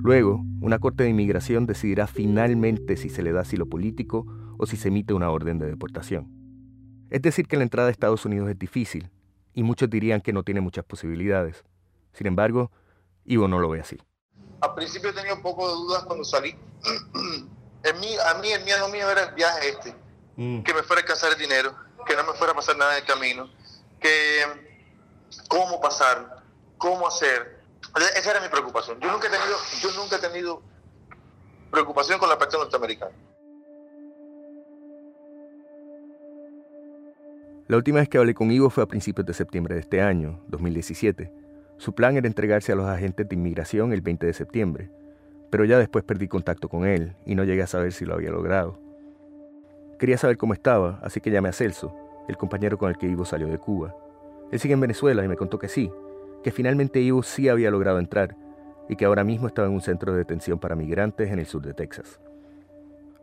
Luego, 0.01 0.45
una 0.61 0.79
corte 0.79 1.03
de 1.03 1.11
inmigración 1.11 1.67
decidirá 1.67 2.07
finalmente 2.07 2.97
si 2.97 3.09
se 3.09 3.25
le 3.25 3.33
da 3.33 3.41
asilo 3.41 3.67
político 3.67 4.25
o 4.57 4.67
si 4.67 4.77
se 4.77 4.87
emite 4.87 5.15
una 5.15 5.31
orden 5.31 5.59
de 5.59 5.67
deportación. 5.67 6.29
Es 7.11 7.23
decir, 7.23 7.49
que 7.49 7.57
la 7.57 7.65
entrada 7.65 7.89
a 7.89 7.91
Estados 7.91 8.25
Unidos 8.25 8.51
es 8.51 8.59
difícil, 8.59 9.11
y 9.53 9.65
muchos 9.65 9.91
dirían 9.91 10.21
que 10.21 10.33
no 10.33 10.45
tiene 10.45 10.61
muchas 10.61 10.85
posibilidades. 10.85 11.65
Sin 12.13 12.29
embargo, 12.29 12.71
Ivo 13.25 13.49
no 13.49 13.59
lo 13.59 13.69
ve 13.69 13.81
así. 13.81 13.97
Al 14.61 14.75
principio 14.75 15.15
tenía 15.15 15.35
un 15.35 15.43
poco 15.43 15.69
de 15.69 15.75
dudas 15.75 16.05
cuando 16.05 16.25
salí. 16.25 16.57
En 17.85 18.01
mí, 18.01 18.09
a 18.27 18.35
mí 18.35 18.51
el 18.51 18.65
miedo 18.65 18.89
mío 18.89 19.09
era 19.09 19.23
el 19.23 19.35
viaje 19.37 19.69
este, 19.69 19.95
que 20.37 20.75
me 20.75 20.83
fuera 20.83 21.01
a 21.01 21.03
alcanzar 21.03 21.33
el 21.33 21.39
dinero, 21.39 21.73
que 22.05 22.17
no 22.17 22.25
me 22.25 22.33
fuera 22.33 22.53
a 22.53 22.57
pasar 22.57 22.77
nada 22.77 22.97
en 22.97 23.03
el 23.03 23.07
camino, 23.07 23.49
que 24.01 24.43
cómo 25.49 25.81
pasar, 25.81 26.43
cómo 26.77 27.07
hacer. 27.07 27.63
Esa 28.17 28.33
era 28.33 28.41
mi 28.41 28.49
preocupación. 28.49 28.99
Yo 29.01 29.13
nunca 29.13 29.29
he 29.29 29.31
tenido, 29.31 29.57
yo 29.81 29.93
nunca 29.93 30.17
he 30.17 30.19
tenido 30.19 30.61
preocupación 31.71 32.19
con 32.19 32.29
la 32.29 32.37
parte 32.37 32.57
norteamericana. 32.59 33.13
La 37.69 37.77
última 37.77 38.01
vez 38.01 38.09
que 38.09 38.19
hablé 38.19 38.35
con 38.35 38.51
Ivo 38.51 38.71
fue 38.71 38.83
a 38.83 38.87
principios 38.87 39.27
de 39.27 39.35
septiembre 39.35 39.77
de 39.77 39.83
este 39.83 40.01
año, 40.01 40.43
2017. 40.49 41.31
Su 41.79 41.95
plan 41.95 42.17
era 42.17 42.27
entregarse 42.27 42.73
a 42.73 42.75
los 42.75 42.87
agentes 42.87 43.29
de 43.29 43.37
inmigración 43.37 43.93
el 43.93 44.01
20 44.01 44.27
de 44.27 44.33
septiembre, 44.33 44.91
pero 45.49 45.65
ya 45.65 45.79
después 45.79 46.05
perdí 46.05 46.27
contacto 46.27 46.69
con 46.69 46.85
él 46.85 47.15
y 47.25 47.37
no 47.37 47.45
llegué 47.45 47.63
a 47.63 47.69
saber 47.69 47.93
si 47.93 48.05
lo 48.05 48.15
había 48.15 48.31
logrado. 48.31 48.81
Quería 49.97 50.19
saber 50.19 50.37
cómo 50.37 50.55
estaba, 50.55 50.99
así 51.03 51.21
que 51.21 51.31
llamé 51.31 51.49
a 51.49 51.53
Celso, 51.53 51.95
el 52.29 52.37
compañero 52.37 52.79
con 52.79 52.91
el 52.91 52.99
que 52.99 53.07
Ivo 53.07 53.25
salió 53.25 53.47
de 53.47 53.59
Cuba. 53.59 53.95
Él 54.51 54.59
sigue 54.59 54.75
en 54.75 54.81
Venezuela 54.81 55.25
y 55.25 55.29
me 55.29 55.37
contó 55.37 55.61
que 55.61 55.69
sí, 55.69 55.91
que 56.43 56.51
finalmente 56.51 57.01
Ivo 57.01 57.23
sí 57.23 57.49
había 57.49 57.71
logrado 57.71 58.01
entrar 58.01 58.35
y 58.89 58.97
que 58.97 59.05
ahora 59.05 59.23
mismo 59.23 59.47
estaba 59.47 59.69
en 59.69 59.75
un 59.75 59.81
centro 59.81 60.13
de 60.13 60.19
detención 60.19 60.59
para 60.59 60.75
migrantes 60.75 61.31
en 61.31 61.39
el 61.39 61.47
sur 61.47 61.63
de 61.63 61.75
Texas. 61.75 62.19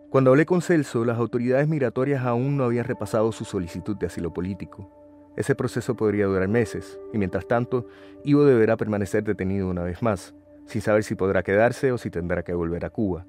Cuando 0.10 0.30
hablé 0.30 0.46
con 0.46 0.62
Celso, 0.62 1.04
las 1.04 1.18
autoridades 1.18 1.68
migratorias 1.68 2.24
aún 2.24 2.56
no 2.56 2.63
habían 2.63 2.86
repasado 2.86 3.34
su 3.34 3.44
solicitud 3.44 3.98
de 3.98 4.06
asilo 4.06 4.34
político. 4.34 5.05
Ese 5.36 5.56
proceso 5.56 5.95
podría 5.95 6.28
durar 6.28 6.48
meses, 6.48 7.00
y 7.13 7.17
mientras 7.17 7.48
tanto, 7.48 7.88
Ivo 8.24 8.45
deberá 8.45 8.78
permanecer 8.78 9.24
detenido 9.24 9.67
una 9.67 9.84
vez 9.84 10.02
más, 10.02 10.34
sin 10.65 10.82
saber 10.82 11.04
si 11.04 11.15
podrá 11.15 11.43
quedarse 11.43 11.91
o 11.91 11.98
si 11.98 12.10
tendrá 12.10 12.43
que 12.43 12.54
volver 12.54 12.86
a 12.86 12.89
Cuba. 12.89 13.26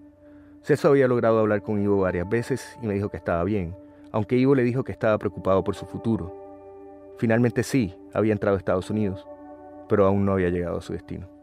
Celso 0.63 0.89
había 0.89 1.09
logrado 1.09 1.39
hablar 1.39 1.63
con 1.63 1.81
Ivo 1.81 1.99
varias 1.99 2.29
veces 2.29 2.77
y 2.83 2.87
me 2.87 2.95
dijo 2.95 3.09
que 3.09 3.17
estaba 3.17 3.43
bien, 3.45 3.75
aunque 4.13 4.37
Ivo 4.37 4.55
le 4.55 4.63
dijo 4.63 4.85
que 4.85 4.93
estaba 4.93 5.19
preocupado 5.19 5.63
por 5.65 5.75
su 5.75 5.87
futuro. 5.87 6.35
Finalmente 7.19 7.63
sí, 7.63 7.95
había 8.13 8.33
entrado 8.33 8.57
a 8.57 8.59
Estados 8.59 8.91
Unidos, 8.91 9.27
pero 9.89 10.07
aún 10.07 10.25
no 10.25 10.33
había 10.33 10.51
llegado 10.51 10.79
a 10.79 10.83
su 10.83 10.93
destino. 10.93 11.36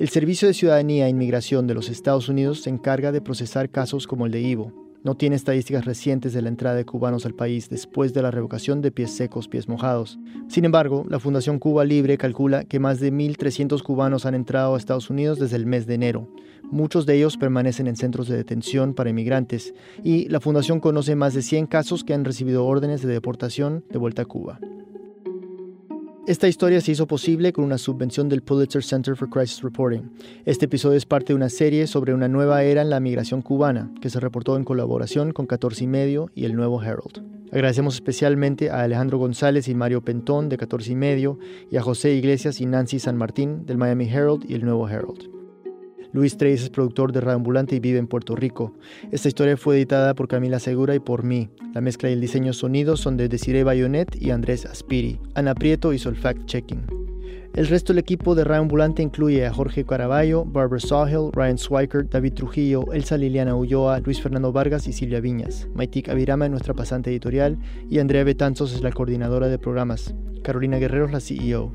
El 0.00 0.08
Servicio 0.08 0.48
de 0.48 0.54
Ciudadanía 0.54 1.04
e 1.04 1.10
Inmigración 1.10 1.66
de 1.66 1.74
los 1.74 1.90
Estados 1.90 2.30
Unidos 2.30 2.62
se 2.62 2.70
encarga 2.70 3.12
de 3.12 3.20
procesar 3.20 3.68
casos 3.68 4.06
como 4.06 4.24
el 4.24 4.32
de 4.32 4.40
Ivo. 4.40 4.72
No 5.04 5.14
tiene 5.14 5.36
estadísticas 5.36 5.84
recientes 5.84 6.32
de 6.32 6.40
la 6.40 6.48
entrada 6.48 6.74
de 6.74 6.86
cubanos 6.86 7.26
al 7.26 7.34
país 7.34 7.68
después 7.68 8.14
de 8.14 8.22
la 8.22 8.30
revocación 8.30 8.80
de 8.80 8.92
pies 8.92 9.10
secos, 9.10 9.46
pies 9.46 9.68
mojados. 9.68 10.18
Sin 10.48 10.64
embargo, 10.64 11.04
la 11.10 11.20
Fundación 11.20 11.58
Cuba 11.58 11.84
Libre 11.84 12.16
calcula 12.16 12.64
que 12.64 12.80
más 12.80 12.98
de 12.98 13.12
1.300 13.12 13.82
cubanos 13.82 14.24
han 14.24 14.34
entrado 14.34 14.74
a 14.74 14.78
Estados 14.78 15.10
Unidos 15.10 15.38
desde 15.38 15.56
el 15.56 15.66
mes 15.66 15.86
de 15.86 15.96
enero. 15.96 16.32
Muchos 16.62 17.04
de 17.04 17.16
ellos 17.16 17.36
permanecen 17.36 17.86
en 17.86 17.96
centros 17.96 18.26
de 18.26 18.38
detención 18.38 18.94
para 18.94 19.10
inmigrantes 19.10 19.74
y 20.02 20.30
la 20.30 20.40
Fundación 20.40 20.80
conoce 20.80 21.14
más 21.14 21.34
de 21.34 21.42
100 21.42 21.66
casos 21.66 22.04
que 22.04 22.14
han 22.14 22.24
recibido 22.24 22.64
órdenes 22.64 23.02
de 23.02 23.12
deportación 23.12 23.84
de 23.90 23.98
vuelta 23.98 24.22
a 24.22 24.24
Cuba. 24.24 24.60
Esta 26.30 26.46
historia 26.46 26.80
se 26.80 26.92
hizo 26.92 27.08
posible 27.08 27.52
con 27.52 27.64
una 27.64 27.76
subvención 27.76 28.28
del 28.28 28.42
Pulitzer 28.42 28.84
Center 28.84 29.16
for 29.16 29.28
Crisis 29.28 29.62
Reporting. 29.62 30.12
Este 30.44 30.66
episodio 30.66 30.96
es 30.96 31.04
parte 31.04 31.32
de 31.32 31.34
una 31.34 31.48
serie 31.48 31.88
sobre 31.88 32.14
una 32.14 32.28
nueva 32.28 32.62
era 32.62 32.82
en 32.82 32.90
la 32.90 33.00
migración 33.00 33.42
cubana, 33.42 33.92
que 34.00 34.10
se 34.10 34.20
reportó 34.20 34.56
en 34.56 34.62
colaboración 34.62 35.32
con 35.32 35.46
14 35.46 35.82
y 35.82 35.86
medio 35.88 36.30
y 36.36 36.44
el 36.44 36.54
Nuevo 36.54 36.80
Herald. 36.80 37.26
Agradecemos 37.50 37.94
especialmente 37.94 38.70
a 38.70 38.82
Alejandro 38.82 39.18
González 39.18 39.66
y 39.66 39.74
Mario 39.74 40.04
Pentón 40.04 40.48
de 40.48 40.56
14 40.56 40.92
y 40.92 40.94
medio 40.94 41.40
y 41.68 41.78
a 41.78 41.82
José 41.82 42.14
Iglesias 42.14 42.60
y 42.60 42.66
Nancy 42.66 43.00
San 43.00 43.16
Martín 43.16 43.66
del 43.66 43.78
Miami 43.78 44.08
Herald 44.08 44.48
y 44.48 44.54
el 44.54 44.64
Nuevo 44.64 44.88
Herald. 44.88 45.39
Luis 46.12 46.36
Treyes 46.36 46.62
es 46.62 46.70
productor 46.70 47.12
de 47.12 47.20
Radio 47.20 47.36
Ambulante 47.36 47.76
y 47.76 47.80
vive 47.80 47.98
en 47.98 48.08
Puerto 48.08 48.34
Rico. 48.34 48.74
Esta 49.12 49.28
historia 49.28 49.56
fue 49.56 49.76
editada 49.76 50.14
por 50.14 50.26
Camila 50.26 50.58
Segura 50.58 50.94
y 50.94 50.98
por 50.98 51.22
mí. 51.22 51.50
La 51.72 51.80
mezcla 51.80 52.10
y 52.10 52.14
el 52.14 52.20
diseño 52.20 52.52
sonido 52.52 52.96
son 52.96 53.16
de 53.16 53.28
Desiree 53.28 53.62
Bayonet 53.62 54.16
y 54.20 54.30
Andrés 54.30 54.66
Aspiri. 54.66 55.20
Ana 55.34 55.54
Prieto 55.54 55.92
hizo 55.92 56.08
el 56.08 56.16
fact-checking. 56.16 57.10
El 57.54 57.66
resto 57.66 57.92
del 57.92 57.98
equipo 57.98 58.34
de 58.34 58.44
Radio 58.44 58.62
Ambulante 58.62 59.02
incluye 59.02 59.44
a 59.44 59.52
Jorge 59.52 59.84
Caraballo, 59.84 60.44
Barbara 60.44 60.80
Sawhill, 60.80 61.30
Ryan 61.32 61.58
Swiker, 61.58 62.08
David 62.08 62.34
Trujillo, 62.34 62.92
Elsa 62.92 63.16
Liliana 63.16 63.56
Ulloa, 63.56 64.00
Luis 64.00 64.20
Fernando 64.20 64.52
Vargas 64.52 64.86
y 64.86 64.92
Silvia 64.92 65.20
Viñas. 65.20 65.68
Maitik 65.74 66.08
Avirama 66.08 66.44
es 66.44 66.50
nuestra 66.50 66.74
pasante 66.74 67.10
editorial 67.10 67.58
y 67.88 67.98
Andrea 67.98 68.24
Betanzos 68.24 68.72
es 68.72 68.82
la 68.82 68.92
coordinadora 68.92 69.48
de 69.48 69.58
programas. 69.58 70.14
Carolina 70.42 70.78
Guerrero 70.78 71.06
es 71.06 71.12
la 71.12 71.20
CEO. 71.20 71.72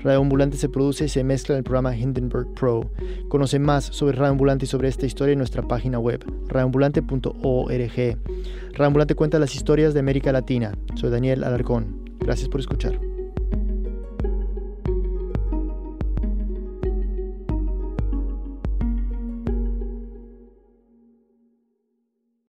Radio 0.00 0.20
Ambulante 0.20 0.56
se 0.56 0.68
produce 0.68 1.06
y 1.06 1.08
se 1.08 1.24
mezcla 1.24 1.54
en 1.54 1.58
el 1.58 1.64
programa 1.64 1.96
Hindenburg 1.96 2.52
Pro. 2.54 2.90
Conoce 3.28 3.58
más 3.58 3.84
sobre 3.84 4.16
Radio 4.16 4.32
Ambulante 4.32 4.66
y 4.66 4.68
sobre 4.68 4.88
esta 4.88 5.06
historia 5.06 5.32
en 5.32 5.38
nuestra 5.38 5.62
página 5.62 5.98
web, 5.98 6.24
radioambulante.org. 6.48 8.18
Radio 8.72 8.86
Ambulante 8.86 9.14
cuenta 9.14 9.38
las 9.38 9.54
historias 9.54 9.94
de 9.94 10.00
América 10.00 10.32
Latina. 10.32 10.76
Soy 10.94 11.10
Daniel 11.10 11.44
Alarcón. 11.44 12.04
Gracias 12.20 12.48
por 12.48 12.60
escuchar. 12.60 13.13